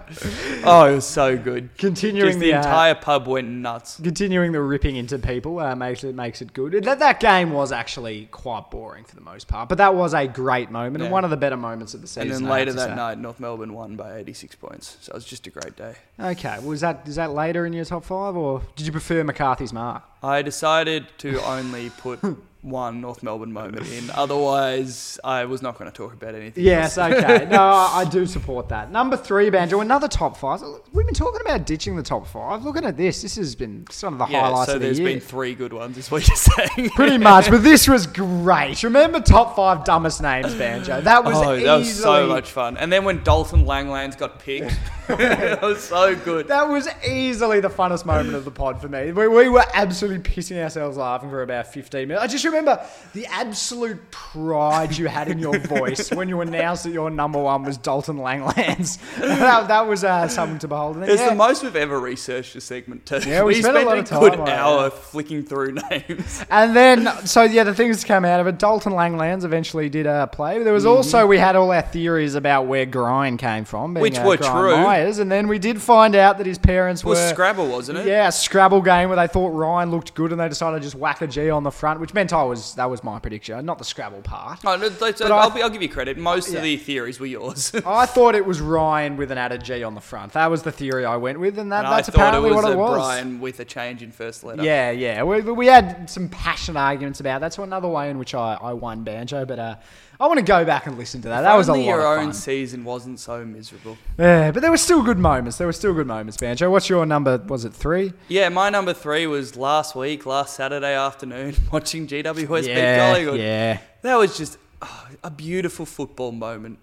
Oh, 0.63 0.85
it 0.85 0.95
was 0.95 1.07
so 1.07 1.37
good. 1.37 1.75
Continuing 1.77 2.29
Just 2.29 2.39
the 2.39 2.51
the, 2.51 2.53
uh, 2.55 2.57
entire 2.57 2.95
pub 2.95 3.27
went 3.27 3.47
nuts. 3.47 3.99
continuing 4.03 4.51
the 4.51 4.61
ripping 4.61 4.95
into 4.95 5.17
people 5.19 5.59
uh, 5.59 5.75
makes 5.75 6.03
it 6.03 6.15
makes 6.15 6.41
it 6.41 6.53
good. 6.53 6.73
That 6.83 6.99
that 6.99 7.19
game 7.19 7.51
was 7.51 7.71
actually 7.71 8.25
quite 8.31 8.69
boring 8.71 9.03
for 9.05 9.15
the 9.15 9.21
most 9.21 9.47
part, 9.47 9.69
but 9.69 9.77
that 9.77 9.95
was 9.95 10.13
a 10.13 10.27
great 10.27 10.69
moment 10.71 10.99
Yeah. 10.99 11.05
and 11.05 11.11
one 11.13 11.23
of 11.23 11.29
the 11.29 11.37
better 11.37 11.57
moments 11.57 11.93
of 11.93 12.01
the 12.01 12.07
season. 12.07 12.23
And 12.23 12.31
then 12.31 12.49
later 12.49 12.73
that 12.73 12.89
say. 12.89 12.95
night, 12.95 13.17
North 13.17 13.39
Melbourne 13.39 13.73
won 13.73 13.95
by 13.95 14.17
86 14.17 14.55
points. 14.55 14.97
So 15.01 15.11
it 15.11 15.15
was 15.15 15.25
just 15.25 15.47
a 15.47 15.49
great 15.49 15.75
day. 15.75 15.95
Okay, 16.19 16.57
was 16.63 16.81
that 16.81 17.07
is 17.07 17.15
that 17.15 17.31
later 17.31 17.65
in 17.65 17.73
your 17.73 17.85
top 17.85 18.03
five, 18.03 18.35
or 18.35 18.61
did 18.75 18.85
you 18.85 18.91
prefer 18.91 19.23
McCarthy's 19.23 19.73
mark? 19.73 20.03
I 20.23 20.41
decided 20.41 21.07
to 21.19 21.41
only 21.43 21.89
put 21.89 22.19
one 22.61 23.01
North 23.01 23.23
Melbourne 23.23 23.51
moment 23.51 23.91
in. 23.91 24.09
Otherwise, 24.11 25.19
I 25.23 25.45
was 25.45 25.61
not 25.61 25.77
going 25.79 25.89
to 25.89 25.95
talk 25.95 26.13
about 26.13 26.35
anything. 26.35 26.63
Yes, 26.63 26.97
okay. 26.97 27.47
No, 27.51 27.61
I 27.61 28.05
do 28.09 28.25
support 28.25 28.69
that. 28.69 28.91
Number 28.91 29.17
three, 29.17 29.49
Banjo, 29.49 29.79
another 29.81 30.07
top 30.07 30.37
five. 30.37 30.61
We've 30.93 31.05
been 31.05 31.15
talking 31.15 31.41
about 31.41 31.65
ditching 31.65 31.95
the 31.95 32.03
top 32.03 32.27
five. 32.27 32.63
Looking 32.63 32.85
at 32.85 32.97
this, 32.97 33.23
this 33.23 33.35
has 33.35 33.55
been 33.55 33.85
some 33.89 34.13
of 34.13 34.27
the 34.27 34.31
Yeah, 34.33 34.41
highlights 34.41 34.67
so 34.69 34.75
of 34.75 34.81
the 34.81 34.85
there's 34.87 34.99
year. 34.99 35.09
been 35.09 35.19
three 35.19 35.55
good 35.55 35.73
ones, 35.73 35.97
is 35.97 36.11
what 36.11 36.27
you're 36.27 36.37
saying. 36.77 36.89
Pretty 36.91 37.17
much, 37.17 37.49
but 37.49 37.63
this 37.63 37.87
was 37.87 38.05
great. 38.05 38.83
Remember 38.83 39.19
top 39.19 39.55
five 39.55 39.83
dumbest 39.83 40.21
names, 40.21 40.53
Banjo? 40.53 41.01
That 41.01 41.23
was 41.23 41.37
oh, 41.37 41.41
easily, 41.41 41.63
that 41.63 41.75
was 41.77 41.93
so 41.93 42.27
much 42.27 42.51
fun. 42.51 42.77
And 42.77 42.91
then 42.93 43.03
when 43.03 43.23
Dalton 43.23 43.65
Langlands 43.65 44.17
got 44.17 44.39
picked, 44.39 44.77
that 45.07 45.61
was 45.61 45.83
so 45.83 46.15
good. 46.15 46.47
That 46.47 46.69
was 46.69 46.87
easily 47.07 47.59
the 47.59 47.69
funnest 47.69 48.05
moment 48.05 48.35
of 48.35 48.45
the 48.45 48.51
pod 48.51 48.79
for 48.79 48.87
me. 48.87 49.11
We, 49.11 49.27
we 49.27 49.49
were 49.49 49.65
absolutely 49.73 50.19
pissing 50.19 50.61
ourselves 50.61 50.95
laughing 50.95 51.29
for 51.29 51.41
about 51.41 51.67
15 51.73 52.07
minutes. 52.07 52.23
I 52.23 52.27
just 52.27 52.45
remember 52.51 52.85
the 53.13 53.25
absolute 53.27 54.11
pride 54.11 54.97
you 54.97 55.07
had 55.07 55.27
in 55.27 55.39
your 55.39 55.57
voice 55.67 56.11
when 56.11 56.29
you 56.29 56.41
announced 56.41 56.83
that 56.83 56.91
your 56.91 57.09
number 57.09 57.41
one 57.41 57.63
was 57.63 57.77
Dalton 57.77 58.17
Langlands. 58.17 58.99
that, 59.17 59.67
that 59.67 59.87
was 59.87 60.03
uh, 60.03 60.27
something 60.27 60.59
to 60.59 60.67
behold. 60.67 60.97
Then, 60.97 61.09
It's 61.09 61.21
yeah, 61.21 61.29
the 61.29 61.35
most 61.35 61.63
we've 61.63 61.75
ever 61.75 61.99
researched 61.99 62.55
a 62.55 62.61
segment 62.61 63.05
too. 63.05 63.19
Yeah, 63.27 63.43
we 63.43 63.61
spent 63.61 63.77
a 63.77 63.85
lot 63.85 63.97
of 63.97 64.05
time 64.05 64.19
good 64.21 64.39
hour 64.39 64.89
flicking 64.89 65.43
through 65.43 65.77
names. 65.89 66.45
And 66.51 66.75
then, 66.75 67.07
so 67.25 67.43
yeah, 67.43 67.63
the 67.63 67.73
things 67.73 68.01
that 68.01 68.07
came 68.07 68.25
out 68.25 68.39
of 68.39 68.47
it, 68.47 68.59
Dalton 68.59 68.93
Langlands 68.93 69.43
eventually 69.45 69.89
did 69.89 70.05
uh, 70.05 70.27
play. 70.27 70.61
There 70.63 70.73
was 70.73 70.85
also, 70.85 71.25
we 71.25 71.37
had 71.37 71.55
all 71.55 71.71
our 71.71 71.81
theories 71.81 72.35
about 72.35 72.65
where 72.67 72.85
Gryan 72.85 73.37
came 73.39 73.63
from, 73.63 73.93
being, 73.93 74.01
Which 74.01 74.17
uh, 74.17 74.23
were 74.25 74.37
true. 74.37 74.75
Miers. 74.75 75.19
And 75.19 75.31
then 75.31 75.47
we 75.47 75.59
did 75.59 75.81
find 75.81 76.15
out 76.15 76.37
that 76.37 76.45
his 76.47 76.57
parents 76.57 77.03
was 77.03 77.17
were. 77.17 77.29
Scrabble, 77.29 77.67
wasn't 77.67 77.99
it? 77.99 78.07
Yeah, 78.07 78.29
Scrabble 78.29 78.81
game 78.81 79.09
where 79.09 79.15
they 79.15 79.27
thought 79.27 79.49
Ryan 79.49 79.91
looked 79.91 80.13
good 80.13 80.31
and 80.31 80.39
they 80.39 80.49
decided 80.49 80.77
to 80.77 80.83
just 80.83 80.95
whack 80.95 81.21
a 81.21 81.27
G 81.27 81.49
on 81.49 81.63
the 81.63 81.71
front, 81.71 81.99
which 81.99 82.13
meant 82.13 82.33
I 82.33 82.40
was 82.47 82.75
that 82.75 82.89
was 82.89 83.03
my 83.03 83.19
prediction, 83.19 83.65
not 83.65 83.77
the 83.77 83.83
Scrabble 83.85 84.21
part. 84.21 84.59
Oh, 84.65 84.75
no, 84.75 84.89
that's- 84.89 85.21
I'll, 85.21 85.33
I- 85.33 85.49
be, 85.53 85.61
I'll 85.61 85.69
give 85.69 85.81
you 85.81 85.89
credit. 85.89 86.17
Most 86.17 86.49
Yeah. 86.51 86.57
of 86.57 86.63
the 86.63 86.77
theories 86.77 87.19
were 87.19 87.25
yours. 87.25 87.73
I 87.85 88.05
thought 88.05 88.35
it 88.35 88.45
was 88.45 88.61
Ryan 88.61 89.17
with 89.17 89.31
an 89.31 89.37
added 89.37 89.63
G 89.63 89.83
on 89.83 89.95
the 89.95 90.01
front. 90.01 90.33
That 90.33 90.49
was 90.49 90.63
the 90.63 90.71
theory 90.71 91.05
I 91.05 91.15
went 91.17 91.39
with, 91.39 91.57
and 91.59 91.71
that, 91.71 91.79
and 91.79 91.87
I 91.87 91.95
that's 91.97 92.09
it 92.09 92.15
apparently 92.15 92.51
was 92.51 92.63
what 92.63 92.71
it 92.71 92.77
was. 92.77 92.97
Brian 92.97 93.39
with 93.39 93.59
a 93.59 93.65
change 93.65 94.01
in 94.03 94.11
first 94.11 94.43
letter. 94.43 94.63
Yeah, 94.63 94.91
yeah. 94.91 95.23
We, 95.23 95.41
we 95.41 95.67
had 95.67 96.09
some 96.09 96.29
passionate 96.29 96.79
arguments 96.79 97.19
about 97.19 97.41
that's 97.41 97.57
another 97.57 97.87
way 97.87 98.09
in 98.09 98.17
which 98.17 98.33
I, 98.35 98.53
I 98.61 98.73
won 98.73 99.03
Banjo, 99.03 99.45
but 99.45 99.59
uh, 99.59 99.75
I 100.21 100.27
want 100.27 100.37
to 100.37 100.45
go 100.45 100.63
back 100.63 100.85
and 100.85 100.99
listen 100.99 101.19
to 101.23 101.29
that. 101.29 101.41
That 101.41 101.55
was 101.55 101.67
a 101.67 101.73
lot 101.73 101.83
your 101.83 102.05
own 102.05 102.31
season 102.31 102.83
wasn't 102.83 103.19
so 103.19 103.43
miserable. 103.43 103.97
Yeah, 104.19 104.51
but 104.51 104.61
there 104.61 104.69
were 104.69 104.77
still 104.77 105.01
good 105.01 105.17
moments. 105.17 105.57
There 105.57 105.65
were 105.65 105.73
still 105.73 105.95
good 105.95 106.05
moments, 106.05 106.37
Banjo. 106.37 106.69
What's 106.69 106.87
your 106.87 107.07
number? 107.07 107.39
Was 107.47 107.65
it 107.65 107.73
three? 107.73 108.13
Yeah, 108.27 108.49
my 108.49 108.69
number 108.69 108.93
three 108.93 109.25
was 109.25 109.55
last 109.55 109.95
week, 109.95 110.27
last 110.27 110.55
Saturday 110.55 110.93
afternoon, 110.93 111.55
watching 111.71 112.05
GWS 112.05 112.61
beat 112.61 112.67
yeah, 112.67 113.07
Collingwood. 113.09 113.39
yeah. 113.39 113.79
That 114.03 114.15
was 114.17 114.37
just 114.37 114.59
oh, 114.83 115.07
a 115.23 115.31
beautiful 115.31 115.87
football 115.87 116.31
moment. 116.31 116.77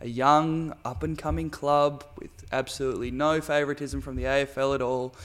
A 0.00 0.06
young, 0.06 0.72
up 0.84 1.02
and 1.02 1.18
coming 1.18 1.50
club 1.50 2.04
with 2.16 2.30
absolutely 2.52 3.10
no 3.10 3.40
favouritism 3.40 4.02
from 4.02 4.14
the 4.14 4.22
AFL 4.22 4.76
at 4.76 4.82
all, 4.82 5.16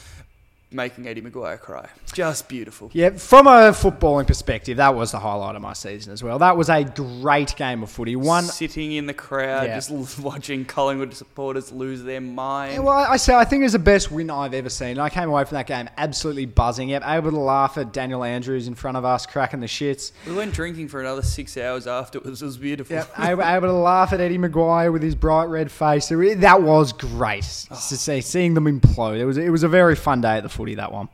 making 0.72 1.08
Eddie 1.08 1.22
McGuire 1.22 1.60
cry. 1.60 1.90
Just 2.14 2.48
beautiful. 2.48 2.90
Yeah, 2.94 3.12
from 3.12 3.48
a 3.48 3.72
footballing 3.72 4.28
perspective, 4.28 4.78
that 4.78 4.94
was 4.94 5.12
the 5.12 5.20
highlight 5.20 5.56
of 5.56 5.62
my 5.62 5.74
season 5.74 6.14
as 6.14 6.24
well. 6.24 6.40
That 6.40 6.58
was 6.58 6.70
a 6.70 6.84
great 6.84 7.56
game 7.56 7.82
of 7.84 7.90
footy. 7.90 8.16
One 8.16 8.44
sitting 8.44 8.92
in 8.92 9.06
the 9.06 9.14
crowd, 9.14 9.66
Yeah. 9.66 9.76
just 9.76 10.20
watching 10.20 10.66
Collingwood 10.66 11.14
supporters 11.14 11.72
lose 11.72 12.04
their 12.04 12.22
mind. 12.22 12.74
Yeah, 12.74 12.80
well, 12.80 12.98
I 12.98 13.18
say 13.18 13.34
I 13.34 13.46
think 13.46 13.62
it 13.62 13.64
was 13.64 13.74
the 13.74 13.80
best 13.80 14.12
win 14.12 14.30
I've 14.30 14.54
ever 14.54 14.70
seen. 14.70 15.00
I 15.00 15.10
came 15.10 15.30
away 15.30 15.44
from 15.46 15.56
that 15.56 15.68
game 15.68 15.90
absolutely 15.98 16.46
buzzing. 16.46 16.90
Yep, 16.90 17.04
able 17.06 17.32
to 17.32 17.40
laugh 17.40 17.78
at 17.78 17.92
Daniel 17.92 18.24
Andrews 18.24 18.68
in 18.68 18.76
front 18.76 18.98
of 18.98 19.06
us, 19.06 19.26
cracking 19.26 19.60
the 19.60 19.68
shits. 19.68 20.12
we 20.28 20.34
went 20.34 20.54
drinking 20.54 20.88
for 20.90 21.02
another 21.02 21.22
six 21.24 21.58
hours 21.58 21.88
afterwards. 21.88 22.42
It 22.42 22.46
was 22.46 22.58
beautiful. 22.58 22.96
Yep, 22.96 23.20
able, 23.20 23.44
able 23.44 23.68
to 23.68 23.74
laugh 23.74 24.14
at 24.14 24.20
Eddie 24.20 24.38
McGuire 24.38 24.92
with 24.94 25.02
his 25.02 25.16
bright 25.16 25.46
red 25.46 25.72
face. 25.72 26.10
That 26.10 26.62
was 26.62 26.94
great 26.94 27.68
oh. 27.72 27.76
to 27.76 27.98
see, 27.98 28.22
seeing 28.22 28.54
them 28.54 28.66
implode. 28.66 29.20
It 29.20 29.26
was 29.26 29.38
it 29.38 29.50
was 29.50 29.64
a 29.64 29.68
very 29.68 29.96
fun 29.96 30.22
day 30.22 30.38
at 30.38 30.44
the 30.44 30.50
footy. 30.60 30.76
That 30.76 30.92
one. 30.92 31.08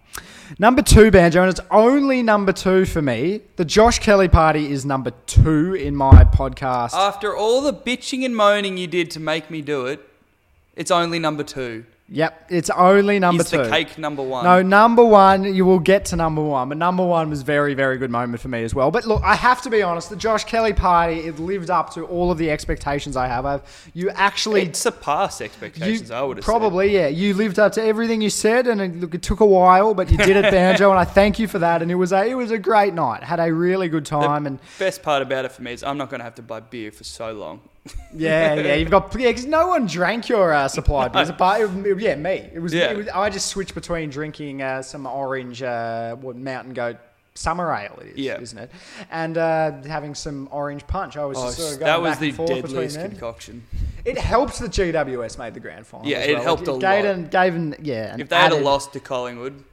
Number 0.58 0.82
two, 0.82 1.12
Banjo, 1.12 1.42
and 1.42 1.52
it's 1.52 1.60
only 1.70 2.24
number 2.24 2.52
two 2.52 2.86
for 2.86 3.00
me. 3.00 3.42
The 3.58 3.66
Josh 3.66 4.00
Kelly 4.00 4.28
party 4.28 4.72
is 4.72 4.84
number 4.86 5.12
two 5.28 5.76
in 5.76 5.96
my 5.96 6.24
podcast. 6.24 6.94
After 6.94 7.36
all 7.38 7.62
the 7.62 7.72
bitching 7.74 8.26
and 8.26 8.36
moaning 8.36 8.76
you 8.76 8.88
did 8.88 9.12
to 9.12 9.20
make 9.20 9.52
me 9.52 9.62
do 9.62 9.86
it, 9.86 10.00
it's 10.76 10.90
only 10.90 11.20
number 11.20 11.44
two. 11.44 11.86
Yep, 12.08 12.52
it's 12.52 12.70
only 12.70 13.18
number 13.18 13.42
Is 13.42 13.50
two. 13.50 13.58
the 13.58 13.70
cake 13.70 13.98
number 13.98 14.22
one? 14.22 14.46
No, 14.46 14.62
number 14.62 15.04
one, 15.04 15.44
you 15.56 15.66
will 15.66 15.80
get 15.80 16.06
to 16.06 16.16
number 16.16 16.44
one, 16.44 16.70
but 16.70 16.78
number 16.78 17.04
one 17.04 17.32
was 17.32 17.42
very, 17.42 17.74
very 17.74 17.98
good 17.98 18.12
moment 18.12 18.40
for 18.40 18.48
me 18.48 18.64
as 18.64 18.76
well. 18.76 18.92
But 18.92 19.06
look, 19.06 19.24
I 19.24 19.34
have 19.34 19.64
to 19.64 19.72
be 19.72 19.82
honest, 19.82 20.12
the 20.12 20.16
Josh 20.16 20.44
Kelly 20.44 20.72
party, 20.72 21.22
it 21.22 21.40
lived 21.40 21.72
up 21.72 21.92
to 21.96 22.06
all 22.06 22.30
of 22.30 22.38
the 22.38 22.52
expectations 22.52 23.18
I 23.18 23.26
have. 23.26 23.48
I've, 23.48 23.92
you 23.96 24.12
actually 24.12 24.62
It 24.62 24.76
surpassed 24.76 25.40
you, 25.40 25.48
expectations, 25.48 26.12
I 26.12 26.22
would 26.22 26.38
have 26.38 26.44
probably, 26.44 26.94
yeah. 26.94 27.08
You 27.08 27.34
lived 27.34 27.58
up 27.58 27.72
to 27.74 27.84
everything 27.84 28.22
you 28.22 28.30
said, 28.30 28.68
and 28.68 28.82
it, 28.82 28.96
look, 28.98 29.16
it 29.16 29.24
took 29.24 29.40
a 29.40 29.46
while, 29.46 29.96
but 29.96 30.12
you 30.12 30.18
did 30.18 30.38
it, 30.38 30.52
Banjo, 30.52 30.92
and 30.92 31.00
I 31.00 31.06
thank 31.06 31.40
you 31.40 31.48
for 31.48 31.58
that. 31.58 31.82
And 31.82 31.90
it 31.90 31.96
was 31.96 32.12
a, 32.12 32.24
it 32.24 32.36
was 32.36 32.52
a 32.52 32.60
great 32.60 32.94
night. 32.94 33.24
Had 33.24 33.40
a 33.40 33.52
really 33.52 33.90
good 33.90 34.06
time, 34.06 34.46
and. 34.46 34.60
Best 34.78 35.02
part 35.02 35.24
about 35.24 35.46
it 35.46 35.52
for 35.52 35.64
me 35.64 35.74
is 35.74 35.84
I'm 35.84 35.98
not 35.98 36.12
going 36.12 36.20
to 36.20 36.26
have 36.26 36.36
to 36.36 36.44
buy 36.44 36.60
beer 36.60 36.92
for 36.92 37.04
so 37.04 37.34
long. 37.34 37.62
yeah, 38.16 38.56
yeah, 38.56 38.76
you've 38.76 38.90
got 38.90 39.14
yeah, 39.20 39.30
because 39.30 39.46
no 39.46 39.68
one 39.68 39.86
drank 39.86 40.28
your 40.30 40.54
uh, 40.54 40.68
supply 40.68 41.08
beers, 41.10 41.32
but 41.32 41.62
it, 41.62 42.00
yeah, 42.00 42.16
me. 42.16 42.50
It 42.54 42.60
was, 42.60 42.74
Yeah. 42.74 42.92
it 42.92 42.98
was. 42.98 43.08
I 43.10 43.30
just 43.30 43.48
switched 43.48 43.76
between 43.76 44.10
drinking 44.10 44.62
uh, 44.62 44.82
some 44.82 45.06
orange, 45.06 45.62
uh, 45.62 46.16
what 46.16 46.36
Mountain 46.36 46.74
Goat 46.74 46.98
summer 47.38 47.70
ale 47.74 48.00
it 48.02 48.14
is, 48.14 48.18
Yeah. 48.18 48.40
isn't 48.40 48.58
it? 48.58 48.72
And 49.12 49.38
uh, 49.38 49.74
having 49.84 50.16
some 50.16 50.48
orange 50.52 50.88
punch. 50.88 51.18
I 51.18 51.26
was 51.26 51.38
Oh, 51.38 51.50
sort 51.50 51.74
of 51.74 51.80
going 51.80 51.86
that 51.88 52.02
was 52.02 52.12
back 52.12 52.20
the 52.20 52.28
and 52.28 52.36
forth 52.38 52.50
deadliest 52.50 53.00
concoction. 53.02 53.64
It 54.06 54.18
helped 54.18 54.58
that 54.60 54.72
GWS 54.72 55.38
made 55.38 55.54
the 55.54 55.60
grand 55.60 55.86
final. 55.86 56.08
Yeah, 56.08 56.20
as 56.20 56.28
it 56.30 56.34
well. 56.36 56.44
helped 56.44 56.62
a 56.70 56.78
gave 56.78 56.82
lot. 56.82 57.06
An, 57.06 57.28
gave 57.28 57.56
an, 57.56 57.76
yeah, 57.82 58.16
If 58.18 58.30
they 58.30 58.36
had 58.38 58.54
a 58.54 58.56
loss 58.60 58.88
to 58.88 59.00
Collingwood, 59.02 59.64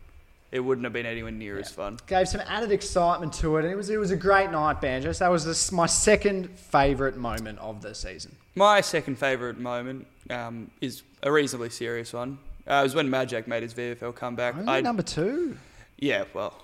it 0.53 0.61
wouldn't 0.61 0.85
have 0.85 0.93
been 0.93 1.07
anywhere 1.07 1.33
near 1.33 1.59
as 1.59 1.71
fun. 1.71 1.99
gave 2.07 2.29
some 2.29 2.43
added 2.47 2.71
excitement 2.71 3.33
to 3.33 3.57
it, 3.57 3.65
and 3.65 3.73
it 3.73 3.77
was 3.77 3.89
it 3.91 3.97
was 3.97 4.11
a 4.11 4.17
great 4.17 4.51
night, 4.51 4.81
Banjo. 4.81 5.11
So 5.13 5.25
that 5.25 5.31
was 5.31 5.45
this, 5.47 5.73
my 5.73 5.87
second 5.87 6.51
favourite 6.51 7.17
moment 7.17 7.59
of 7.59 7.81
the 7.81 7.95
season. 7.95 8.37
My 8.55 8.83
second 8.83 9.19
favourite 9.19 9.59
moment 9.59 10.07
um, 10.29 10.71
is 10.83 11.03
a 11.23 11.33
reasonably 11.33 11.71
serious 11.71 12.13
one. 12.13 12.39
Uh, 12.69 12.75
it 12.75 12.83
was 12.83 12.95
when 12.95 13.09
Majak 13.09 13.47
made 13.47 13.63
his 13.63 13.75
VFL 13.75 14.15
comeback. 14.15 14.57
Only 14.57 14.71
I, 14.73 14.81
number 14.83 15.03
two. 15.03 15.57
Yeah, 15.99 16.25
well, 16.35 16.55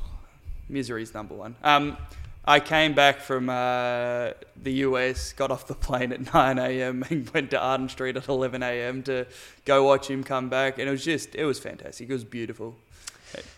misery's 0.68 1.14
number 1.14 1.34
one. 1.34 1.56
Um, 1.64 1.96
I 2.44 2.60
came 2.60 2.94
back 2.94 3.20
from 3.20 3.48
uh, 3.48 4.30
the 4.62 4.72
US, 4.84 5.32
got 5.32 5.50
off 5.50 5.66
the 5.66 5.74
plane 5.74 6.12
at 6.12 6.32
9 6.34 6.58
a.m. 6.58 7.04
and 7.08 7.28
went 7.30 7.50
to 7.50 7.58
Arden 7.58 7.88
Street 7.88 8.16
at 8.16 8.28
11 8.28 8.62
a.m. 8.62 9.02
to 9.04 9.26
go 9.64 9.84
watch 9.84 10.08
him 10.08 10.22
come 10.22 10.48
back, 10.48 10.78
and 10.78 10.88
it 10.88 10.90
was 10.90 11.04
just, 11.04 11.34
it 11.34 11.44
was 11.44 11.58
fantastic. 11.58 12.08
It 12.08 12.12
was 12.12 12.24
beautiful. 12.24 12.76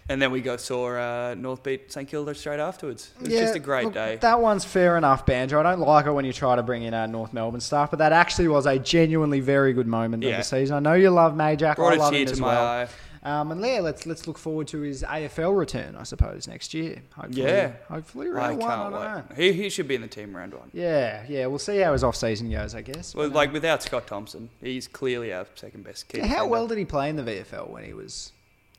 And 0.09 0.21
then 0.21 0.33
we 0.33 0.41
go 0.41 0.57
saw 0.57 0.89
uh, 0.97 1.35
North 1.39 1.63
beat 1.63 1.93
St 1.93 2.09
Kilda 2.09 2.35
straight 2.35 2.59
afterwards. 2.61 3.11
It 3.21 3.29
was 3.29 3.31
just 3.31 3.55
a 3.55 3.61
great 3.61 3.85
look, 3.85 3.95
day. 3.95 4.17
That 4.21 4.41
one's 4.41 4.65
fair 4.65 4.97
enough, 4.97 5.25
Banjo. 5.25 5.61
I 5.61 5.63
don't 5.63 5.81
like 5.81 6.07
it 6.07 6.13
when 6.13 6.25
you 6.25 6.33
try 6.33 6.57
to 6.57 6.63
bring 6.63 6.83
in 6.83 6.95
our 6.95 7.07
North 7.07 7.33
Melbourne 7.33 7.61
stuff, 7.61 7.91
but 7.91 7.99
that 8.01 8.13
actually 8.13 8.49
was 8.49 8.67
a 8.67 8.79
genuinely 8.79 9.41
very 9.41 9.73
good 9.73 9.87
moment 9.87 10.25
of 10.25 10.31
the 10.37 10.43
season. 10.43 10.77
I 10.77 10.81
know 10.81 10.95
you 10.95 11.11
love 11.11 11.35
Majak. 11.35 11.77
Brought 11.77 11.93
I 11.93 11.97
a 11.97 11.99
love 11.99 12.15
him 12.15 12.27
to 12.27 12.33
as 12.33 12.41
my 12.41 12.47
well. 12.49 12.67
eye. 12.67 12.89
Um, 13.23 13.53
and 13.53 13.61
yeah, 13.61 13.81
let's 13.81 14.07
let's 14.07 14.27
look 14.27 14.39
forward 14.39 14.67
to 14.69 14.81
his 14.81 15.03
AFL 15.03 15.55
return, 15.57 15.95
I 15.95 16.05
suppose, 16.05 16.49
next 16.49 16.73
year. 16.73 17.03
Hopefully, 17.15 17.43
Yeah. 17.43 17.73
hopefully 17.89 18.29
I 18.29 18.31
round 18.31 18.59
one. 18.61 18.71
I 18.71 18.77
don't 18.77 18.93
wait. 18.95 19.01
know. 19.01 19.25
He, 19.37 19.53
he 19.53 19.69
should 19.69 19.87
be 19.87 19.95
in 19.95 20.01
the 20.01 20.09
team 20.09 20.35
round 20.35 20.55
one. 20.55 20.71
Yeah, 20.73 21.25
yeah. 21.29 21.45
We'll 21.45 21.59
see 21.59 21.79
how 21.81 21.93
his 21.93 22.03
off 22.03 22.17
season 22.17 22.51
goes, 22.51 22.75
I 22.75 22.81
guess. 22.81 23.15
Well, 23.15 23.29
But, 23.29 23.37
like 23.37 23.53
without 23.53 23.83
Scott 23.83 24.07
Thompson, 24.07 24.49
he's 24.63 24.89
clearly 24.89 25.35
our 25.35 25.47
second 25.55 25.85
best 25.85 26.11
uh, 26.19 26.27
how 26.27 26.47
well 26.47 26.67
did 26.67 26.79
he 26.79 26.87
play 26.87 27.11
in 27.11 27.17
the 27.17 27.23
VFL 27.23 27.69
when 27.69 27.85
he 27.85 27.93
was? 27.93 28.33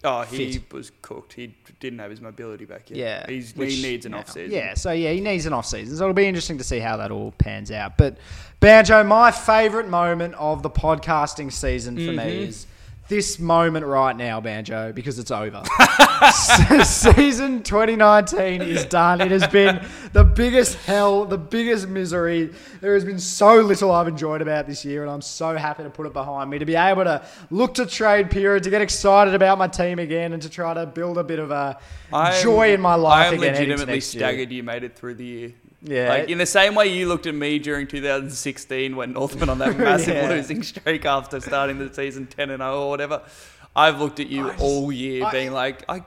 Oh, 0.03 0.21
he 0.23 0.53
fit? 0.53 0.73
was 0.73 0.91
cooked. 1.01 1.33
He 1.33 1.53
didn't 1.79 1.99
have 1.99 2.09
his 2.09 2.21
mobility 2.21 2.65
back 2.65 2.89
yet. 2.89 2.97
Yeah, 2.97 3.25
He's, 3.31 3.55
which- 3.55 3.73
he 3.75 3.81
needs 3.83 4.05
an 4.05 4.13
off 4.15 4.29
season. 4.31 4.51
Yeah, 4.51 4.73
so 4.73 4.91
yeah, 4.91 5.11
he 5.11 5.21
needs 5.21 5.45
an 5.45 5.53
off 5.53 5.65
season. 5.67 5.95
So 5.95 6.03
it'll 6.05 6.13
be 6.15 6.25
interesting 6.25 6.57
to 6.57 6.63
see 6.63 6.79
how 6.79 6.97
that 6.97 7.11
all 7.11 7.31
pans 7.37 7.69
out. 7.71 7.97
But 7.97 8.17
Banjo, 8.59 9.03
my 9.03 9.29
favourite 9.31 9.87
moment 9.87 10.33
of 10.35 10.63
the 10.63 10.69
podcasting 10.71 11.51
season 11.51 11.95
for 11.95 12.01
Mm-hmm. 12.01 12.17
me 12.27 12.43
is 12.45 12.65
this 13.11 13.39
moment 13.39 13.85
right 13.85 14.15
now, 14.15 14.39
Banjo, 14.39 14.93
because 14.93 15.19
it's 15.19 15.31
over. 15.31 15.61
season 16.85 17.61
2019 17.61 18.61
is 18.61 18.85
done. 18.85 19.19
It 19.19 19.31
has 19.31 19.45
been 19.47 19.85
the 20.13 20.23
biggest 20.23 20.75
hell, 20.85 21.25
the 21.25 21.37
biggest 21.37 21.89
misery. 21.89 22.53
There 22.79 22.93
has 22.93 23.03
been 23.03 23.19
so 23.19 23.59
little 23.59 23.91
I've 23.91 24.07
enjoyed 24.07 24.41
about 24.41 24.65
this 24.65 24.85
year, 24.85 25.01
and 25.01 25.11
I'm 25.11 25.21
so 25.21 25.57
happy 25.57 25.83
to 25.83 25.89
put 25.89 26.07
it 26.07 26.13
behind 26.13 26.49
me. 26.49 26.59
To 26.59 26.65
be 26.65 26.75
able 26.75 27.03
to 27.03 27.21
look 27.49 27.73
to 27.75 27.85
trade 27.85 28.31
period, 28.31 28.63
to 28.63 28.69
get 28.69 28.81
excited 28.81 29.33
about 29.33 29.57
my 29.57 29.67
team 29.67 29.99
again, 29.99 30.31
and 30.31 30.41
to 30.43 30.49
try 30.49 30.73
to 30.73 30.85
build 30.85 31.17
a 31.17 31.23
bit 31.25 31.39
of 31.39 31.51
a 31.51 31.77
I'm- 32.13 32.41
joy 32.41 32.73
in 32.73 32.79
my 32.79 32.95
life 32.95 33.25
I 33.25 33.27
am 33.27 33.33
again. 33.33 33.55
heading 33.55 33.55
to 33.55 33.71
legitimately 33.71 33.93
next 33.95 34.15
year. 34.15 34.21
staggered 34.21 34.51
you 34.53 34.63
made 34.63 34.85
it 34.85 34.95
through 34.95 35.15
the 35.15 35.25
year. 35.25 35.53
Yeah. 35.83 36.09
Like 36.09 36.29
in 36.29 36.37
the 36.37 36.45
same 36.45 36.75
way 36.75 36.87
you 36.87 37.07
looked 37.07 37.25
at 37.25 37.33
me 37.35 37.57
during 37.59 37.87
2016 37.87 38.95
when 38.95 39.13
North 39.13 39.35
went 39.35 39.49
on 39.49 39.57
that 39.59 39.77
massive 39.79 40.15
Yeah. 40.15 40.29
losing 40.29 40.61
streak 40.63 41.05
after 41.05 41.39
starting 41.39 41.79
the 41.79 41.93
season 41.93 42.27
10 42.27 42.51
and 42.51 42.59
0 42.61 42.81
or 42.83 42.89
whatever. 42.89 43.21
I've 43.75 43.99
looked 43.99 44.19
at 44.19 44.27
you 44.27 44.47
I 44.47 44.51
just- 44.51 44.63
all 44.63 44.91
year 44.91 45.25
I- 45.25 45.31
being 45.31 45.51
like, 45.53 45.83
I'm 45.89 46.05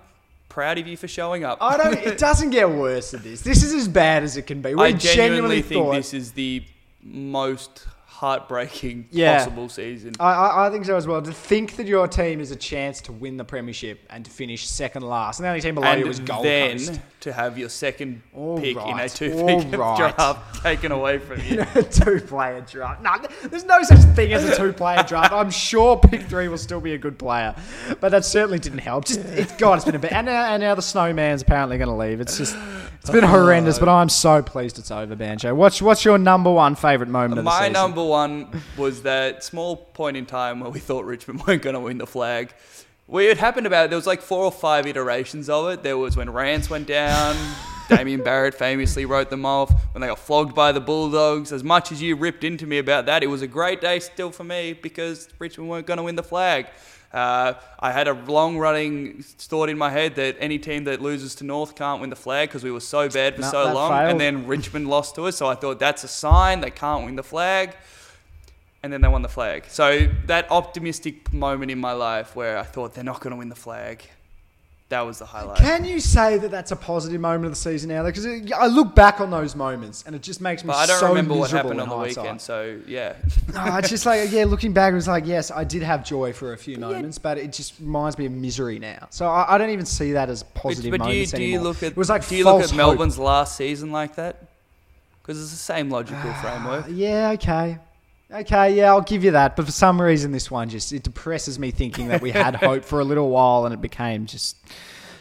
proud 0.49 0.79
of 0.79 0.87
you 0.87 0.97
for 0.97 1.09
showing 1.09 1.43
up. 1.45 1.59
I 1.61 1.77
don't. 1.77 1.95
It 1.99 2.19
doesn't 2.29 2.51
get 2.51 2.71
worse 2.71 3.11
than 3.11 3.23
this. 3.23 3.41
This 3.41 3.65
is 3.65 3.75
as 3.75 3.89
bad 3.89 4.23
as 4.23 4.37
it 4.37 4.43
can 4.47 4.63
be. 4.63 4.75
We 4.75 4.83
I 4.85 4.93
genuinely 4.93 5.63
think 5.63 5.83
thought. 5.85 5.95
this 5.95 6.15
is 6.15 6.33
the 6.33 6.63
most 7.03 7.87
heartbreaking 8.15 9.09
Yeah. 9.11 9.39
possible 9.39 9.69
season. 9.69 10.15
I, 10.21 10.33
I, 10.33 10.67
I 10.67 10.71
think 10.71 10.85
so 10.85 10.97
as 10.97 11.07
well. 11.07 11.21
To 11.21 11.33
think 11.33 11.77
that 11.77 11.87
your 11.87 12.07
team 12.09 12.41
is 12.41 12.51
a 12.51 12.57
chance 12.57 13.01
to 13.03 13.13
win 13.13 13.37
the 13.37 13.45
premiership 13.45 14.01
and 14.11 14.25
to 14.25 14.31
finish 14.31 14.67
second 14.69 15.03
last, 15.03 15.39
and 15.41 15.45
the 15.45 15.49
only 15.49 15.61
team 15.61 15.75
below 15.75 15.93
you 15.95 16.07
was 16.07 16.21
Gold 16.21 16.45
then 16.45 16.79
Coast. 16.79 17.01
to 17.21 17.33
have 17.33 17.59
your 17.59 17.69
second 17.69 18.23
All 18.35 18.59
pick 18.61 18.77
in 18.77 18.99
a 18.99 19.09
two 19.09 19.33
all 19.33 19.47
pick 19.63 19.79
right. 19.79 19.97
draft 20.17 20.63
taken 20.63 20.93
away 20.93 21.19
from 21.19 21.41
you. 21.49 21.65
two-player 21.91 22.61
draft. 22.71 23.03
No, 23.03 23.17
there's 23.49 23.65
no 23.65 23.83
such 23.83 24.01
thing 24.15 24.33
as 24.33 24.45
a 24.45 24.57
two-player 24.57 25.03
draft. 25.03 25.33
I'm 25.33 25.51
sure 25.51 25.99
pick 25.99 26.23
three 26.23 26.49
will 26.49 26.59
still 26.59 26.81
be 26.81 26.95
a 26.95 26.99
good 26.99 27.19
player, 27.19 27.55
but 28.01 28.11
that 28.11 28.25
certainly 28.25 28.59
didn't 28.59 28.79
help. 28.79 29.05
Just 29.07 29.21
it's 29.27 29.53
God, 29.57 29.75
it's 29.77 29.85
been 29.85 29.97
a 29.97 29.99
bit. 29.99 30.13
And 30.13 30.27
now, 30.27 30.53
and 30.53 30.61
now 30.63 30.75
the 30.75 30.83
snowman's 30.83 31.43
apparently 31.43 31.79
going 31.79 31.89
to 31.91 31.95
leave. 31.97 32.21
It's 32.21 32.39
just 32.39 32.57
it's 33.05 33.11
been 33.11 33.23
oh, 33.25 33.27
horrendous. 33.27 33.79
But 33.79 33.91
I'm 33.91 34.09
so 34.09 34.43
pleased 34.43 34.79
it's 34.79 34.91
over, 34.91 35.15
Banjo. 35.15 35.55
What's 35.55 35.83
what's 35.83 36.07
your 36.07 36.17
number 36.17 36.51
one 36.51 36.75
favorite 36.75 37.11
moment 37.11 37.33
of 37.33 37.37
the 37.37 37.43
My 37.43 37.61
season? 37.61 37.75
number 37.75 38.03
one 38.03 38.63
was 38.79 39.03
that 39.03 39.45
small 39.45 39.77
point 39.77 40.17
in 40.17 40.25
time 40.25 40.61
where 40.61 40.71
we 40.71 40.81
thought 40.81 41.05
Richmond 41.05 41.43
weren't 41.47 41.61
going 41.61 41.75
to 41.75 41.81
win 41.81 41.99
the 41.99 42.07
flag. 42.07 42.55
We 43.07 43.27
it 43.27 43.37
happened 43.37 43.67
about 43.67 43.91
there 43.91 43.99
was 43.99 44.07
like 44.07 44.23
four 44.23 44.43
or 44.45 44.53
five 44.53 44.87
iterations 44.87 45.51
of 45.51 45.69
it. 45.69 45.83
There 45.83 45.99
was 45.99 46.17
when 46.17 46.31
Rance 46.31 46.71
went 46.71 46.87
down. 46.87 47.37
Damien 47.91 48.23
Barrett 48.23 48.55
famously 48.55 49.05
wrote 49.05 49.29
them 49.29 49.45
off 49.45 49.71
when 49.93 50.01
they 50.01 50.07
got 50.07 50.19
flogged 50.19 50.55
by 50.55 50.73
the 50.73 50.81
Bulldogs. 50.81 51.53
As 51.53 51.63
much 51.63 51.93
as 51.93 52.01
you 52.01 52.17
ripped 52.17 52.43
into 52.43 52.67
me 52.67 52.79
about 52.79 53.05
that, 53.05 53.23
it 53.23 53.27
was 53.27 53.43
a 53.43 53.47
great 53.47 53.83
day 53.83 54.01
still 54.01 54.31
for 54.31 54.45
me 54.45 54.73
because 54.73 55.29
Richmond 55.39 55.69
weren't 55.69 55.87
going 55.87 55.99
to 55.99 56.03
win 56.03 56.17
the 56.17 56.23
flag. 56.23 56.69
Uh, 57.15 57.55
I 57.79 57.93
had 57.93 58.09
a 58.09 58.13
long 58.13 58.59
running 58.59 59.23
thought 59.23 59.69
in 59.69 59.79
my 59.79 59.89
head 59.89 60.17
that 60.17 60.37
any 60.41 60.59
team 60.59 60.83
that 60.85 61.01
loses 61.01 61.37
to 61.37 61.45
North 61.45 61.77
can't 61.77 62.01
win 62.01 62.11
the 62.11 62.17
flag 62.17 62.49
because 62.49 62.65
we 62.65 62.73
were 62.73 62.81
so 62.81 63.09
bad 63.09 63.37
for 63.37 63.43
No, 63.43 63.51
so 63.53 63.73
long. 63.73 63.91
failed. 63.93 64.11
And 64.11 64.21
then 64.21 64.49
Richmond 64.49 64.89
lost 64.89 65.15
to 65.15 65.27
us, 65.27 65.37
so 65.37 65.47
I 65.47 65.55
thought 65.55 65.79
that's 65.79 66.03
a 66.03 66.09
sign 66.09 66.61
they 66.61 66.71
can't 66.73 67.05
win 67.05 67.15
the 67.15 67.23
flag. 67.23 67.77
And 68.83 68.93
then 68.93 69.01
they 69.01 69.09
won 69.09 69.23
the 69.23 69.29
flag. 69.29 69.65
So 69.69 70.09
that 70.27 70.51
optimistic 70.51 71.33
moment 71.33 71.71
in 71.71 71.79
my 71.79 71.93
life 71.93 72.35
where 72.37 72.59
I 72.59 72.65
thought 72.65 72.95
they're 72.95 73.05
not 73.05 73.21
going 73.21 73.31
to 73.31 73.37
win 73.39 73.49
the 73.49 73.55
flag, 73.55 74.05
that 74.95 75.05
was 75.05 75.19
the 75.19 75.27
highlight. 75.27 75.59
Can 75.59 75.85
you 75.85 75.99
say 75.99 76.39
that 76.39 76.53
that's 76.53 76.71
a 76.71 76.77
positive 76.77 77.21
moment 77.21 77.47
of 77.47 77.53
the 77.53 77.57
season 77.57 77.89
now? 77.89 78.05
Because 78.05 78.27
I 78.27 78.69
look 78.69 78.95
back 78.95 79.21
on 79.21 79.29
those 79.29 79.57
moments 79.57 80.05
and 80.07 80.15
it 80.15 80.23
just 80.23 80.41
makes 80.41 80.63
me 80.63 80.69
but 80.69 80.77
I 80.77 80.87
don't 80.87 81.01
so 81.01 81.09
remember 81.09 81.35
what 81.35 81.51
happened 81.51 81.81
on 81.81 81.89
the 81.89 81.97
hindsight. 81.97 82.23
weekend, 82.23 82.41
so 82.41 82.79
yeah. 82.87 83.17
No, 83.53 83.77
it's 83.79 83.89
just 83.89 84.07
like 84.07 84.31
yeah, 84.31 84.45
looking 84.45 84.73
back, 84.73 84.93
it 84.93 84.95
was 84.95 85.09
like 85.09 85.27
yes, 85.27 85.51
I 85.51 85.65
did 85.65 85.83
have 85.83 86.05
joy 86.05 86.33
for 86.33 86.53
a 86.53 86.57
few 86.57 86.79
moments, 86.79 87.19
but 87.19 87.39
it 87.39 87.53
just 87.53 87.79
reminds 87.81 88.19
me 88.19 88.27
of 88.27 88.33
misery 88.33 88.79
now. 88.79 89.09
So 89.11 89.27
I, 89.27 89.55
I 89.55 89.59
don't 89.59 89.71
even 89.71 89.87
see 89.87 90.13
that 90.13 90.31
as 90.31 90.45
But, 90.45 90.55
positive 90.55 90.93
but 90.93 91.03
do 91.03 91.13
you 91.13 91.27
do 91.27 91.43
you 91.43 91.61
look 91.61 91.83
at 91.83 91.93
it 91.93 91.97
was 91.97 92.09
like 92.09 92.27
do 92.29 92.37
you 92.37 92.45
look 92.45 92.63
at 92.63 92.71
hope. 92.71 92.77
Melbourne's 92.77 93.19
last 93.19 93.57
season 93.57 93.91
like 93.91 94.15
that? 94.15 94.37
Because 95.23 95.43
it's 95.43 95.51
the 95.51 95.57
same 95.57 95.91
logical 95.91 96.21
ah, 96.23 96.41
framework. 96.41 96.87
Yeah, 96.91 97.31
okay. 97.31 97.79
Okay, 98.33 98.75
yeah, 98.75 98.89
I'll 98.91 99.01
give 99.03 99.23
you 99.23 99.33
that. 99.33 99.55
But 99.57 99.67
for 99.67 99.73
some 99.73 100.01
reason, 100.01 100.33
this 100.33 100.51
one 100.51 100.69
just 100.69 100.93
it 100.93 101.03
depresses 101.03 101.59
me 101.59 101.71
thinking 101.71 102.09
that 102.09 102.21
we 102.23 102.31
had 102.31 102.57
hope 102.57 102.85
for 102.85 103.01
a 103.01 103.05
little 103.05 103.31
while 103.31 103.65
and 103.65 103.75
it 103.75 103.81
became 103.81 104.27
just 104.27 104.57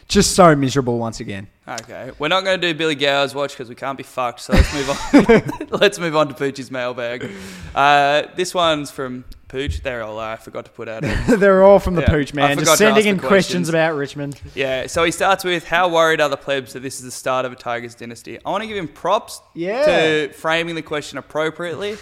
just 0.08 0.34
so 0.34 0.54
miserable 0.56 0.98
once 0.98 1.20
again. 1.20 1.46
Okay, 1.66 2.10
we're 2.18 2.28
not 2.28 2.44
going 2.44 2.60
to 2.60 2.72
do 2.72 2.76
Billy 2.76 2.94
Gowers 2.94 3.34
watch 3.34 3.52
because 3.52 3.68
we 3.70 3.74
can't 3.74 3.96
be 3.96 4.04
fucked. 4.04 4.40
So 4.40 4.52
let's 4.52 4.74
move 4.74 4.90
on. 4.90 5.68
let's 5.80 5.98
move 5.98 6.14
on 6.16 6.28
to 6.28 6.34
Pooch's 6.34 6.70
mailbag. 6.70 7.30
Uh, 7.74 8.24
this 8.36 8.52
one's 8.54 8.90
from 8.90 9.24
Pooch. 9.48 9.82
There 9.82 10.02
all. 10.02 10.18
I 10.18 10.36
forgot 10.36 10.66
to 10.66 10.70
put 10.72 10.88
out. 10.90 11.02
They're 11.28 11.62
all 11.62 11.78
from 11.78 11.94
the 11.94 12.02
Yeah, 12.02 12.08
pooch 12.10 12.34
man, 12.34 12.58
just 12.58 12.76
sending 12.76 13.06
in 13.06 13.18
questions 13.18 13.28
questions. 13.28 13.68
about 13.70 13.94
Richmond. 13.96 14.40
yeah. 14.54 14.86
So 14.88 15.04
he 15.04 15.10
starts 15.10 15.42
with, 15.44 15.64
"How 15.66 15.88
worried 15.88 16.20
are 16.20 16.28
the 16.28 16.36
plebs 16.36 16.72
that 16.74 16.80
this 16.80 16.96
is 16.98 17.04
the 17.04 17.10
start 17.10 17.46
of 17.46 17.52
a 17.52 17.56
Tigers 17.56 17.94
dynasty?" 17.94 18.38
I 18.44 18.50
want 18.50 18.62
to 18.62 18.66
give 18.68 18.76
him 18.76 18.88
props 18.88 19.40
Yeah. 19.54 19.86
to 19.86 20.32
framing 20.34 20.74
the 20.74 20.82
question 20.82 21.16
appropriately. 21.18 21.96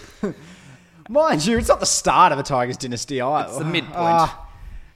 Mind 1.13 1.45
you, 1.45 1.59
it's 1.59 1.69
not 1.69 1.79
the 1.79 1.85
start 1.85 2.33
of 2.33 2.39
a 2.39 2.43
Tigers 2.43 2.79
dynasty 2.79 3.21
either. 3.21 3.51
It's 3.51 3.59
the 3.59 3.67
midpoint. 3.67 3.95
Ah, 3.97 4.49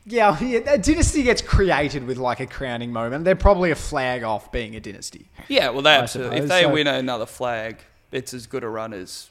yeah, 0.07 0.43
yeah, 0.43 0.61
a 0.67 0.79
dynasty 0.79 1.23
gets 1.23 1.43
created 1.43 2.07
with 2.07 2.17
like 2.17 2.41
a 2.41 2.47
crowning 2.47 2.91
moment. 2.91 3.27
They're 3.27 3.37
probably 3.37 3.71
a 3.71 3.75
flag 3.75 4.23
off 4.23 4.51
being 4.51 4.75
a 4.77 4.81
dynasty. 4.81 5.27
Yeah, 5.49 5.69
well, 5.69 5.83
they 5.83 5.91
absolutely. 5.91 6.39
If 6.39 6.49
they 6.49 6.63
so. 6.63 6.73
win 6.73 6.87
another 6.87 7.27
flag, 7.27 7.81
it's 8.13 8.33
as 8.33 8.47
good 8.47 8.65
a 8.65 8.69
run 8.69 8.95
as 8.95 9.29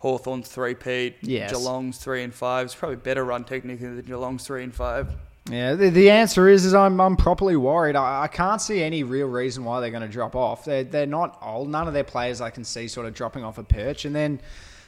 Hawthorn's 0.00 0.48
three 0.48 0.74
peat. 0.74 1.16
Yes. 1.22 1.50
Geelong's 1.50 1.96
three 1.96 2.22
and 2.22 2.34
five. 2.34 2.66
It's 2.66 2.74
probably 2.74 2.96
a 2.96 2.98
better 2.98 3.24
run 3.24 3.44
technically 3.44 3.86
than 3.88 4.04
Geelong's 4.04 4.46
three 4.46 4.64
and 4.64 4.74
five. 4.74 5.08
Yeah, 5.48 5.74
the, 5.74 5.88
the 5.88 6.10
answer 6.10 6.46
is 6.46 6.66
is 6.66 6.74
I'm 6.74 7.00
I'm 7.00 7.16
properly 7.16 7.56
worried. 7.56 7.96
I, 7.96 8.24
I 8.24 8.28
can't 8.28 8.60
see 8.60 8.82
any 8.82 9.02
real 9.02 9.28
reason 9.28 9.64
why 9.64 9.80
they're 9.80 9.90
going 9.90 10.02
to 10.02 10.08
drop 10.08 10.36
off. 10.36 10.66
They're 10.66 10.84
they're 10.84 11.06
not 11.06 11.38
old. 11.40 11.70
None 11.70 11.88
of 11.88 11.94
their 11.94 12.04
players 12.04 12.42
I 12.42 12.50
can 12.50 12.64
see 12.64 12.86
sort 12.86 13.06
of 13.06 13.14
dropping 13.14 13.44
off 13.44 13.56
a 13.56 13.62
perch. 13.62 14.04
And 14.04 14.14
then 14.14 14.40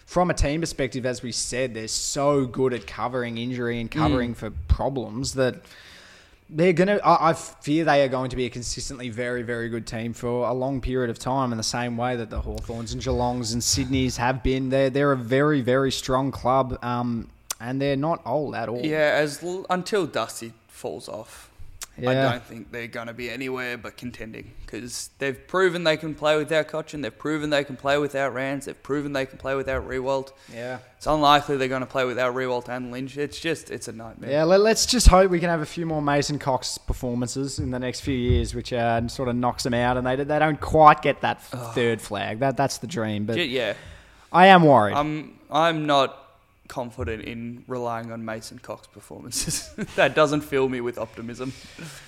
from 0.09 0.31
a 0.31 0.35
team 0.35 0.63
perspective, 0.63 1.05
as 1.05 1.23
we 1.23 1.31
said, 1.31 1.75
they're 1.75 1.87
so 1.87 2.47
good 2.47 2.73
at 2.73 2.87
covering 2.87 3.37
injury 3.37 3.79
and 3.79 3.91
covering 3.91 4.33
for 4.33 4.49
problems 4.67 5.35
that 5.35 5.57
they're 6.49 6.73
gonna. 6.73 6.99
I, 7.05 7.29
I 7.29 7.33
fear 7.35 7.85
they 7.85 8.03
are 8.03 8.09
going 8.09 8.31
to 8.31 8.37
be 8.37 8.47
a 8.47 8.49
consistently 8.49 9.11
very 9.11 9.43
very 9.43 9.69
good 9.69 9.87
team 9.87 10.15
for 10.15 10.49
a 10.49 10.55
long 10.55 10.81
period 10.81 11.11
of 11.11 11.19
time. 11.19 11.53
In 11.53 11.59
the 11.59 11.63
same 11.63 11.99
way 11.99 12.17
that 12.17 12.31
the 12.31 12.41
Hawthorns 12.41 12.95
and 12.95 13.03
Geelongs 13.03 13.53
and 13.53 13.61
Sydneys 13.61 14.17
have 14.17 14.43
been, 14.43 14.71
they're 14.71 14.89
they're 14.89 15.13
a 15.13 15.17
very 15.17 15.61
very 15.61 15.93
strong 15.93 16.31
club. 16.31 16.83
Um, 16.83 17.29
and 17.61 17.79
they're 17.83 17.95
not 17.97 18.23
old 18.25 18.55
at 18.55 18.71
all. 18.71 18.81
Yeah, 18.81 19.13
as 19.15 19.43
l- 19.45 19.67
until 19.69 20.07
Dusty 20.07 20.55
falls 20.69 21.07
off, 21.07 21.48
I 22.07 22.15
don't 22.15 22.45
think 22.45 22.71
they're 22.71 22.87
going 22.87 23.07
to 23.09 23.13
be 23.13 23.31
anywhere 23.31 23.77
but 23.79 23.97
contending 23.97 24.53
because 24.61 25.11
they've 25.19 25.47
proven 25.47 25.85
they 25.85 25.97
can 25.97 26.15
play 26.15 26.37
without 26.37 26.69
Cotchin. 26.69 27.03
They've 27.03 27.17
proven 27.17 27.51
they 27.51 27.65
can 27.65 27.77
play 27.77 27.99
without 27.99 28.35
Rance. 28.35 28.67
They've 28.67 28.83
proven 28.83 29.13
they 29.13 29.27
can 29.27 29.39
play 29.39 29.55
without 29.55 29.89
Riewoldt. 29.89 30.33
Yeah. 30.53 30.79
It's 30.97 31.07
unlikely 31.07 31.57
they're 31.57 31.69
going 31.69 31.81
to 31.81 31.87
play 31.87 32.05
without 32.05 32.35
Riewoldt 32.35 32.69
and 32.69 32.91
Lynch. 32.91 33.17
It's 33.17 33.41
just, 33.41 33.71
it's 33.71 33.89
a 33.89 33.93
nightmare. 33.93 34.31
Yeah, 34.31 34.45
let, 34.45 34.61
us 34.61 34.85
just 34.85 35.09
hope 35.09 35.31
we 35.31 35.41
can 35.41 35.49
have 35.49 35.61
a 35.61 35.67
few 35.67 35.87
more 35.87 36.03
Mason 36.03 36.39
Cox 36.39 36.77
performances 36.77 37.59
in 37.59 37.71
the 37.71 37.79
next 37.79 38.01
few 38.01 38.17
years, 38.17 38.55
which 38.55 38.73
uh, 38.73 39.07
sort 39.09 39.29
of 39.29 39.37
knocks 39.37 39.63
them 39.63 39.75
out, 39.75 39.97
and 39.97 40.07
they, 40.07 40.17
they 40.17 40.39
don't 40.39 40.61
quite 40.61 41.03
get 41.03 41.21
that 41.23 41.39
f- 41.39 41.75
third 41.75 42.01
flag. 42.01 42.41
That 42.41 42.57
that's 42.57 42.79
the 42.79 42.87
dream, 42.87 43.27
but 43.27 43.39
yeah. 43.49 43.75
I 44.33 44.49
am 44.49 44.63
worried. 44.63 44.95
I'm 44.95 45.39
I'm 45.51 45.87
not 45.87 46.28
confident 46.69 47.25
in 47.25 47.65
relying 47.67 48.13
on 48.13 48.25
Mason 48.25 48.59
Cox 48.59 48.87
performances. 48.87 49.71
that 49.97 50.15
doesn't 50.15 50.43
fill 50.43 50.69
me 50.69 50.81
with 50.81 50.99
optimism. 50.99 51.53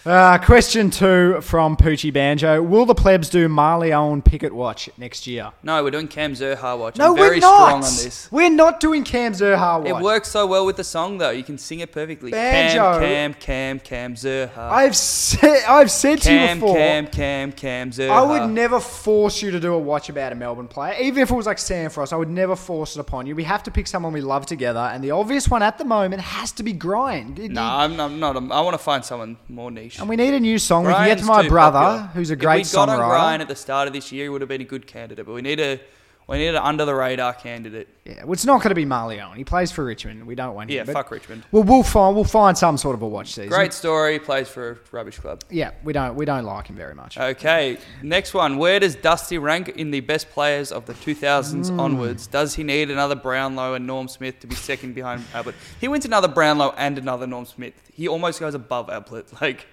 Uh, 0.05 0.39
question 0.39 0.91
two 0.91 1.41
from 1.41 1.77
Poochie 1.77 2.13
Banjo: 2.13 2.63
Will 2.63 2.87
the 2.87 2.95
plebs 2.95 3.29
do 3.29 3.49
Marlion 3.49 4.25
Pickett 4.25 4.53
watch 4.53 4.89
next 4.99 5.27
year? 5.27 5.51
No, 5.63 5.83
we're 5.83 5.91
doing 5.91 6.09
Cam 6.09 6.35
Zurhaar 6.35 6.79
watch. 6.79 6.97
No, 6.97 7.11
I'm 7.11 7.17
very 7.17 7.37
we're 7.37 7.41
not. 7.41 7.57
strong 7.57 7.75
on 7.75 7.81
this. 7.81 8.29
We're 8.31 8.51
not 8.51 8.81
doing 8.81 9.05
Cam 9.05 9.33
Zurhaar 9.33 9.81
watch. 9.81 9.89
It 9.89 10.05
works 10.05 10.29
so 10.29 10.47
well 10.47 10.67
with 10.67 10.77
the 10.77 10.85
song 10.85 11.19
though. 11.19 11.31
You 11.31 11.43
can 11.43 11.59
sing 11.59 11.81
it 11.81 11.91
perfectly. 11.93 12.31
Banjo. 12.31 13.01
Cam, 13.01 13.35
Cam, 13.35 13.35
Cam, 13.35 13.81
Cam 13.81 14.15
Zurhaar. 14.15 14.71
I've 14.71 14.97
said 14.97 15.65
I've 15.67 15.91
said 15.91 16.21
to 16.23 16.33
you 16.33 16.39
Cam, 16.39 16.61
before. 16.61 16.77
Cam, 16.77 17.07
Cam, 17.07 17.53
Cam 17.53 17.91
Zurhaar. 17.91 18.11
I 18.11 18.23
would 18.23 18.51
never 18.51 18.79
force 18.79 19.43
you 19.43 19.51
to 19.51 19.61
do 19.61 19.75
a 19.75 19.79
watch 19.79 20.09
about 20.09 20.33
a 20.33 20.35
Melbourne 20.35 20.69
player, 20.69 21.01
even 21.01 21.23
if 21.23 21.31
it 21.31 21.35
was 21.35 21.47
like 21.47 21.59
Sam 21.59 21.91
Frost. 21.91 22.13
I 22.13 22.17
would 22.17 22.29
never 22.29 22.57
force 22.57 22.97
it 22.97 23.01
upon 23.01 23.27
you. 23.27 23.35
We 23.35 23.45
have 23.45 23.63
to 23.65 23.71
pick 23.71 23.87
someone 23.87 24.13
we 24.13 24.21
love 24.21 24.47
together, 24.51 24.81
and 24.93 25.03
the 25.03 25.13
obvious 25.13 25.49
one 25.49 25.63
at 25.63 25.79
the 25.79 25.85
moment 25.87 26.21
has 26.21 26.53
to 26.59 26.63
be 26.63 26.75
Gryan. 26.75 27.29
No, 27.51 27.63
I'm 27.63 27.97
not. 27.97 28.11
I'm 28.11 28.21
not 28.21 28.37
I 28.53 28.61
want 28.61 28.75
to 28.75 28.85
find 28.91 29.03
someone 29.03 29.39
more 29.49 29.71
niche. 29.71 29.99
And 29.99 30.09
we 30.09 30.17
need 30.17 30.35
a 30.35 30.41
new 30.41 30.59
song. 30.59 30.85
we 30.85 30.93
can 30.93 31.07
get 31.07 31.19
to 31.21 31.25
my 31.25 31.49
brother, 31.49 31.79
popular. 31.79 32.11
who's 32.15 32.31
a 32.31 32.35
If 32.35 32.41
great 32.41 32.67
we'd 32.67 32.73
got 32.73 32.89
on 32.91 32.99
songwriter. 32.99 33.09
Brian 33.09 33.41
at 33.41 33.49
the 33.49 33.57
start 33.57 33.89
of 33.89 33.95
this 33.95 34.13
year, 34.13 34.25
he 34.25 34.29
would 34.29 34.43
have 34.43 34.49
been 34.49 34.61
a 34.61 34.71
good 34.75 34.87
candidate. 34.87 35.25
But 35.25 35.33
we 35.35 35.43
need 35.51 35.61
a 35.61 35.81
we 36.29 36.39
need 36.39 36.49
an 36.49 36.57
under 36.57 36.85
the 36.85 36.95
radar 36.95 37.33
candidate. 37.33 37.89
Yeah, 38.05 38.23
well, 38.25 38.33
it's 38.35 38.45
not 38.45 38.59
going 38.63 38.69
to 38.71 38.75
be 38.75 38.87
Marlion. 38.87 39.35
He 39.37 39.45
plays 39.45 39.73
for 39.73 39.85
Richmond. 39.85 40.27
We 40.27 40.35
don't 40.37 40.55
want 40.55 40.71
him. 40.71 40.77
Yeah, 40.77 40.85
but- 40.85 40.93
fuck 40.93 41.11
Richmond. 41.11 41.43
Well, 41.51 41.63
we'll 41.65 41.83
find 41.83 42.15
we'll 42.15 42.25
find 42.25 42.57
some 42.57 42.77
sort 42.77 42.95
of 42.95 43.03
a 43.03 43.09
watch 43.09 43.29
season. 43.29 43.49
Great 43.51 43.73
story. 43.73 44.19
Plays 44.21 44.49
for 44.49 44.71
a 44.71 44.77
rubbish 44.93 45.19
club. 45.19 45.43
Yeah, 45.51 45.73
we 45.85 45.93
don't 45.93 46.15
we 46.15 46.25
don't 46.25 46.45
like 46.45 46.69
him 46.69 46.77
very 46.77 46.95
much. 46.95 47.19
Okay, 47.19 47.79
next 48.03 48.33
one. 48.33 48.59
Where 48.59 48.79
does 48.81 48.95
Dusty 48.95 49.39
rank 49.39 49.71
in 49.71 49.91
the 49.91 50.01
best 50.01 50.31
players 50.31 50.71
of 50.73 50.87
the 50.87 50.95
2000s 50.95 51.69
Hmm. 51.71 51.81
onwards? 51.81 52.27
Does 52.29 52.55
he 52.55 52.63
need 52.63 52.91
another 52.91 53.17
Brownlow 53.17 53.75
and 53.75 53.87
Norm 53.87 54.07
Smith 54.09 54.39
to 54.41 54.47
be 54.47 54.55
second 54.55 54.95
behind 54.95 55.25
Ablett? 55.35 55.55
He 55.81 55.89
wins 55.89 56.05
another 56.05 56.29
Brownlow 56.29 56.75
and 56.77 56.97
another 56.99 57.27
Norm 57.27 57.45
Smith. 57.47 57.75
He 57.93 58.07
almost 58.09 58.39
goes 58.41 58.55
above 58.55 58.89
Ablett. 58.89 59.27
Like, 59.41 59.67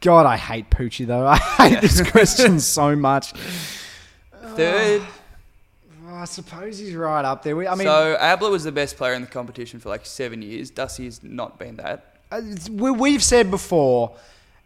God, 0.00 0.26
I 0.26 0.36
hate 0.36 0.70
Poochie 0.70 1.06
though. 1.06 1.26
I 1.26 1.36
hate 1.36 1.80
this 1.80 2.00
question 2.10 2.60
so 2.76 2.96
much. 2.96 3.32
third. 4.54 5.02
Oh, 6.16 6.20
I 6.20 6.24
suppose 6.24 6.78
he's 6.78 6.94
right 6.94 7.24
up 7.24 7.42
there. 7.42 7.54
We, 7.56 7.66
I 7.68 7.74
mean, 7.74 7.86
so 7.86 8.16
Ablett 8.18 8.50
was 8.50 8.64
the 8.64 8.72
best 8.72 8.96
player 8.96 9.12
in 9.12 9.20
the 9.22 9.26
competition 9.28 9.80
for 9.80 9.90
like 9.90 10.06
seven 10.06 10.40
years. 10.40 10.70
Dusty's 10.70 11.22
not 11.22 11.58
been 11.58 11.76
that. 11.76 12.16
Uh, 12.32 12.40
we, 12.70 12.90
we've 12.90 13.22
said 13.22 13.50
before, 13.50 14.16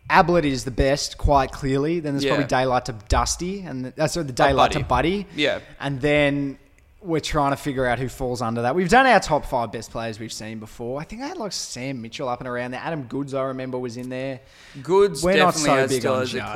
Ablett 0.08 0.44
is 0.44 0.64
the 0.64 0.70
best, 0.70 1.18
quite 1.18 1.50
clearly. 1.50 1.98
Then 1.98 2.12
there's 2.14 2.24
Yeah. 2.24 2.30
probably 2.32 2.46
daylight 2.46 2.84
to 2.86 2.92
Dusty, 3.08 3.62
and 3.62 3.86
that's 3.86 4.16
uh, 4.16 4.22
the 4.22 4.32
daylight 4.32 4.72
to 4.72 4.84
Buddy. 4.84 5.26
Yeah. 5.34 5.58
And 5.80 6.00
then 6.00 6.58
we're 7.02 7.18
trying 7.20 7.50
to 7.50 7.56
figure 7.56 7.84
out 7.86 7.98
who 7.98 8.08
falls 8.08 8.42
under 8.42 8.62
that. 8.62 8.74
We've 8.74 8.88
done 8.88 9.06
our 9.06 9.18
top 9.20 9.44
five 9.46 9.72
best 9.72 9.90
players 9.90 10.20
we've 10.20 10.32
seen 10.32 10.58
before. 10.60 11.00
I 11.00 11.04
think 11.04 11.22
I 11.22 11.26
had 11.28 11.36
like 11.38 11.52
Sam 11.52 12.00
Mitchell 12.00 12.28
up 12.28 12.40
and 12.40 12.48
around 12.48 12.72
there. 12.72 12.80
Adam 12.80 13.04
Goodes, 13.04 13.34
I 13.34 13.42
remember, 13.44 13.78
was 13.78 13.96
in 13.96 14.08
there. 14.08 14.40
Goodes 14.82 15.22
We're 15.24 15.36
not 15.38 15.54
definitely 15.54 15.64
so 15.68 15.76
has 15.76 15.90
big 15.90 16.00
still 16.00 16.14
on 16.14 16.20
has 16.20 16.34
a 16.34 16.38
Judd. 16.38 16.54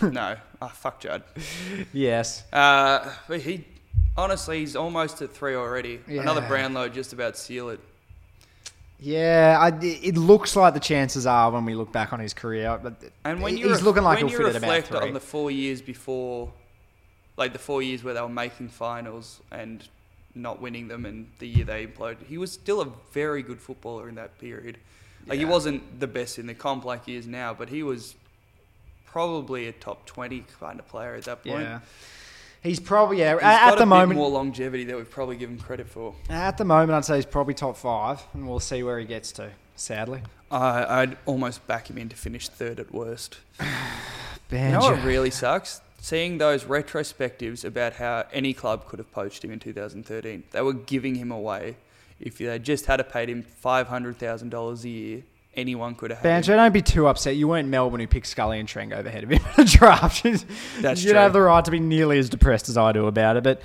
claim. 0.00 0.12
no, 0.14 0.36
oh, 0.62 0.68
fuck 0.68 1.00
Judd. 1.00 1.24
Yes. 1.92 2.44
Uh, 2.52 3.10
he, 3.34 3.64
honestly, 4.16 4.60
he's 4.60 4.76
almost 4.76 5.22
at 5.22 5.32
three 5.32 5.54
already. 5.54 6.00
Another 6.06 6.40
Yeah. 6.42 6.48
Brownlow 6.48 6.88
just 6.88 7.12
about 7.12 7.36
seal 7.36 7.68
it. 7.70 7.80
Yeah, 9.02 9.56
I, 9.58 9.68
it 9.82 10.16
looks 10.18 10.54
like 10.56 10.74
the 10.74 10.80
chances 10.80 11.26
are 11.26 11.50
when 11.50 11.64
we 11.64 11.74
look 11.74 11.90
back 11.90 12.12
on 12.12 12.20
his 12.20 12.34
career, 12.34 12.78
but 12.82 13.02
And 13.24 13.40
when 13.40 13.56
you 13.56 13.68
he's 13.68 13.76
ref- 13.78 13.82
looking 13.82 14.02
like 14.02 14.18
he'll 14.18 14.28
fit 14.28 14.40
at 14.54 14.56
about 14.56 14.84
three. 14.84 14.98
on 14.98 15.14
the 15.14 15.20
four 15.20 15.50
years 15.50 15.80
before, 15.80 16.52
like 17.38 17.54
the 17.54 17.58
four 17.58 17.80
years 17.82 18.04
where 18.04 18.12
they 18.12 18.20
were 18.20 18.28
making 18.28 18.68
finals 18.68 19.40
and 19.50 19.88
not 20.34 20.60
winning 20.60 20.88
them, 20.88 21.06
and 21.06 21.28
the 21.38 21.48
year 21.48 21.64
they 21.64 21.86
imploded, 21.86 22.26
he 22.26 22.36
was 22.36 22.52
still 22.52 22.82
a 22.82 22.88
very 23.12 23.42
good 23.42 23.58
footballer 23.58 24.06
in 24.06 24.16
that 24.16 24.38
period. 24.38 24.76
Like 25.26 25.38
he 25.38 25.46
wasn't 25.46 25.98
the 25.98 26.06
best 26.06 26.38
in 26.38 26.46
the 26.46 26.54
comp 26.54 26.84
like 26.84 27.06
he 27.06 27.16
is 27.16 27.26
now, 27.26 27.54
but 27.54 27.70
he 27.70 27.82
was 27.82 28.14
probably 29.06 29.66
a 29.66 29.72
top 29.72 30.04
twenty 30.04 30.44
kind 30.60 30.78
of 30.78 30.86
player 30.88 31.14
at 31.14 31.24
that 31.24 31.42
point. 31.42 31.62
yeah, 31.62 31.80
he's 32.62 32.80
probably 32.80 33.20
yeah. 33.20 33.34
He's 33.34 33.42
at 33.42 33.76
the 33.76 33.82
a 33.82 33.86
moment, 33.86 34.10
bit 34.10 34.16
more 34.16 34.30
longevity 34.30 34.84
that 34.84 34.96
we've 34.96 35.10
probably 35.10 35.36
given 35.36 35.58
credit 35.58 35.88
for. 35.88 36.14
At 36.28 36.58
the 36.58 36.64
moment, 36.64 36.92
I'd 36.92 37.04
say 37.04 37.16
he's 37.16 37.26
probably 37.26 37.54
top 37.54 37.76
five, 37.76 38.22
and 38.34 38.48
we'll 38.48 38.60
see 38.60 38.82
where 38.82 38.98
he 38.98 39.04
gets 39.04 39.32
to. 39.32 39.50
Sadly, 39.76 40.22
I 40.50 41.02
I'd 41.02 41.18
almost 41.26 41.66
back 41.66 41.88
him 41.88 41.98
in 41.98 42.08
to 42.08 42.16
finish 42.16 42.48
third 42.48 42.80
at 42.80 42.92
worst. 42.92 43.38
You 44.52 44.58
know 44.58 44.80
what 44.80 45.04
really 45.04 45.30
sucks? 45.30 45.80
Seeing 46.00 46.38
those 46.38 46.64
retrospectives 46.64 47.64
about 47.64 47.92
how 47.92 48.24
any 48.32 48.52
club 48.52 48.86
could 48.88 48.98
have 48.98 49.12
poached 49.12 49.44
him 49.44 49.52
in 49.52 49.60
2013. 49.60 50.42
They 50.50 50.60
were 50.60 50.72
giving 50.72 51.14
him 51.14 51.30
away. 51.30 51.76
If 52.18 52.38
they 52.38 52.58
just 52.58 52.86
had 52.86 52.96
to 52.96 53.04
paid 53.04 53.28
him 53.28 53.44
$500,000 53.64 54.84
a 54.84 54.88
year, 54.88 55.22
anyone 55.54 55.94
could 55.94 56.10
have 56.10 56.22
Banjo, 56.22 56.54
don't 56.56 56.72
be 56.72 56.82
too 56.82 57.06
upset. 57.06 57.36
You 57.36 57.48
weren't 57.48 57.68
Melbourne 57.68 58.00
who 58.00 58.06
picked 58.06 58.26
Scully 58.26 58.58
and 58.58 58.68
Treng 58.68 58.92
over 58.96 59.08
ahead 59.08 59.24
of 59.24 59.30
him 59.30 59.38
in 59.38 59.52
the 59.56 59.64
draft. 59.64 60.22
That's 60.80 61.02
you 61.02 61.08
true. 61.08 61.14
don't 61.14 61.22
have 61.22 61.32
the 61.32 61.40
right 61.40 61.64
to 61.64 61.70
be 61.70 61.80
nearly 61.80 62.18
as 62.18 62.28
depressed 62.28 62.68
as 62.68 62.76
I 62.76 62.92
do 62.92 63.06
about 63.06 63.36
it. 63.36 63.44
But 63.44 63.60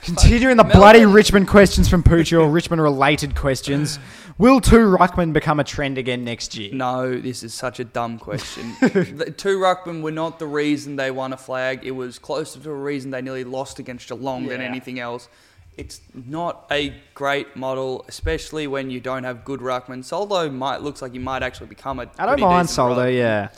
continuing 0.00 0.56
the 0.56 0.64
Melbourne- 0.64 0.80
bloody 0.80 1.06
Richmond 1.06 1.48
questions 1.48 1.88
from 1.88 2.02
Poochie 2.02 2.38
or 2.40 2.48
Richmond 2.48 2.82
related 2.82 3.34
questions, 3.34 3.98
will 4.38 4.60
two 4.60 4.96
Ruckman 4.96 5.32
become 5.32 5.60
a 5.60 5.64
trend 5.64 5.98
again 5.98 6.24
next 6.24 6.56
year? 6.56 6.72
No, 6.74 7.18
this 7.18 7.42
is 7.42 7.54
such 7.54 7.80
a 7.80 7.84
dumb 7.84 8.18
question. 8.18 8.74
the 8.80 9.32
two 9.36 9.58
Ruckman 9.58 10.02
were 10.02 10.10
not 10.10 10.38
the 10.38 10.46
reason 10.46 10.96
they 10.96 11.10
won 11.10 11.32
a 11.32 11.36
flag. 11.36 11.84
It 11.84 11.92
was 11.92 12.18
closer 12.18 12.60
to 12.60 12.70
a 12.70 12.74
reason 12.74 13.10
they 13.10 13.22
nearly 13.22 13.44
lost 13.44 13.78
against 13.78 14.08
Geelong 14.08 14.46
than 14.46 14.60
anything 14.60 14.98
else. 14.98 15.28
It's 15.76 16.00
not 16.14 16.66
a 16.70 16.94
great 17.14 17.56
model, 17.56 18.04
especially 18.06 18.66
when 18.66 18.90
you 18.90 19.00
don't 19.00 19.24
have 19.24 19.44
good 19.44 19.60
Ruckman. 19.60 20.04
Soldo 20.04 20.50
might 20.50 20.82
looks 20.82 21.00
like 21.00 21.12
he 21.12 21.18
might 21.18 21.42
actually 21.42 21.68
become 21.68 21.98
a. 21.98 22.10
I 22.18 22.26
don't 22.26 22.40
mind 22.40 22.66
decent 22.66 22.74
Soldo, 22.76 23.04
ruck. 23.04 23.12
yeah. 23.12 23.48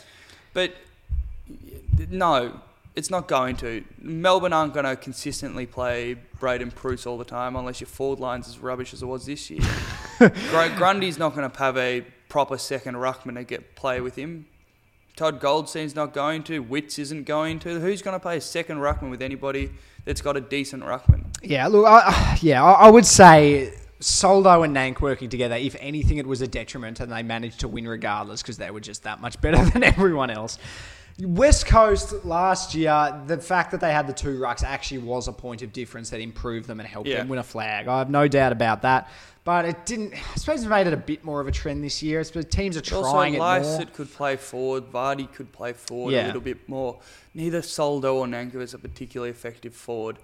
But 0.53 0.75
no, 2.11 2.61
It's 2.95 3.11
not 3.11 3.27
going 3.27 3.57
to. 3.57 3.83
Melbourne 4.01 4.53
aren't 4.53 4.73
going 4.73 4.87
to 4.87 4.95
consistently 4.95 5.67
play 5.67 6.15
Braydon 6.39 6.71
Preuss 6.71 7.07
all 7.07 7.19
the 7.19 7.25
time 7.25 7.57
unless 7.57 7.81
your 7.81 7.89
forward 7.89 8.21
line's 8.21 8.49
as 8.49 8.59
rubbish 8.61 8.95
as 8.95 9.03
it 9.03 9.07
was 9.07 9.27
this 9.27 9.51
year. 9.51 9.63
Gr- 10.19 10.77
Grundy's 10.77 11.19
not 11.19 11.35
going 11.35 11.51
to 11.51 11.59
have 11.59 11.77
a 11.77 12.03
proper 12.29 12.57
second 12.57 12.95
ruckman 12.95 13.35
to 13.35 13.43
get 13.45 13.75
play 13.75 14.01
with 14.01 14.15
him. 14.15 14.47
Todd 15.17 15.41
Goldstein's 15.41 15.95
not 15.97 16.13
going 16.13 16.43
to. 16.45 16.61
Witts 16.61 16.99
isn't 17.01 17.25
going 17.27 17.59
to. 17.61 17.81
Who's 17.81 18.03
going 18.03 18.15
to 18.15 18.21
play 18.21 18.37
a 18.37 18.41
second 18.41 18.79
ruckman 18.79 19.11
with 19.11 19.23
anybody 19.23 19.71
that's 20.05 20.21
got 20.21 20.37
a 20.37 20.41
decent 20.41 20.83
ruckman? 20.83 21.25
Yeah, 21.43 21.67
look, 21.69 21.87
I, 21.87 22.39
yeah, 22.43 22.63
I, 22.65 22.87
I 22.87 22.91
would 22.91 23.07
say 23.07 23.73
Soldo 24.01 24.63
and 24.63 24.75
Nank 24.77 25.01
working 25.01 25.29
together. 25.29 25.55
If 25.57 25.77
anything, 25.81 26.19
it 26.19 26.27
was 26.27 26.41
a 26.41 26.49
detriment, 26.49 27.01
and 27.01 27.11
they 27.11 27.23
managed 27.23 27.61
to 27.61 27.69
win 27.69 27.87
regardless 27.89 28.43
because 28.43 28.59
they 28.59 28.71
were 28.71 28.81
just 28.81 29.03
that 29.05 29.21
much 29.21 29.41
better 29.41 29.65
than 29.71 29.83
everyone 29.83 30.31
else. 30.31 30.59
West 31.21 31.67
Coast 31.67 32.25
last 32.25 32.75
year, 32.75 33.23
the 33.29 33.39
fact 33.39 33.71
that 33.71 33.81
they 33.81 33.93
had 33.93 34.09
the 34.09 34.13
two 34.13 34.37
rucks 34.41 34.65
actually 34.65 34.99
was 34.99 35.29
a 35.29 35.33
point 35.33 35.63
of 35.63 35.73
difference 35.73 36.11
that 36.11 36.21
improved 36.21 36.67
them 36.67 36.81
and 36.81 36.89
helped 36.89 37.09
Yeah. 37.09 37.19
them 37.19 37.29
win 37.29 37.39
a 37.39 37.43
flag. 37.45 37.87
I 37.87 37.99
have 37.99 38.11
no 38.11 38.27
doubt 38.27 38.51
about 38.51 38.83
that. 38.83 39.09
But 39.45 39.67
it 39.67 39.85
didn't. 39.85 40.15
I 40.15 40.37
suppose 40.37 40.65
it 40.65 40.69
made 40.69 40.87
it 40.87 40.95
a 40.95 40.99
bit 40.99 41.23
more 41.23 41.41
of 41.41 41.47
a 41.47 41.53
trend 41.53 41.85
this 41.85 42.03
year. 42.03 42.21
I 42.21 42.23
suppose 42.23 42.47
teams 42.47 42.79
are 42.79 42.81
trying 42.81 43.39
also, 43.39 43.75
it 43.75 43.77
more. 43.79 43.87
Could 43.95 44.11
play 44.13 44.37
forward. 44.37 44.91
Vardy 44.91 45.31
could 45.31 45.53
play 45.53 45.75
forward 45.75 46.13
Yeah. 46.13 46.25
a 46.25 46.27
little 46.29 46.41
bit 46.41 46.67
more. 46.69 46.99
Neither 47.35 47.61
Soldo 47.61 48.17
or 48.17 48.27
Nankovic's 48.27 48.73
a 48.73 48.79
particularly 48.79 49.31
effective 49.31 49.75
forward. 49.75 50.19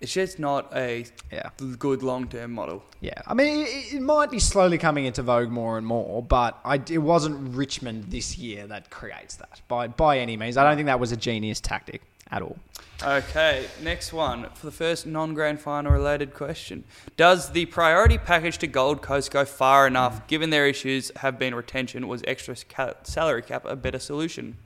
It's 0.00 0.12
just 0.12 0.38
not 0.38 0.70
a 0.76 1.06
Yeah. 1.32 1.50
good 1.78 2.02
long-term 2.02 2.52
model. 2.52 2.84
Yeah, 3.00 3.14
I 3.26 3.32
mean, 3.32 3.62
it, 3.66 3.94
it 3.94 4.02
might 4.02 4.30
be 4.30 4.38
slowly 4.40 4.76
coming 4.76 5.06
into 5.06 5.22
vogue 5.22 5.48
more 5.48 5.78
and 5.78 5.86
more, 5.86 6.22
but 6.22 6.58
I, 6.66 6.82
it 6.90 6.98
wasn't 6.98 7.54
Richmond 7.56 8.10
this 8.10 8.36
year 8.36 8.66
that 8.66 8.90
creates 8.90 9.36
that 9.36 9.62
by 9.68 9.86
by 9.88 10.18
any 10.18 10.36
means. 10.36 10.56
I 10.58 10.64
don't 10.64 10.76
think 10.76 10.86
that 10.86 11.00
was 11.00 11.12
a 11.12 11.16
genius 11.16 11.60
tactic 11.60 12.02
at 12.30 12.42
all. 12.42 12.56
Okay, 13.02 13.66
next 13.82 14.12
one 14.12 14.48
for 14.54 14.66
the 14.66 14.72
first 14.72 15.06
non-grand 15.06 15.60
final 15.60 15.92
related 15.92 16.32
question: 16.32 16.84
Does 17.16 17.50
the 17.50 17.66
priority 17.66 18.16
package 18.16 18.56
to 18.58 18.66
Gold 18.66 19.02
Coast 19.02 19.30
go 19.30 19.44
far 19.44 19.86
enough? 19.86 20.26
Given 20.26 20.50
their 20.50 20.66
issues 20.66 21.12
have 21.16 21.38
been 21.38 21.54
retention, 21.54 22.08
was 22.08 22.22
extra 22.26 22.56
salary 23.02 23.42
cap 23.42 23.66
a 23.66 23.76
better 23.76 23.98
solution? 23.98 24.56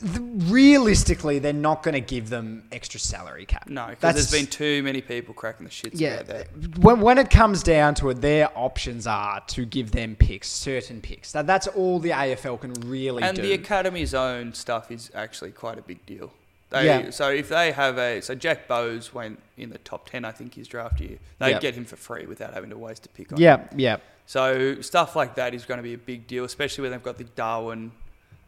The- 0.00 0.20
realistically, 0.52 1.38
they're 1.38 1.52
not 1.52 1.82
going 1.82 1.94
to 1.94 2.00
give 2.00 2.30
them 2.30 2.64
extra 2.72 2.98
salary 2.98 3.44
cap. 3.44 3.68
No, 3.68 3.86
because 3.88 4.14
there's 4.14 4.30
been 4.30 4.46
too 4.50 4.82
many 4.82 5.00
people 5.00 5.34
cracking 5.34 5.64
the 5.64 5.70
shits 5.70 5.92
yeah. 5.94 6.20
about 6.20 6.26
that. 6.26 6.78
When, 6.78 7.00
when 7.00 7.18
it 7.18 7.30
comes 7.30 7.62
down 7.62 7.94
to 7.96 8.10
it, 8.10 8.20
their 8.20 8.50
options 8.56 9.06
are 9.06 9.40
to 9.48 9.64
give 9.64 9.90
them 9.92 10.16
picks, 10.16 10.48
certain 10.48 11.00
picks. 11.00 11.32
That, 11.32 11.46
that's 11.46 11.66
all 11.66 11.98
the 11.98 12.10
AFL 12.10 12.60
can 12.60 12.72
really 12.88 13.22
And 13.22 13.36
do. 13.36 13.42
the 13.42 13.52
academy's 13.54 14.14
own 14.14 14.54
stuff 14.54 14.90
is 14.90 15.10
actually 15.14 15.50
quite 15.52 15.78
a 15.78 15.82
big 15.82 16.04
deal. 16.06 16.32
They, 16.70 16.86
Yeah. 16.86 17.10
So 17.10 17.30
if 17.30 17.48
they 17.48 17.72
have 17.72 17.98
a 17.98 18.20
so 18.22 18.34
Jack 18.34 18.68
Bowes 18.68 19.12
went 19.12 19.40
in 19.56 19.70
the 19.70 19.78
top 19.78 20.08
ten, 20.08 20.24
I 20.24 20.30
think 20.30 20.54
his 20.54 20.68
draft 20.68 21.00
year. 21.00 21.18
They 21.38 21.52
would 21.52 21.60
get 21.60 21.74
him 21.74 21.84
for 21.84 21.96
free 21.96 22.26
without 22.26 22.54
having 22.54 22.70
to 22.70 22.78
waste 22.78 23.06
a 23.06 23.08
pick 23.08 23.32
on. 23.32 23.40
yeah, 23.40 23.64
yeah. 23.76 23.96
So 24.26 24.80
stuff 24.80 25.16
like 25.16 25.34
that 25.34 25.52
is 25.52 25.64
going 25.64 25.78
to 25.78 25.82
be 25.82 25.94
a 25.94 25.98
big 25.98 26.28
deal, 26.28 26.44
especially 26.44 26.82
when 26.82 26.92
they've 26.92 27.02
got 27.02 27.18
the 27.18 27.24
Darwin 27.24 27.90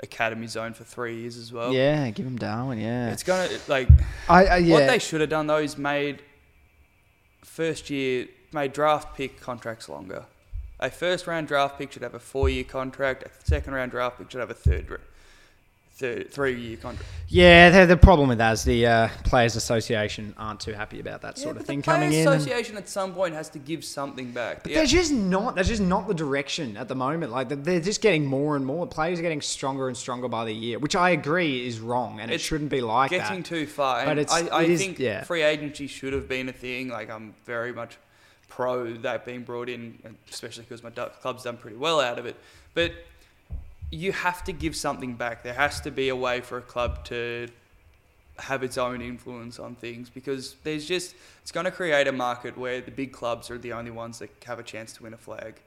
Academy 0.03 0.47
zone 0.47 0.75
for 0.75 0.85
three 0.85 1.21
years 1.21 1.37
as 1.37 1.53
well. 1.53 1.73
yeah, 1.73 2.11
give 2.11 2.27
him 2.27 2.37
Darwin, 2.37 2.79
yeah. 2.79 3.13
It's 3.13 3.23
gonna 3.23 3.49
like 3.69 3.89
I, 4.29 4.47
I, 4.47 4.57
yeah. 4.59 4.75
what 4.75 4.87
they 4.87 4.99
should 4.99 5.21
have 5.21 5.31
done 5.31 5.47
though 5.47 5.59
is 5.59 5.79
made 5.79 6.23
first 7.45 7.91
year 7.91 8.27
made 8.53 8.73
draft 8.73 9.17
pick 9.17 9.41
contracts 9.41 9.89
longer. 9.89 10.25
A 10.81 10.91
first 10.91 11.27
round 11.27 11.47
draft 11.47 11.79
pick 11.79 11.93
should 11.93 12.03
have 12.03 12.15
a 12.15 12.19
four 12.19 12.49
year 12.49 12.65
contract. 12.65 13.23
A 13.23 13.31
second 13.47 13.75
round 13.75 13.93
draft 13.93 14.19
pick 14.19 14.31
should 14.31 14.41
have 14.41 14.51
a 14.51 14.55
third, 14.55 15.01
ra- 16.01 16.09
third 16.09 16.31
three 16.33 16.59
year 16.61 16.77
contract. 16.77 17.09
Yeah, 17.29 17.71
the, 17.71 17.87
the 17.87 17.97
problem 17.97 18.29
with 18.29 18.39
that 18.39 18.53
is 18.53 18.65
the 18.65 18.87
uh, 18.87 19.09
Players 19.25 19.57
Association 19.57 20.35
aren't 20.37 20.61
too 20.61 20.73
happy 20.73 21.01
about 21.01 21.23
that 21.23 21.39
sort 21.39 21.57
of 21.57 21.65
thing 21.65 21.79
the 21.81 21.85
Players 21.85 21.97
coming 22.01 22.13
in. 22.13 22.27
and- 22.29 22.37
Association 22.37 22.77
at 22.77 22.89
some 22.89 23.15
point 23.15 23.35
has 23.35 23.49
to 23.51 23.59
give 23.59 23.85
something 23.85 24.33
back. 24.33 24.63
But 24.63 24.73
Yeah. 24.73 24.79
they're 24.79 24.87
just 24.87 25.13
not. 25.13 25.55
That's 25.55 25.69
just 25.69 25.81
not 25.83 26.09
the 26.09 26.15
direction 26.15 26.77
at 26.77 26.89
the 26.89 26.95
moment. 26.95 27.33
Like 27.33 27.49
they're- 27.49 27.81
just 27.81 28.03
getting 28.03 28.27
more 28.27 28.57
and 28.57 28.65
more. 28.67 28.87
Players 28.87 29.19
are 29.19 29.23
getting 29.23 29.41
stronger 29.41 29.89
and 29.89 29.97
stronger 29.97 30.29
by 30.29 30.45
the 30.45 30.53
year, 30.53 30.79
which 30.79 30.95
I 30.97 31.11
agree 31.11 31.67
is 31.67 31.81
wrong, 31.81 32.21
and 32.21 32.31
it 32.31 32.41
shouldn't 32.41 32.71
be 32.71 32.81
like 32.81 33.11
getting 33.11 33.39
that. 33.39 33.47
too 33.47 33.67
far. 33.67 34.05
But 34.05 34.19
it's- 34.19 34.33
I, 34.33 34.47
I 34.49 34.63
it 34.65 34.71
is- 34.71 34.81
think 34.81 34.99
yeah. 34.99 35.25
free 35.25 35.43
agency 35.43 35.87
should 35.87 36.13
have 36.13 36.29
been 36.29 36.49
a 36.49 36.53
thing. 36.53 36.89
Like 36.89 37.11
I'm 37.11 37.35
very 37.45 37.73
much 37.73 37.97
pro 38.49 38.93
that 38.99 39.25
being 39.25 39.43
brought 39.43 39.69
in, 39.71 39.99
especially 40.31 40.65
because 40.65 40.83
my 40.83 40.91
club's 40.91 41.45
done 41.45 41.57
pretty 41.57 41.77
well 41.77 42.01
out 42.01 42.19
of 42.19 42.27
it. 42.27 42.37
But 42.75 42.93
you 43.93 44.11
have 44.11 44.43
to 44.45 44.53
give 44.53 44.75
something 44.75 45.15
back. 45.15 45.45
There 45.45 45.55
has 45.55 45.81
to 45.83 45.91
be 45.91 46.09
a 46.09 46.17
way 46.17 46.41
for 46.41 46.57
a 46.59 46.63
club 46.63 47.05
to 47.05 47.49
have 48.39 48.63
its 48.63 48.79
own 48.79 49.03
influence 49.03 49.61
on 49.61 49.75
things 49.75 50.09
because 50.09 50.57
there's 50.65 50.87
just 50.87 51.15
it's 51.43 51.53
going 51.53 51.65
to 51.65 51.71
create 51.71 52.09
a 52.09 52.13
market 52.13 52.57
where 52.57 52.81
the 52.81 52.91
big 52.91 53.13
clubs 53.13 53.51
are 53.51 53.59
the 53.59 53.73
only 53.75 53.91
ones 53.91 54.19
that 54.19 54.31
have 54.47 54.59
a 54.59 54.63
chance 54.63 54.95
to 54.95 55.03
win 55.03 55.13
a 55.13 55.17
flag. 55.19 55.61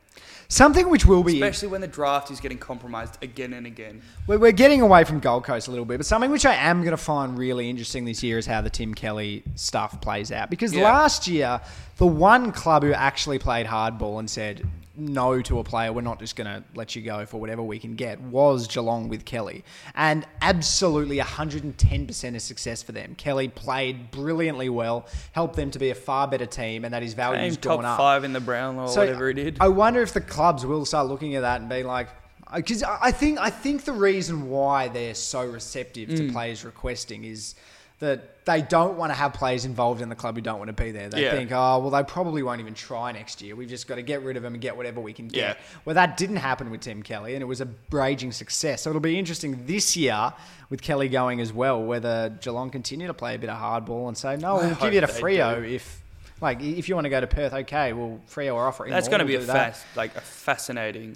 Something 0.47 0.89
which 0.89 1.05
will 1.05 1.23
be. 1.23 1.36
Especially 1.36 1.67
when 1.67 1.82
the 1.82 1.88
draft 1.88 2.32
is 2.32 2.39
getting 2.39 2.57
compromised 2.57 3.21
again 3.21 3.53
and 3.53 3.67
again. 3.67 4.01
We're, 4.26 4.39
we're 4.39 4.51
getting 4.53 4.82
away 4.82 5.03
from 5.03 5.19
Gold 5.19 5.43
Coast 5.43 5.67
a 5.67 5.71
little 5.71 5.86
bit, 5.86 5.97
but 5.97 6.05
something 6.05 6.32
which 6.32 6.45
I 6.45 6.55
am 6.55 6.80
going 6.80 6.91
to 6.91 6.97
find 6.97 7.38
really 7.38 7.69
interesting 7.69 8.05
this 8.05 8.23
year 8.23 8.38
is 8.38 8.45
how 8.45 8.61
the 8.61 8.69
Tim 8.69 8.93
Kelly 8.95 9.43
stuff 9.55 10.01
plays 10.01 10.32
out. 10.32 10.49
Because 10.49 10.73
Yeah. 10.73 10.84
last 10.84 11.28
year, 11.28 11.61
the 11.97 12.07
one 12.07 12.51
club 12.51 12.84
who 12.84 12.93
actually 12.93 13.39
played 13.39 13.67
hardball 13.67 14.17
and 14.19 14.30
said 14.30 14.65
no 14.97 15.41
to 15.41 15.59
a 15.59 15.63
player, 15.63 15.91
we're 15.93 16.01
not 16.01 16.19
just 16.19 16.35
going 16.35 16.47
to 16.47 16.63
let 16.75 16.95
you 16.95 17.01
go 17.01 17.25
for 17.25 17.39
whatever 17.39 17.61
we 17.63 17.79
can 17.79 17.95
get, 17.95 18.19
was 18.21 18.67
Geelong 18.67 19.09
with 19.09 19.25
Kelly. 19.25 19.63
And 19.95 20.25
absolutely 20.41 21.17
110% 21.19 22.35
a 22.35 22.39
success 22.39 22.83
for 22.83 22.91
them. 22.91 23.15
Kelly 23.15 23.47
played 23.47 24.11
brilliantly 24.11 24.69
well, 24.69 25.07
helped 25.33 25.55
them 25.55 25.71
to 25.71 25.79
be 25.79 25.89
a 25.89 25.95
far 25.95 26.27
better 26.27 26.45
team, 26.45 26.85
and 26.85 26.93
that 26.93 27.01
his 27.03 27.13
value's 27.13 27.55
Came 27.57 27.61
top 27.61 27.75
gone 27.77 27.85
up. 27.85 27.97
five 27.97 28.23
in 28.23 28.33
the 28.33 28.39
Brown 28.39 28.77
or 28.77 28.87
whatever 28.87 29.27
he 29.27 29.33
did. 29.33 29.57
I 29.59 29.67
wonder 29.67 30.01
if 30.01 30.13
the 30.13 30.21
clubs 30.21 30.65
will 30.65 30.85
start 30.85 31.07
looking 31.07 31.35
at 31.35 31.41
that 31.41 31.61
and 31.61 31.69
be 31.69 31.83
like, 31.83 32.09
because 32.53 32.83
I 32.83 33.11
think 33.11 33.39
I 33.39 33.49
think 33.49 33.85
the 33.85 33.91
reason 33.91 34.49
why 34.49 34.87
they're 34.87 35.15
so 35.15 35.45
receptive 35.45 36.09
Mm. 36.09 36.17
to 36.27 36.31
players 36.31 36.63
requesting 36.63 37.23
is 37.25 37.55
that 37.99 38.45
they 38.45 38.61
don't 38.61 38.97
want 38.97 39.09
to 39.09 39.15
have 39.15 39.33
players 39.33 39.65
involved 39.65 40.01
in 40.01 40.09
the 40.09 40.15
club 40.15 40.35
who 40.35 40.41
don't 40.41 40.59
want 40.59 40.67
to 40.67 40.83
be 40.83 40.91
there. 40.91 41.09
They 41.09 41.23
Yeah. 41.23 41.31
think, 41.31 41.51
oh, 41.51 41.79
well, 41.79 41.89
they 41.89 42.03
probably 42.03 42.43
won't 42.43 42.59
even 42.59 42.73
try 42.73 43.11
next 43.11 43.41
year. 43.41 43.55
We've 43.55 43.69
just 43.69 43.87
got 43.87 43.95
to 43.95 44.01
get 44.01 44.21
rid 44.21 44.37
of 44.37 44.43
them 44.43 44.53
and 44.53 44.61
get 44.61 44.75
whatever 44.77 44.99
we 45.01 45.13
can 45.13 45.27
get. 45.29 45.39
Yeah. 45.39 45.63
Well, 45.85 45.95
that 45.95 46.17
didn't 46.17 46.35
happen 46.37 46.69
with 46.69 46.81
Tim 46.81 47.01
Kelly, 47.01 47.33
and 47.33 47.41
it 47.41 47.45
was 47.45 47.61
a 47.61 47.67
raging 47.91 48.31
success. 48.31 48.81
So 48.83 48.89
it'll 48.89 48.99
be 48.99 49.17
interesting 49.17 49.65
this 49.65 49.95
year 49.95 50.33
with 50.69 50.81
Kelly 50.81 51.07
going 51.09 51.39
as 51.41 51.53
well, 51.53 51.81
whether 51.81 52.29
Geelong 52.41 52.69
continue 52.69 53.07
to 53.07 53.13
play 53.13 53.35
a 53.35 53.39
bit 53.39 53.49
of 53.49 53.57
hardball 53.57 54.07
and 54.09 54.17
say, 54.17 54.35
no, 54.37 54.57
I 54.57 54.67
we'll 54.67 54.75
give 54.75 54.93
you 54.93 55.01
to 55.01 55.07
they 55.07 55.21
Freo 55.21 55.67
if. 55.67 56.01
Like 56.41 56.61
if 56.61 56.89
you 56.89 56.95
want 56.95 57.05
to 57.05 57.09
go 57.09 57.21
to 57.21 57.27
Perth, 57.27 57.53
okay. 57.53 57.93
Well, 57.93 58.19
Freo 58.29 58.55
are 58.55 58.67
offering. 58.67 58.91
That's 58.91 59.07
going 59.07 59.21
to 59.21 59.25
be 59.25 59.35
a 59.35 59.39
that. 59.39 59.73
fast, 59.77 59.85
like 59.95 60.17
a 60.17 60.21
fascinating, 60.21 61.15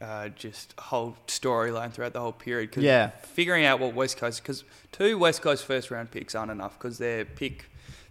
uh, 0.00 0.28
just 0.30 0.74
whole 0.78 1.16
storyline 1.26 1.92
throughout 1.92 2.12
the 2.12 2.20
whole 2.20 2.32
period. 2.32 2.72
Cause 2.72 2.82
Yeah. 2.84 3.10
Figuring 3.22 3.64
out 3.64 3.80
what 3.80 3.94
West 3.94 4.16
Coast, 4.16 4.42
because 4.42 4.64
two 4.92 5.18
West 5.18 5.42
Coast 5.42 5.64
first 5.64 5.90
round 5.90 6.10
picks 6.10 6.34
aren't 6.34 6.50
enough 6.50 6.78
because 6.78 6.98
they're 6.98 7.24
pick 7.24 7.66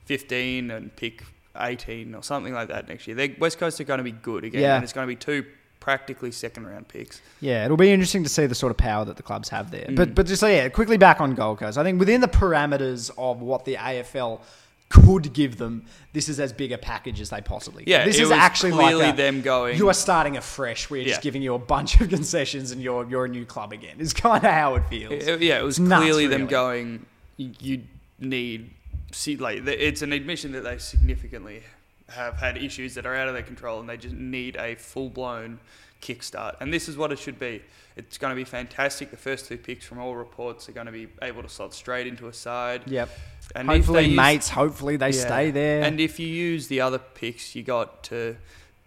15 0.05 0.71
and 0.71 0.95
pick 0.95 1.23
18 1.57 2.13
or 2.15 2.23
something 2.23 2.53
like 2.53 2.67
that 2.69 2.87
next 2.87 3.07
year. 3.07 3.15
They 3.15 3.29
West 3.39 3.57
Coast 3.59 3.79
are 3.81 3.83
going 3.85 3.97
to 3.97 4.03
be 4.03 4.11
good 4.11 4.43
again, 4.43 4.61
Yeah. 4.61 4.75
and 4.75 4.83
it's 4.83 4.93
going 4.93 5.05
to 5.07 5.11
be 5.11 5.15
two 5.15 5.45
practically 5.79 6.31
second 6.31 6.67
round 6.67 6.87
picks. 6.87 7.21
Yeah, 7.41 7.65
it'll 7.65 7.77
be 7.77 7.89
interesting 7.91 8.23
to 8.23 8.29
see 8.29 8.45
the 8.45 8.55
sort 8.55 8.69
of 8.71 8.77
power 8.77 9.05
that 9.05 9.17
the 9.17 9.23
clubs 9.23 9.49
have 9.49 9.71
there. 9.71 9.85
Mm. 9.87 9.95
But 9.95 10.13
but 10.15 10.25
just 10.27 10.41
so 10.41 10.47
yeah, 10.47 10.69
quickly 10.69 10.97
back 10.97 11.21
on 11.21 11.33
Gold 11.35 11.59
Coast. 11.59 11.77
I 11.77 11.83
think 11.83 11.99
within 11.99 12.21
the 12.21 12.27
parameters 12.27 13.09
of 13.17 13.41
what 13.41 13.65
the 13.65 13.75
AFL 13.75 14.41
could 14.89 15.33
give 15.33 15.57
them, 15.57 15.85
this 16.13 16.27
is 16.27 16.39
as 16.39 16.51
big 16.51 16.71
a 16.71 16.77
package 16.77 17.21
as 17.21 17.29
they 17.29 17.41
possibly. 17.41 17.83
can. 17.83 17.91
Yeah, 17.91 18.05
this 18.05 18.19
is 18.19 18.31
actually 18.31 18.71
clearly 18.71 19.05
like 19.05 19.13
a- 19.13 19.17
them 19.17 19.41
going. 19.41 19.77
You 19.77 19.87
are 19.89 19.93
starting 19.93 20.35
afresh. 20.35 20.89
We're 20.89 21.05
just 21.05 21.21
giving 21.21 21.41
you 21.41 21.53
a 21.53 21.59
bunch 21.59 22.01
of 22.01 22.09
concessions, 22.09 22.71
and 22.71 22.81
you're 22.81 23.07
you're 23.09 23.25
a 23.25 23.29
new 23.29 23.45
club 23.45 23.71
again. 23.71 23.95
Is 23.99 24.13
kind 24.13 24.43
of 24.43 24.51
how 24.51 24.75
it 24.75 24.83
feels. 24.89 25.13
It- 25.27 25.41
yeah, 25.41 25.59
it 25.59 25.63
was 25.63 25.79
nuts, 25.79 26.01
clearly 26.03 26.27
them 26.27 26.41
really. 26.41 26.51
going. 26.51 27.05
You, 27.37 27.51
you 27.59 27.83
need 28.19 28.71
see 29.11 29.37
like 29.37 29.65
it's 29.65 30.01
an 30.01 30.11
admission 30.13 30.51
that 30.51 30.61
they 30.63 30.77
significantly 30.77 31.63
have 32.09 32.35
had 32.35 32.57
issues 32.57 32.95
that 32.95 33.05
are 33.05 33.15
out 33.15 33.27
of 33.27 33.33
their 33.35 33.43
control, 33.43 33.79
and 33.79 33.87
they 33.87 33.97
just 33.97 34.15
need 34.15 34.55
a 34.57 34.75
full 34.75 35.09
blown 35.09 35.59
kickstart. 36.01 36.55
And 36.61 36.73
this 36.73 36.89
is 36.89 36.97
what 36.97 37.11
it 37.11 37.19
should 37.19 37.37
be. 37.39 37.61
It's 37.99 38.17
going 38.17 38.31
to 38.31 38.35
be 38.35 38.43
fantastic. 38.45 39.11
The 39.11 39.17
first 39.17 39.47
two 39.47 39.57
picks 39.57 39.85
from 39.85 39.99
all 39.99 40.15
reports 40.15 40.67
are 40.69 40.71
going 40.71 40.85
to 40.85 40.91
be 40.91 41.07
able 41.21 41.43
to 41.43 41.49
slot 41.49 41.73
straight 41.73 42.07
into 42.07 42.27
a 42.27 42.33
side. 42.33 42.81
Yep. 42.87 43.09
And 43.55 43.67
hopefully, 43.67 44.05
use- 44.05 44.15
mates. 44.17 44.49
Hopefully, 44.49 44.95
they 44.97 45.09
Yeah. 45.11 45.25
stay 45.25 45.51
there. 45.51 45.83
And 45.83 45.99
if 45.99 46.19
you 46.19 46.27
use 46.27 46.67
the 46.67 46.81
other 46.81 46.97
picks 46.99 47.55
you 47.55 47.63
got 47.63 48.03
to 48.05 48.37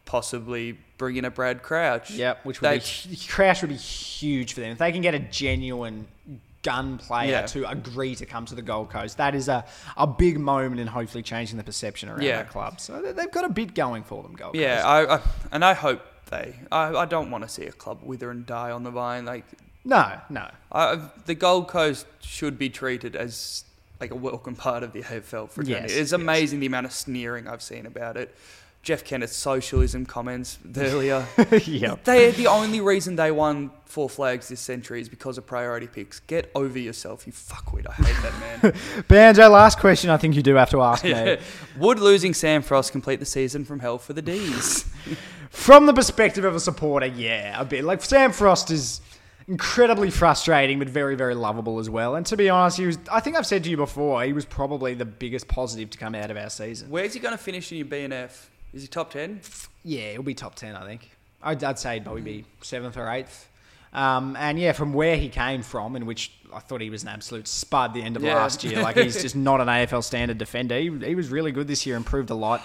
possibly 0.04 0.78
bring 0.98 1.16
in 1.16 1.24
a 1.24 1.30
Brad 1.30 1.62
Crouch, 1.62 2.10
Yep, 2.10 2.44
which 2.44 2.60
would 2.60 2.70
they- 2.70 3.08
be 3.10 3.16
Crouch 3.28 3.60
would 3.62 3.70
be 3.70 3.76
huge 3.76 4.54
for 4.54 4.60
them 4.60 4.72
if 4.72 4.78
they 4.78 4.92
can 4.92 5.02
get 5.02 5.14
a 5.14 5.18
genuine 5.18 6.06
gun 6.62 6.96
player 6.96 7.30
Yeah. 7.30 7.46
to 7.46 7.68
agree 7.68 8.14
to 8.14 8.24
come 8.24 8.46
to 8.46 8.54
the 8.54 8.62
Gold 8.62 8.88
Coast. 8.90 9.16
That 9.16 9.34
is 9.34 9.48
a, 9.48 9.64
a 9.96 10.06
big 10.06 10.38
moment 10.38 10.80
in 10.80 10.86
hopefully 10.86 11.22
changing 11.24 11.56
the 11.58 11.64
perception 11.64 12.08
around 12.08 12.22
Yeah. 12.22 12.36
that 12.38 12.50
club. 12.50 12.80
So 12.80 13.02
they- 13.02 13.12
they've 13.12 13.30
got 13.32 13.44
a 13.44 13.48
bit 13.48 13.74
going 13.74 14.04
for 14.04 14.22
them, 14.22 14.34
Gold 14.34 14.54
Yeah, 14.54 14.76
Coast. 14.76 14.86
I, 14.86 15.14
I 15.16 15.20
and 15.50 15.64
I 15.64 15.74
hope 15.74 16.02
they. 16.33 16.57
I, 16.72 16.95
I 16.95 17.05
don't 17.05 17.30
want 17.30 17.45
to 17.45 17.49
see 17.49 17.64
a 17.66 17.72
club 17.72 18.01
wither 18.03 18.30
and 18.30 18.45
die 18.45 18.70
on 18.70 18.83
the 18.83 18.91
vine. 18.91 19.24
Like 19.24 19.45
No, 19.85 20.20
no. 20.28 20.51
Uh, 20.72 21.09
the 21.26 21.35
Gold 21.35 21.68
Coast 21.68 22.07
should 22.20 22.59
be 22.59 22.68
treated 22.68 23.14
as 23.14 23.64
like 24.01 24.11
a 24.11 24.16
welcome 24.16 24.57
part 24.57 24.83
of 24.83 24.93
the 24.93 25.03
AFL 25.03 25.49
fraternity. 25.49 25.93
Yes, 25.93 25.93
it's 25.93 26.11
yes. 26.11 26.12
amazing 26.12 26.59
the 26.61 26.66
amount 26.66 26.87
of 26.87 26.93
sneering 26.93 27.47
I've 27.47 27.62
seen 27.62 27.87
about 27.87 28.16
it. 28.16 28.35
Jeff 28.83 29.05
Kennett's 29.05 29.37
socialism 29.37 30.05
comments 30.05 30.59
earlier. 30.76 31.26
yeah. 31.64 31.95
they 32.05 32.33
the 32.33 32.49
only 32.49 32.80
reason 32.80 33.14
they 33.14 33.30
won 33.30 33.70
four 33.85 34.09
flags 34.09 34.49
this 34.49 34.61
century 34.61 35.01
is 35.01 35.09
because 35.09 35.39
of 35.39 35.47
priority 35.47 35.87
picks. 35.87 36.20
Get 36.20 36.51
over 36.55 36.78
yourself, 36.78 37.26
you 37.26 37.33
fuckwit. 37.33 37.87
I 37.89 37.93
hate 37.93 38.22
that 38.22 38.62
man. 38.62 39.05
Banjo, 39.09 39.49
last 39.49 39.78
question 39.78 40.11
I 40.11 40.16
think 40.16 40.35
you 40.35 40.43
do 40.43 40.55
have 40.57 40.70
to 40.70 40.83
ask 40.83 41.05
me. 41.05 41.39
Would 41.78 42.01
losing 42.01 42.35
Sam 42.35 42.62
Frost 42.62 42.91
complete 42.91 43.20
the 43.20 43.26
season 43.26 43.64
from 43.64 43.80
hell 43.80 43.99
for 43.99 44.14
the 44.14 44.22
D's? 44.22 44.85
From 45.51 45.87
the 45.87 45.93
perspective 45.93 46.45
of 46.45 46.55
a 46.55 46.61
supporter, 46.61 47.07
yeah, 47.07 47.61
a 47.61 47.64
bit. 47.64 47.85
Like 47.85 48.03
Sam 48.03 48.33
Frost 48.33 48.70
is 48.70 49.01
incredibly 49.47 50.11
frustrating, 50.11 50.78
but 50.78 50.89
very, 50.89 51.14
very 51.14 51.35
lovable 51.35 51.78
as 51.78 51.91
well. 51.91 52.16
And 52.16 52.24
to 52.26 52.37
be 52.37 52.49
honest, 52.49 52.78
he 52.78 52.87
was. 52.87 52.99
I 53.11 53.20
think 53.20 53.37
I've 53.37 53.47
said 53.47 53.62
to 53.64 53.70
you 53.70 53.76
before, 53.76 54.24
he 54.24 54.33
was 54.33 54.45
probably 54.45 54.95
the 54.95 55.05
biggest 55.05 55.47
positive 55.47 55.91
to 55.91 55.99
come 55.99 56.14
out 56.14 56.30
of 56.30 56.37
our 56.37 56.51
season. 56.51 56.91
Where's 56.91 57.12
he 57.14 57.20
going 57.20 57.33
to 57.37 57.43
finish 57.43 57.70
in 57.70 57.78
your 57.78 57.87
BNF? 57.87 58.47
Is 58.72 58.82
he 58.82 58.88
top 58.88 59.10
ten? 59.12 59.40
Yeah, 59.84 60.12
he'll 60.12 60.22
be 60.22 60.34
top 60.34 60.54
ten, 60.54 60.76
I 60.76 60.84
think. 60.86 61.10
I'd, 61.42 61.62
I'd 61.64 61.78
say 61.78 61.94
he'd 61.94 62.04
probably 62.04 62.22
be 62.22 62.44
seventh 62.62 62.96
or 62.96 63.08
eighth. 63.10 63.48
Um, 63.92 64.36
and 64.38 64.58
yeah, 64.58 64.72
from 64.72 64.94
where 64.94 65.16
he 65.16 65.28
came 65.28 65.62
from, 65.62 65.96
in 65.96 66.06
which 66.06 66.32
I 66.54 66.60
thought 66.60 66.80
he 66.80 66.88
was 66.88 67.02
an 67.02 67.10
absolute 67.10 67.46
spud 67.46 67.92
the 67.92 68.00
end 68.02 68.16
of 68.16 68.22
Yeah. 68.22 68.36
last 68.36 68.64
year. 68.64 68.80
Like 68.82 68.96
he's 68.96 69.20
just 69.22 69.36
not 69.36 69.60
an 69.60 69.66
AFL 69.68 70.02
standard 70.02 70.38
defender. 70.38 70.78
He, 70.78 70.88
he 71.04 71.14
was 71.14 71.28
really 71.28 71.52
good 71.52 71.68
this 71.68 71.84
year, 71.84 71.96
improved 71.96 72.30
a 72.30 72.34
lot. 72.34 72.62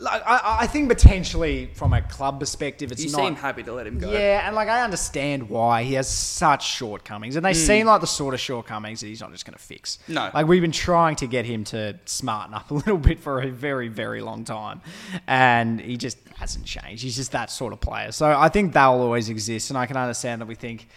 Like, 0.00 0.20
I, 0.26 0.58
I 0.62 0.66
think 0.66 0.88
potentially 0.88 1.70
from 1.74 1.92
a 1.92 2.02
club 2.02 2.40
perspective, 2.40 2.90
it's 2.90 3.04
You 3.04 3.10
not. 3.12 3.18
seem 3.20 3.34
happy 3.36 3.62
to 3.62 3.72
let 3.72 3.86
him 3.86 3.98
go. 3.98 4.10
Yeah, 4.12 4.44
and 4.46 4.54
like 4.56 4.68
I 4.68 4.82
understand 4.82 5.48
why 5.48 5.84
he 5.84 5.94
has 5.94 6.08
such 6.08 6.66
shortcomings, 6.68 7.36
and 7.36 7.44
they 7.44 7.52
Hmm. 7.52 7.58
seem 7.66 7.86
like 7.86 8.00
the 8.00 8.06
sort 8.06 8.34
of 8.34 8.40
shortcomings 8.40 9.00
that 9.00 9.06
he's 9.06 9.20
not 9.20 9.30
just 9.32 9.46
going 9.46 9.56
to 9.56 9.62
fix. 9.62 9.98
No. 10.08 10.28
like 10.34 10.46
we've 10.48 10.60
been 10.60 10.72
trying 10.72 11.14
to 11.16 11.26
get 11.28 11.46
him 11.46 11.62
to 11.64 11.98
smarten 12.04 12.52
up 12.52 12.70
a 12.72 12.74
little 12.74 12.98
bit 12.98 13.20
for 13.20 13.40
a 13.40 13.48
very, 13.48 13.88
very 13.88 14.20
long 14.20 14.44
time, 14.44 14.82
and 15.26 15.80
he 15.80 15.96
just 15.96 16.18
hasn't 16.36 16.64
changed. 16.64 17.02
He's 17.02 17.16
just 17.16 17.32
that 17.32 17.50
sort 17.50 17.72
of 17.72 17.80
player. 17.80 18.12
So 18.12 18.26
I 18.36 18.48
think 18.48 18.72
that 18.74 18.88
will 18.88 19.02
always 19.02 19.28
exist, 19.28 19.70
and 19.70 19.78
I 19.78 19.86
can 19.86 19.96
understand 19.96 20.40
that 20.40 20.46
we 20.46 20.56
think. 20.56 20.88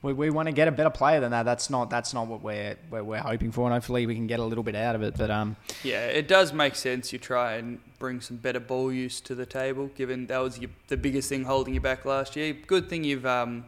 We, 0.00 0.12
we 0.12 0.30
want 0.30 0.46
to 0.46 0.52
get 0.52 0.68
a 0.68 0.72
better 0.72 0.90
player 0.90 1.18
than 1.20 1.32
that. 1.32 1.42
That's 1.42 1.70
not 1.70 1.90
that's 1.90 2.14
not 2.14 2.28
what 2.28 2.40
we're, 2.40 2.76
we're 2.90 3.02
we're 3.02 3.18
hoping 3.18 3.50
for, 3.50 3.64
and 3.64 3.74
hopefully 3.74 4.06
we 4.06 4.14
can 4.14 4.28
get 4.28 4.38
a 4.38 4.44
little 4.44 4.62
bit 4.62 4.76
out 4.76 4.94
of 4.94 5.02
it. 5.02 5.16
But 5.16 5.30
um, 5.30 5.56
Yeah, 5.82 6.06
it 6.06 6.28
does 6.28 6.52
make 6.52 6.76
sense. 6.76 7.12
You 7.12 7.18
try 7.18 7.54
and 7.54 7.80
bring 7.98 8.20
some 8.20 8.36
better 8.36 8.60
ball 8.60 8.92
use 8.92 9.20
to 9.22 9.34
the 9.34 9.46
table, 9.46 9.88
given 9.96 10.26
that 10.28 10.38
was 10.38 10.58
your, 10.58 10.70
the 10.86 10.96
biggest 10.96 11.28
thing 11.28 11.44
holding 11.44 11.74
you 11.74 11.80
back 11.80 12.04
last 12.04 12.36
year. 12.36 12.52
Good 12.52 12.88
thing 12.88 13.02
you've 13.02 13.26
um, 13.26 13.64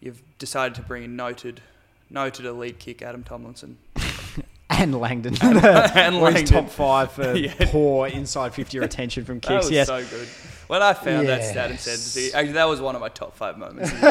you've 0.00 0.22
decided 0.38 0.74
to 0.74 0.82
bring 0.82 1.04
a 1.04 1.08
noted 1.08 1.62
noted 2.10 2.44
elite 2.44 2.78
kick 2.78 3.00
Adam 3.00 3.22
Tomlinson. 3.22 3.78
And 4.84 5.00
Langdon, 5.00 5.36
and 5.42 6.20
Langdon. 6.20 6.44
top 6.46 6.70
five 6.70 7.12
for 7.12 7.34
Yeah. 7.36 7.52
poor 7.70 8.06
inside 8.06 8.54
fifty 8.54 8.78
retention 8.78 9.24
from 9.24 9.40
That 9.40 9.48
kicks. 9.48 9.64
was 9.66 9.70
Yes, 9.72 9.86
so 9.88 10.04
good. 10.04 10.28
When 10.66 10.80
I 10.80 10.94
found 10.94 11.28
that 11.28 11.44
stat 11.44 11.66
and 11.66 11.74
Yes. 11.74 11.82
said, 11.82 11.98
see, 11.98 12.32
actually, 12.32 12.52
that 12.54 12.64
was 12.68 12.80
one 12.80 12.94
of 12.94 13.00
my 13.02 13.10
top 13.10 13.36
five 13.36 13.58
moments. 13.58 13.92
of 13.92 14.00
the 14.00 14.06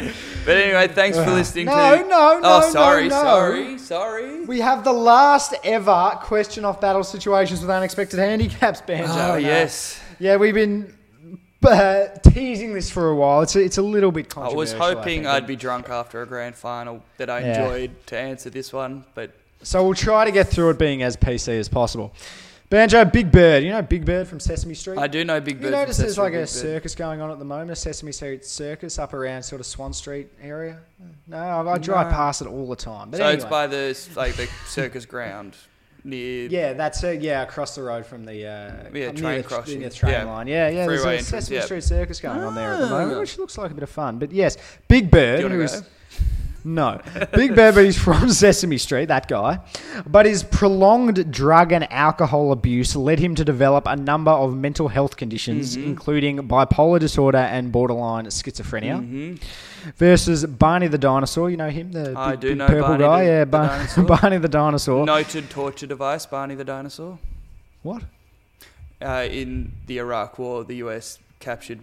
year. 0.00 0.12
but 0.44 0.56
anyway, 0.56 0.88
thanks 0.88 1.16
for 1.16 1.30
listening 1.30 1.66
No, 1.66 1.72
to. 2.02 2.08
no, 2.08 2.38
no, 2.40 2.40
Oh, 2.42 2.70
sorry, 2.72 3.08
no, 3.08 3.16
no. 3.16 3.22
sorry, 3.22 3.78
sorry. 3.78 4.44
We 4.46 4.58
have 4.60 4.82
the 4.82 4.92
last 4.92 5.54
ever 5.62 6.18
question 6.22 6.64
off 6.64 6.80
battle 6.80 7.04
situations 7.04 7.60
with 7.60 7.70
unexpected 7.70 8.18
handicaps, 8.18 8.80
Banjo. 8.80 9.12
Oh 9.12 9.32
uh, 9.34 9.36
yes. 9.36 10.00
Yeah, 10.18 10.36
we've 10.36 10.54
been 10.54 10.92
uh, 11.64 12.06
teasing 12.30 12.74
this 12.74 12.90
for 12.90 13.08
a 13.10 13.14
while. 13.14 13.42
It's 13.42 13.54
a, 13.54 13.60
it's 13.62 13.78
a 13.78 13.82
little 13.82 14.10
bit 14.12 14.36
I 14.36 14.48
was 14.48 14.72
hoping 14.72 15.22
think. 15.22 15.26
I'd 15.26 15.46
be 15.46 15.56
drunk 15.56 15.88
after 15.88 16.20
a 16.22 16.26
grand 16.26 16.56
final 16.56 17.02
that 17.18 17.30
I 17.30 17.40
Yeah. 17.40 17.62
enjoyed 17.62 18.06
to 18.08 18.18
answer 18.18 18.50
this 18.50 18.72
one, 18.72 19.04
but 19.14 19.30
So 19.62 19.82
we'll 19.84 19.94
try 19.94 20.24
to 20.24 20.30
get 20.30 20.48
through 20.48 20.70
it 20.70 20.78
being 20.78 21.02
as 21.02 21.16
PC 21.16 21.58
as 21.58 21.68
possible. 21.68 22.12
Banjo, 22.68 23.04
Big 23.04 23.30
Bird. 23.30 23.62
You 23.62 23.70
know 23.70 23.82
Big 23.82 24.04
Bird 24.04 24.26
from 24.26 24.40
Sesame 24.40 24.74
Street? 24.74 24.98
I 24.98 25.06
do 25.06 25.24
know 25.24 25.40
Big 25.40 25.58
Bird. 25.60 25.66
you 25.66 25.70
notice 25.70 25.98
there's 25.98 26.18
like 26.18 26.32
a 26.32 26.38
Big 26.38 26.40
Bird. 26.42 26.48
circus 26.48 26.94
going 26.96 27.20
on 27.20 27.30
at 27.30 27.38
the 27.38 27.44
moment, 27.44 27.70
a 27.70 27.76
Sesame 27.76 28.10
Street 28.12 28.44
circus 28.44 28.98
up 28.98 29.14
around 29.14 29.42
sort 29.44 29.60
of 29.60 29.66
Swan 29.66 29.92
Street 29.92 30.28
area? 30.42 30.78
No, 31.28 31.36
I, 31.36 31.74
I 31.74 31.78
drive 31.78 32.08
No. 32.08 32.12
past 32.12 32.42
it 32.42 32.48
all 32.48 32.68
the 32.68 32.74
time. 32.76 33.10
But 33.10 33.18
So 33.18 33.24
anyway. 33.24 33.36
it's 33.36 33.44
by 33.44 33.66
the 33.68 34.08
like 34.16 34.34
the 34.34 34.48
circus 34.66 35.06
ground 35.06 35.56
near. 36.02 36.48
Yeah, 36.48 36.72
that's 36.72 37.02
it. 37.04 37.20
Yeah, 37.22 37.42
across 37.42 37.76
the 37.76 37.82
road 37.84 38.04
from 38.04 38.24
the 38.24 38.32
uh, 38.46 38.72
Yeah, 38.92 39.12
train 39.12 39.38
the, 39.38 39.42
crossing. 39.44 39.78
near 39.80 39.88
the 39.88 39.94
train 39.94 40.12
Yeah. 40.12 40.24
line. 40.24 40.48
Yeah, 40.48 40.68
yeah. 40.68 40.86
There's 40.88 41.04
a 41.04 41.08
entrance, 41.10 41.28
Sesame 41.28 41.56
yeah. 41.58 41.64
Street 41.64 41.84
Circus 41.84 42.20
going 42.20 42.40
on 42.40 42.56
there 42.56 42.72
at 42.72 42.80
the 42.80 42.88
moment, 42.88 43.16
Ah. 43.16 43.20
which 43.20 43.38
looks 43.38 43.56
like 43.58 43.70
a 43.70 43.74
bit 43.74 43.84
of 43.84 43.90
fun. 43.90 44.18
But 44.18 44.32
yes, 44.32 44.56
Big 44.88 45.08
Bird, 45.08 45.36
Do 45.48 45.48
you 45.56 45.66
go? 45.66 45.80
No 46.66 47.00
Big 47.32 47.54
he's 47.84 47.96
from 47.98 48.28
Sesame 48.42 48.76
Street. 48.78 49.06
That 49.06 49.28
guy, 49.28 49.60
but 50.06 50.26
his 50.26 50.42
prolonged 50.42 51.30
drug 51.32 51.72
and 51.72 51.90
alcohol 51.92 52.50
abuse 52.52 52.96
led 52.96 53.18
him 53.20 53.34
to 53.36 53.44
develop 53.44 53.86
a 53.86 53.94
number 53.96 54.32
of 54.32 54.56
mental 54.56 54.88
health 54.88 55.16
conditions, 55.16 55.76
Mm-hmm. 55.76 55.86
including 55.88 56.48
bipolar 56.48 56.98
disorder 56.98 57.38
and 57.38 57.70
borderline 57.72 58.26
schizophrenia. 58.26 58.98
hmm 58.98 59.34
Versus 59.96 60.44
Barney 60.44 60.88
the 60.88 60.98
dinosaur, 60.98 61.48
you 61.48 61.56
know 61.56 61.70
him, 61.70 61.92
the 61.92 62.04
big, 62.06 62.16
I 62.16 62.34
do 62.34 62.48
big 62.48 62.58
know 62.58 62.66
purple 62.66 62.88
Barney 62.98 63.04
guy. 63.04 63.24
the- 63.24 63.30
yeah, 63.30 63.44
Bar- 63.44 63.68
dinosaur. 63.78 64.04
Barney 64.04 64.38
the 64.38 64.48
dinosaur. 64.48 65.06
Noted 65.06 65.48
torture 65.48 65.86
device, 65.86 66.26
Barney 66.26 66.56
the 66.56 66.64
dinosaur. 66.64 67.18
What? 67.84 68.02
Uh, 69.00 69.26
in 69.30 69.72
the 69.86 69.98
Iraq 69.98 70.38
War, 70.40 70.64
the 70.64 70.76
US 70.86 71.20
captured 71.38 71.80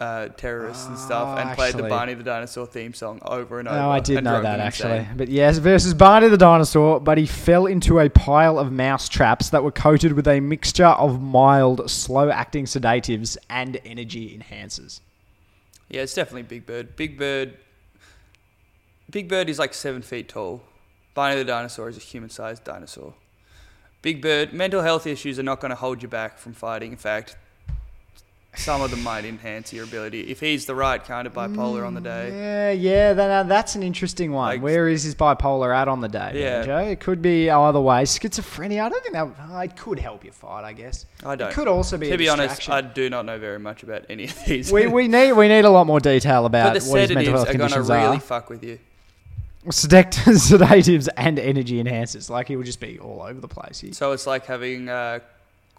uh, 0.00 0.28
terrorists 0.28 0.86
and 0.86 0.96
stuff 0.98 1.36
Oh, 1.36 1.40
and 1.40 1.56
played 1.56 1.74
the. 1.74 1.82
Barney 1.82 2.14
the 2.14 2.22
dinosaur 2.22 2.66
theme 2.66 2.94
song 2.94 3.18
over 3.22 3.58
and 3.58 3.66
over. 3.68 3.78
Oh, 3.78 3.90
I 3.90 4.00
did 4.00 4.22
know 4.22 4.40
that 4.40 4.60
actually. 4.60 4.98
insane. 4.98 5.16
But 5.16 5.28
yes, 5.28 5.58
versus 5.58 5.92
Barney 5.94 6.28
the 6.28 6.36
dinosaur, 6.36 7.00
but 7.00 7.18
he 7.18 7.26
fell 7.26 7.66
into 7.66 7.98
a 7.98 8.08
pile 8.08 8.58
of 8.58 8.70
mouse 8.70 9.08
traps 9.08 9.50
that 9.50 9.64
were 9.64 9.72
coated 9.72 10.12
with 10.12 10.28
a 10.28 10.38
mixture 10.40 10.86
of 10.86 11.20
mild, 11.20 11.90
slow 11.90 12.30
acting 12.30 12.66
sedatives 12.66 13.36
and 13.50 13.80
energy 13.84 14.38
enhancers. 14.38 15.00
Yeah, 15.88 16.02
it's 16.02 16.14
definitely 16.14 16.42
Big 16.42 16.66
Bird. 16.66 16.94
Big 16.96 17.18
Bird. 17.18 17.56
Big 19.10 19.28
Bird 19.28 19.48
is 19.48 19.58
like 19.58 19.72
seven 19.74 20.02
feet 20.02 20.28
tall. 20.28 20.62
Barney 21.14 21.36
the 21.36 21.44
dinosaur 21.44 21.88
is 21.88 21.96
a 21.96 22.00
human-sized 22.00 22.62
dinosaur. 22.62 23.14
Big 24.02 24.22
Bird. 24.22 24.52
Mental 24.52 24.82
health 24.82 25.06
issues 25.06 25.38
are 25.38 25.42
not 25.42 25.60
going 25.60 25.70
to 25.70 25.74
hold 25.76 26.02
you 26.02 26.08
back 26.08 26.38
from 26.38 26.52
fighting. 26.52 26.92
In 26.92 26.98
fact, 26.98 27.36
some 28.56 28.80
of 28.82 28.90
them 28.90 29.02
might 29.04 29.24
enhance 29.24 29.72
your 29.72 29.84
ability 29.84 30.22
if 30.30 30.40
he's 30.40 30.66
the 30.66 30.74
right 30.74 31.04
kind 31.04 31.26
of 31.26 31.32
bipolar 31.34 31.86
on 31.86 31.94
the 31.94 32.00
day. 32.00 32.30
Yeah, 32.30 32.70
yeah, 32.72 33.12
then, 33.12 33.30
uh, 33.30 33.42
that's 33.44 33.76
an 33.76 33.82
interesting 33.84 34.32
one. 34.32 34.48
Like- 34.48 34.62
Where 34.62 34.88
is 34.88 35.04
his 35.04 35.14
bipolar 35.14 35.74
at 35.76 35.86
on 35.86 36.00
the 36.00 36.08
day? 36.08 36.32
Yeah. 36.34 36.64
Joe? 36.64 36.78
It 36.78 36.98
could 36.98 37.22
be 37.22 37.50
either 37.50 37.80
way. 37.80 38.02
Schizophrenia, 38.02 38.82
I 38.84 38.88
don't 38.88 39.02
think 39.02 39.14
that 39.14 39.28
oh, 39.50 39.58
it 39.60 39.76
could 39.76 39.98
help 40.00 40.24
you 40.24 40.32
fight. 40.32 40.64
I 40.64 40.72
guess 40.72 41.06
I 41.24 41.36
don't. 41.36 41.50
it 41.50 41.54
could 41.54 41.68
also 41.68 41.98
be. 41.98 42.08
to 42.10 42.16
be 42.16 42.28
honest. 42.28 42.68
I 42.68 42.80
do 42.80 43.08
not 43.08 43.26
know 43.26 43.38
very 43.38 43.58
much 43.58 43.82
about 43.84 44.06
any 44.08 44.24
of 44.24 44.44
these. 44.44 44.72
we, 44.72 44.86
we 44.88 45.06
need 45.08 45.32
we 45.34 45.46
need 45.46 45.64
a 45.64 45.70
lot 45.70 45.86
more 45.86 46.00
detail 46.00 46.44
about 46.46 46.72
but 46.74 46.82
the 46.82 46.90
what 46.90 47.00
his 47.00 47.10
mental 47.10 47.24
sedatives 47.24 47.28
health 47.36 47.48
are 47.48 47.52
conditions 47.52 47.88
really 47.88 48.16
are. 48.16 48.20
fuck 48.20 48.50
with 48.50 48.64
you. 48.64 48.78
Sedect- 49.66 50.14
sedatives 50.38 51.08
and 51.08 51.38
energy 51.38 51.82
enhancers. 51.82 52.30
Like 52.30 52.48
he 52.48 52.56
would 52.56 52.66
just 52.66 52.80
be 52.80 52.98
all 52.98 53.22
over 53.22 53.40
the 53.40 53.48
place. 53.48 53.78
He, 53.80 53.92
So 53.92 54.12
it's 54.12 54.26
like 54.26 54.46
having 54.46 54.88
uh, 54.88 55.20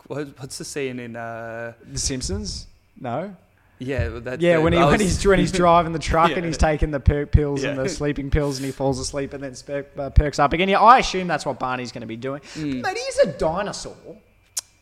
what- 0.09 0.39
what's 0.39 0.57
the 0.57 0.65
scene 0.65 0.99
in 0.99 1.15
uh, 1.15 1.73
the 1.91 1.97
Simpsons? 1.99 2.67
No. 2.99 3.33
yeah 3.81 4.09
that 4.09 4.41
Yeah, 4.41 4.57
when 4.57 4.73
he 4.73 4.79
I 4.79 4.83
when 4.85 4.99
was- 4.99 5.01
he's 5.01 5.25
when 5.25 5.39
he's 5.39 5.51
driving 5.63 5.93
the 5.93 5.99
truck 5.99 6.31
Yeah. 6.31 6.35
and 6.37 6.45
he's 6.45 6.57
taking 6.57 6.91
the 6.91 6.99
perk 6.99 7.31
pills 7.31 7.63
and 7.63 7.77
the 7.79 7.87
sleeping 7.87 8.29
pills 8.29 8.57
and 8.57 8.65
he 8.65 8.73
falls 8.73 8.99
asleep 8.99 9.31
and 9.33 9.41
then 9.41 9.55
spe- 9.55 9.97
uh, 9.97 10.09
perks 10.09 10.37
up 10.37 10.51
again. 10.51 10.67
Yeah, 10.67 10.81
I 10.81 10.99
assume 10.99 11.27
that's 11.27 11.45
what 11.45 11.57
Barney's 11.59 11.93
going 11.93 12.01
to 12.01 12.07
be 12.07 12.17
doing. 12.17 12.41
Mm. 12.55 12.81
But 12.83 12.97
he's 12.97 13.17
a 13.19 13.27
dinosaur. 13.37 13.95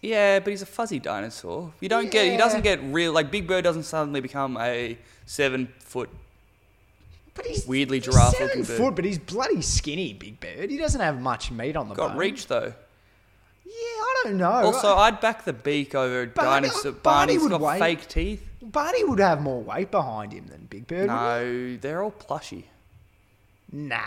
Yeah, 0.01 0.39
but 0.39 0.49
he's 0.49 0.61
a 0.63 0.65
fuzzy 0.67 0.99
dinosaur. 0.99 1.73
You 1.79 1.89
don't 1.89 2.09
get. 2.09 2.31
He 2.31 2.37
doesn't 2.37 2.61
get 2.61 2.79
real. 2.85 3.13
Like 3.13 3.29
Big 3.31 3.47
Bird 3.47 3.63
doesn't 3.63 3.83
suddenly 3.83 4.21
become 4.21 4.57
a 4.57 4.97
seven 5.27 5.67
foot. 5.79 6.09
But 7.33 7.45
he's 7.45 7.67
Weirdly 7.67 7.97
he's 7.97 8.05
giraffe-looking 8.05 8.63
seven 8.63 8.77
bird. 8.77 8.77
foot, 8.77 8.95
but 8.95 9.05
he's 9.05 9.19
bloody 9.19 9.61
skinny, 9.61 10.13
Big 10.13 10.39
Bird. 10.39 10.69
He 10.71 10.77
doesn't 10.77 11.01
have 11.01 11.21
much 11.21 11.51
meat 11.51 11.75
on 11.75 11.87
the 11.89 11.93
Got 11.95 12.09
bone. 12.09 12.17
reach 12.17 12.47
though. 12.47 12.73
Yeah, 13.67 13.73
I 13.73 14.21
don't 14.23 14.37
know. 14.37 14.49
Also, 14.51 14.95
I'd 14.95 15.19
back 15.19 15.43
the 15.45 15.53
beak 15.53 15.93
over 15.93 16.25
Barney- 16.27 16.67
dinosaur. 16.69 16.91
Barney 16.93 17.33
Barney's 17.37 17.41
would 17.43 17.49
got 17.51 17.61
wait. 17.61 17.79
fake 17.79 18.07
teeth. 18.07 18.43
Barney 18.61 19.03
would 19.03 19.19
have 19.19 19.41
more 19.41 19.61
weight 19.61 19.91
behind 19.91 20.31
him 20.33 20.47
than 20.47 20.65
Big 20.69 20.87
Bird. 20.87 21.09
wouldn't 21.09 21.09
No, 21.09 21.77
they're 21.77 22.01
all 22.01 22.11
plushy. 22.11 22.67
he? 23.71 23.77
Nah. 23.87 23.99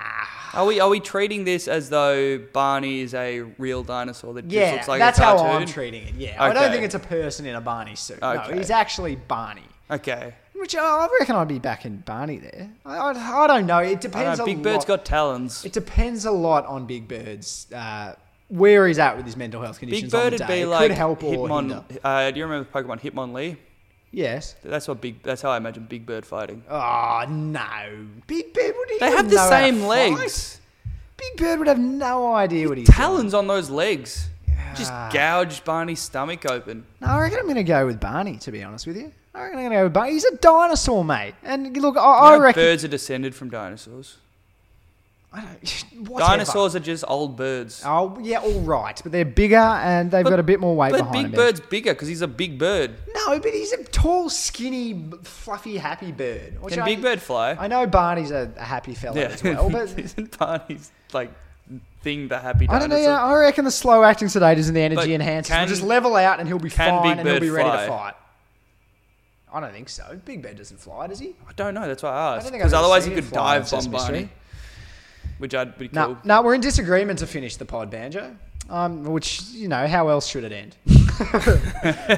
Are 0.55 0.65
we 0.65 0.81
are 0.81 0.89
we 0.89 1.01
treating 1.01 1.45
this 1.45 1.69
as 1.69 1.91
though 1.91 2.39
Barney 2.39 3.01
is 3.01 3.13
a 3.13 3.43
real 3.59 3.83
dinosaur 3.83 4.33
that 4.35 4.49
just 4.49 4.55
Yeah, 4.55 4.73
looks 4.73 4.89
like 4.89 4.99
that's 5.01 5.19
a 5.19 5.23
how 5.23 5.37
cartoon? 5.37 5.63
I'm 5.63 5.69
treating 5.69 6.03
it. 6.09 6.15
Yeah, 6.15 6.43
I 6.43 6.53
don't 6.53 6.65
Okay. 6.65 6.73
think 6.73 6.85
it's 6.85 6.95
a 6.95 6.99
person 6.99 7.45
in 7.47 7.55
a 7.55 7.61
Barney 7.61 7.95
suit. 7.95 8.21
No, 8.23 8.31
Okay. 8.33 8.57
he's 8.57 8.71
actually 8.71 9.17
Barney. 9.17 9.65
Okay. 9.91 10.35
Which 10.55 10.75
uh, 10.75 10.81
I 10.81 11.09
reckon 11.19 11.37
I'd 11.37 11.49
be 11.49 11.59
backing 11.59 11.99
Barney 11.99 12.39
there. 12.39 12.71
I, 12.87 12.97
I, 12.97 13.45
I 13.45 13.47
don't 13.47 13.67
know. 13.67 13.79
It 13.79 13.91
I 13.93 13.95
depends. 13.97 14.39
know, 14.39 14.45
a 14.45 14.47
Big 14.47 14.63
Bird's 14.63 14.89
lot. 14.89 14.99
got 14.99 15.05
talons. 15.05 15.65
It 15.65 15.73
depends 15.73 16.25
a 16.25 16.31
lot 16.31 16.65
on 16.67 16.87
Big 16.87 17.07
Bird's 17.09 17.67
uh, 17.75 18.15
where 18.51 18.87
he's 18.87 18.99
at 18.99 19.17
with 19.17 19.25
his 19.27 19.37
mental 19.37 19.63
health 19.63 19.81
Big 19.81 19.89
conditions. 19.89 20.13
on 20.15 20.21
Bird 20.21 20.33
the 20.33 20.43
would 20.43 20.47
day. 20.49 20.55
be 20.59 20.61
it 20.63 20.67
like 20.67 20.89
could 20.89 20.97
help 20.97 21.23
or 21.25 21.49
Hitmon. 21.49 21.61
hinder. 21.61 21.85
Uh, 22.05 22.31
do 22.31 22.39
you 22.39 22.45
remember 22.47 22.69
Pokemon 22.71 23.01
Hitmonlee? 23.01 23.57
Yes. 24.13 24.57
That's 24.65 24.89
what 24.89 25.01
big. 25.01 25.23
That's 25.23 25.41
how 25.41 25.51
I 25.51 25.57
imagine 25.57 25.85
Big 25.89 26.05
Bird 26.05 26.27
fighting. 26.27 26.63
Oh 26.69 27.25
no, 27.29 28.07
Big 28.27 28.53
Bird 28.53 28.75
would. 28.77 28.91
he 28.91 28.99
They 28.99 29.11
have 29.11 29.31
the 29.31 29.37
know 29.37 29.41
how 29.43 29.51
to 29.51 29.57
same 29.57 29.79
fight. 29.81 29.87
legs. 30.13 30.61
Big 31.17 31.37
Bird 31.37 31.59
would 31.61 31.69
have 31.69 31.79
no 31.79 32.35
idea 32.35 32.69
what 32.69 32.77
he's 32.79 32.89
Talons 32.89 33.35
on 33.35 33.47
those 33.47 33.71
legs. 33.71 34.29
Just 34.75 34.91
gouged 35.13 35.65
Barney's 35.65 36.01
stomach 36.01 36.47
open. 36.47 36.85
No, 37.01 37.09
I 37.09 37.21
reckon 37.21 37.39
I'm 37.39 37.45
going 37.45 37.57
to 37.57 37.65
go 37.65 37.87
with 37.87 37.99
Barney. 38.01 38.37
To 38.39 38.53
be 38.53 38.63
honest 38.63 38.87
with 38.87 38.97
you, 38.97 39.13
I 39.35 39.43
reckon 39.43 39.59
I'm 39.59 39.65
going 39.65 39.71
to 39.73 39.77
go 39.79 39.85
with 39.85 39.93
Barney. 39.93 40.13
He's 40.13 40.25
a 40.25 40.37
dinosaur, 40.37 41.05
mate. 41.05 41.35
And 41.43 41.77
look, 41.77 41.97
I, 41.97 42.01
I 42.01 42.37
know 42.37 42.43
reckon 42.43 42.63
birds 42.63 42.85
are 42.85 42.89
descended 42.89 43.35
from 43.35 43.51
dinosaurs. 43.51 44.19
I 45.33 45.43
don't, 45.43 45.85
whatever. 46.09 46.31
Dinosaurs 46.31 46.75
are 46.75 46.81
just 46.81 47.05
old 47.07 47.37
birds. 47.37 47.83
Oh 47.87 48.19
yeah, 48.21 48.41
all 48.41 48.61
right, 48.63 48.99
but 49.03 49.13
they're 49.13 49.25
bigger 49.25 49.57
and 49.57 50.11
they've 50.11 50.25
But- 50.25 50.31
got 50.31 50.39
a 50.41 50.43
bit 50.45 50.59
more 50.59 50.75
weight 50.75 50.91
But 50.91 50.99
behind 51.03 51.13
Big 51.13 51.23
them. 51.25 51.33
Bird's 51.47 51.61
bigger 51.61 51.93
because 51.95 52.09
he's 52.09 52.23
a 52.23 52.27
big 52.29 52.59
bird. 52.59 52.97
No, 53.15 53.39
but 53.39 53.53
he's 53.53 53.73
a 53.73 53.85
tall, 53.85 54.29
skinny, 54.29 55.05
fluffy, 55.23 55.77
happy 55.77 56.11
bird. 56.11 56.61
Which 56.61 56.75
Can 56.75 56.83
I- 56.83 56.87
Big 56.87 57.01
Bird 57.03 57.21
fly? 57.23 57.53
I 57.53 57.69
know 57.69 57.87
Barney's 57.87 58.33
a, 58.33 58.51
a 58.57 58.63
happy 58.65 58.95
fella 58.95 59.21
as 59.21 59.43
well, 59.45 59.71
but 59.71 59.97
isn't 59.99 60.37
Barney's 60.37 60.91
like 61.13 61.31
thing 62.03 62.27
the 62.27 62.39
happy 62.41 62.67
dinosaur? 62.67 62.77
I 62.77 62.79
don't 62.81 62.91
know. 62.91 62.97
Yeah, 62.97 63.23
I 63.23 63.35
reckon 63.39 63.65
the 63.65 63.71
slow 63.71 64.03
acting 64.03 64.27
sedators 64.29 64.67
and 64.67 64.77
the 64.77 64.81
But 64.89 65.07
energy 65.07 65.17
enhancers 65.17 65.47
can- 65.47 65.61
will 65.61 65.69
just 65.69 65.83
level 65.83 66.17
out 66.17 66.41
and 66.41 66.49
he'll 66.49 66.59
be 66.59 66.71
can 66.71 66.91
fine 66.91 67.03
Big 67.03 67.19
and 67.19 67.29
he'll 67.29 67.37
Bird 67.37 67.41
be 67.43 67.51
ready 67.51 67.69
fly? 67.69 67.83
to 67.85 67.89
fight. 67.89 68.15
I 69.53 69.61
don't 69.61 69.73
think 69.73 69.89
so. 69.89 70.21
Big 70.25 70.43
Bird 70.43 70.57
doesn't 70.57 70.79
fly, 70.81 71.07
does 71.09 71.19
he? 71.19 71.35
I 71.49 71.53
don't 71.57 71.75
know. 71.75 71.87
That's 71.87 72.03
why 72.03 72.11
I 72.11 72.13
I 72.33 72.37
asked. 72.37 72.45
don't 72.47 72.53
think 72.53 72.63
Because 72.63 72.73
ever 72.73 72.81
otherwise 72.83 73.05
seen 73.05 73.13
he 73.13 73.19
it 73.19 73.23
could 73.23 73.31
fly 73.31 73.59
dive 73.59 73.71
bomb 73.71 73.81
Sesame 73.81 73.93
Barney, 73.97 74.19
Street. 74.19 74.29
Which 75.41 75.55
I'd 75.55 75.77
be 75.79 75.91
No, 75.93 76.07
cool. 76.07 76.19
no, 76.25 76.43
we're 76.43 76.55
in 76.55 76.61
disagreement 76.61 77.19
to 77.19 77.27
finish 77.27 77.57
the 77.57 77.65
pod, 77.65 77.91
Banjo. 77.91 78.37
Um, 78.69 79.03
which 79.05 79.43
you 79.51 79.67
know, 79.67 79.87
how 79.89 80.09
else 80.09 80.29
should 80.29 80.45
it 80.45 80.53
end? 80.53 80.77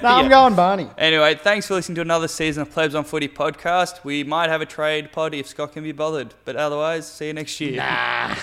no, 0.03 0.09
I'm 0.09 0.29
going 0.29 0.55
Barney. 0.55 0.87
Anyway, 0.99 1.35
thanks 1.35 1.67
for 1.67 1.75
listening 1.75 1.97
to 1.97 2.03
another 2.03 2.29
season 2.29 2.61
of 2.63 2.71
Plebs 2.71 2.95
on 2.95 3.05
Footy 3.05 3.29
podcast. 3.29 4.05
We 4.05 4.23
might 4.23 4.51
have 4.51 4.61
a 4.61 4.67
trade 4.67 5.13
pod 5.13 5.35
if 5.35 5.47
Scott 5.47 5.73
can 5.73 5.83
be 5.83 5.93
bothered, 5.93 6.35
but 6.45 6.57
otherwise, 6.57 7.11
see 7.11 7.29
you 7.29 7.33
next 7.33 7.59
year. 7.59 7.77
Nah. 7.77 8.35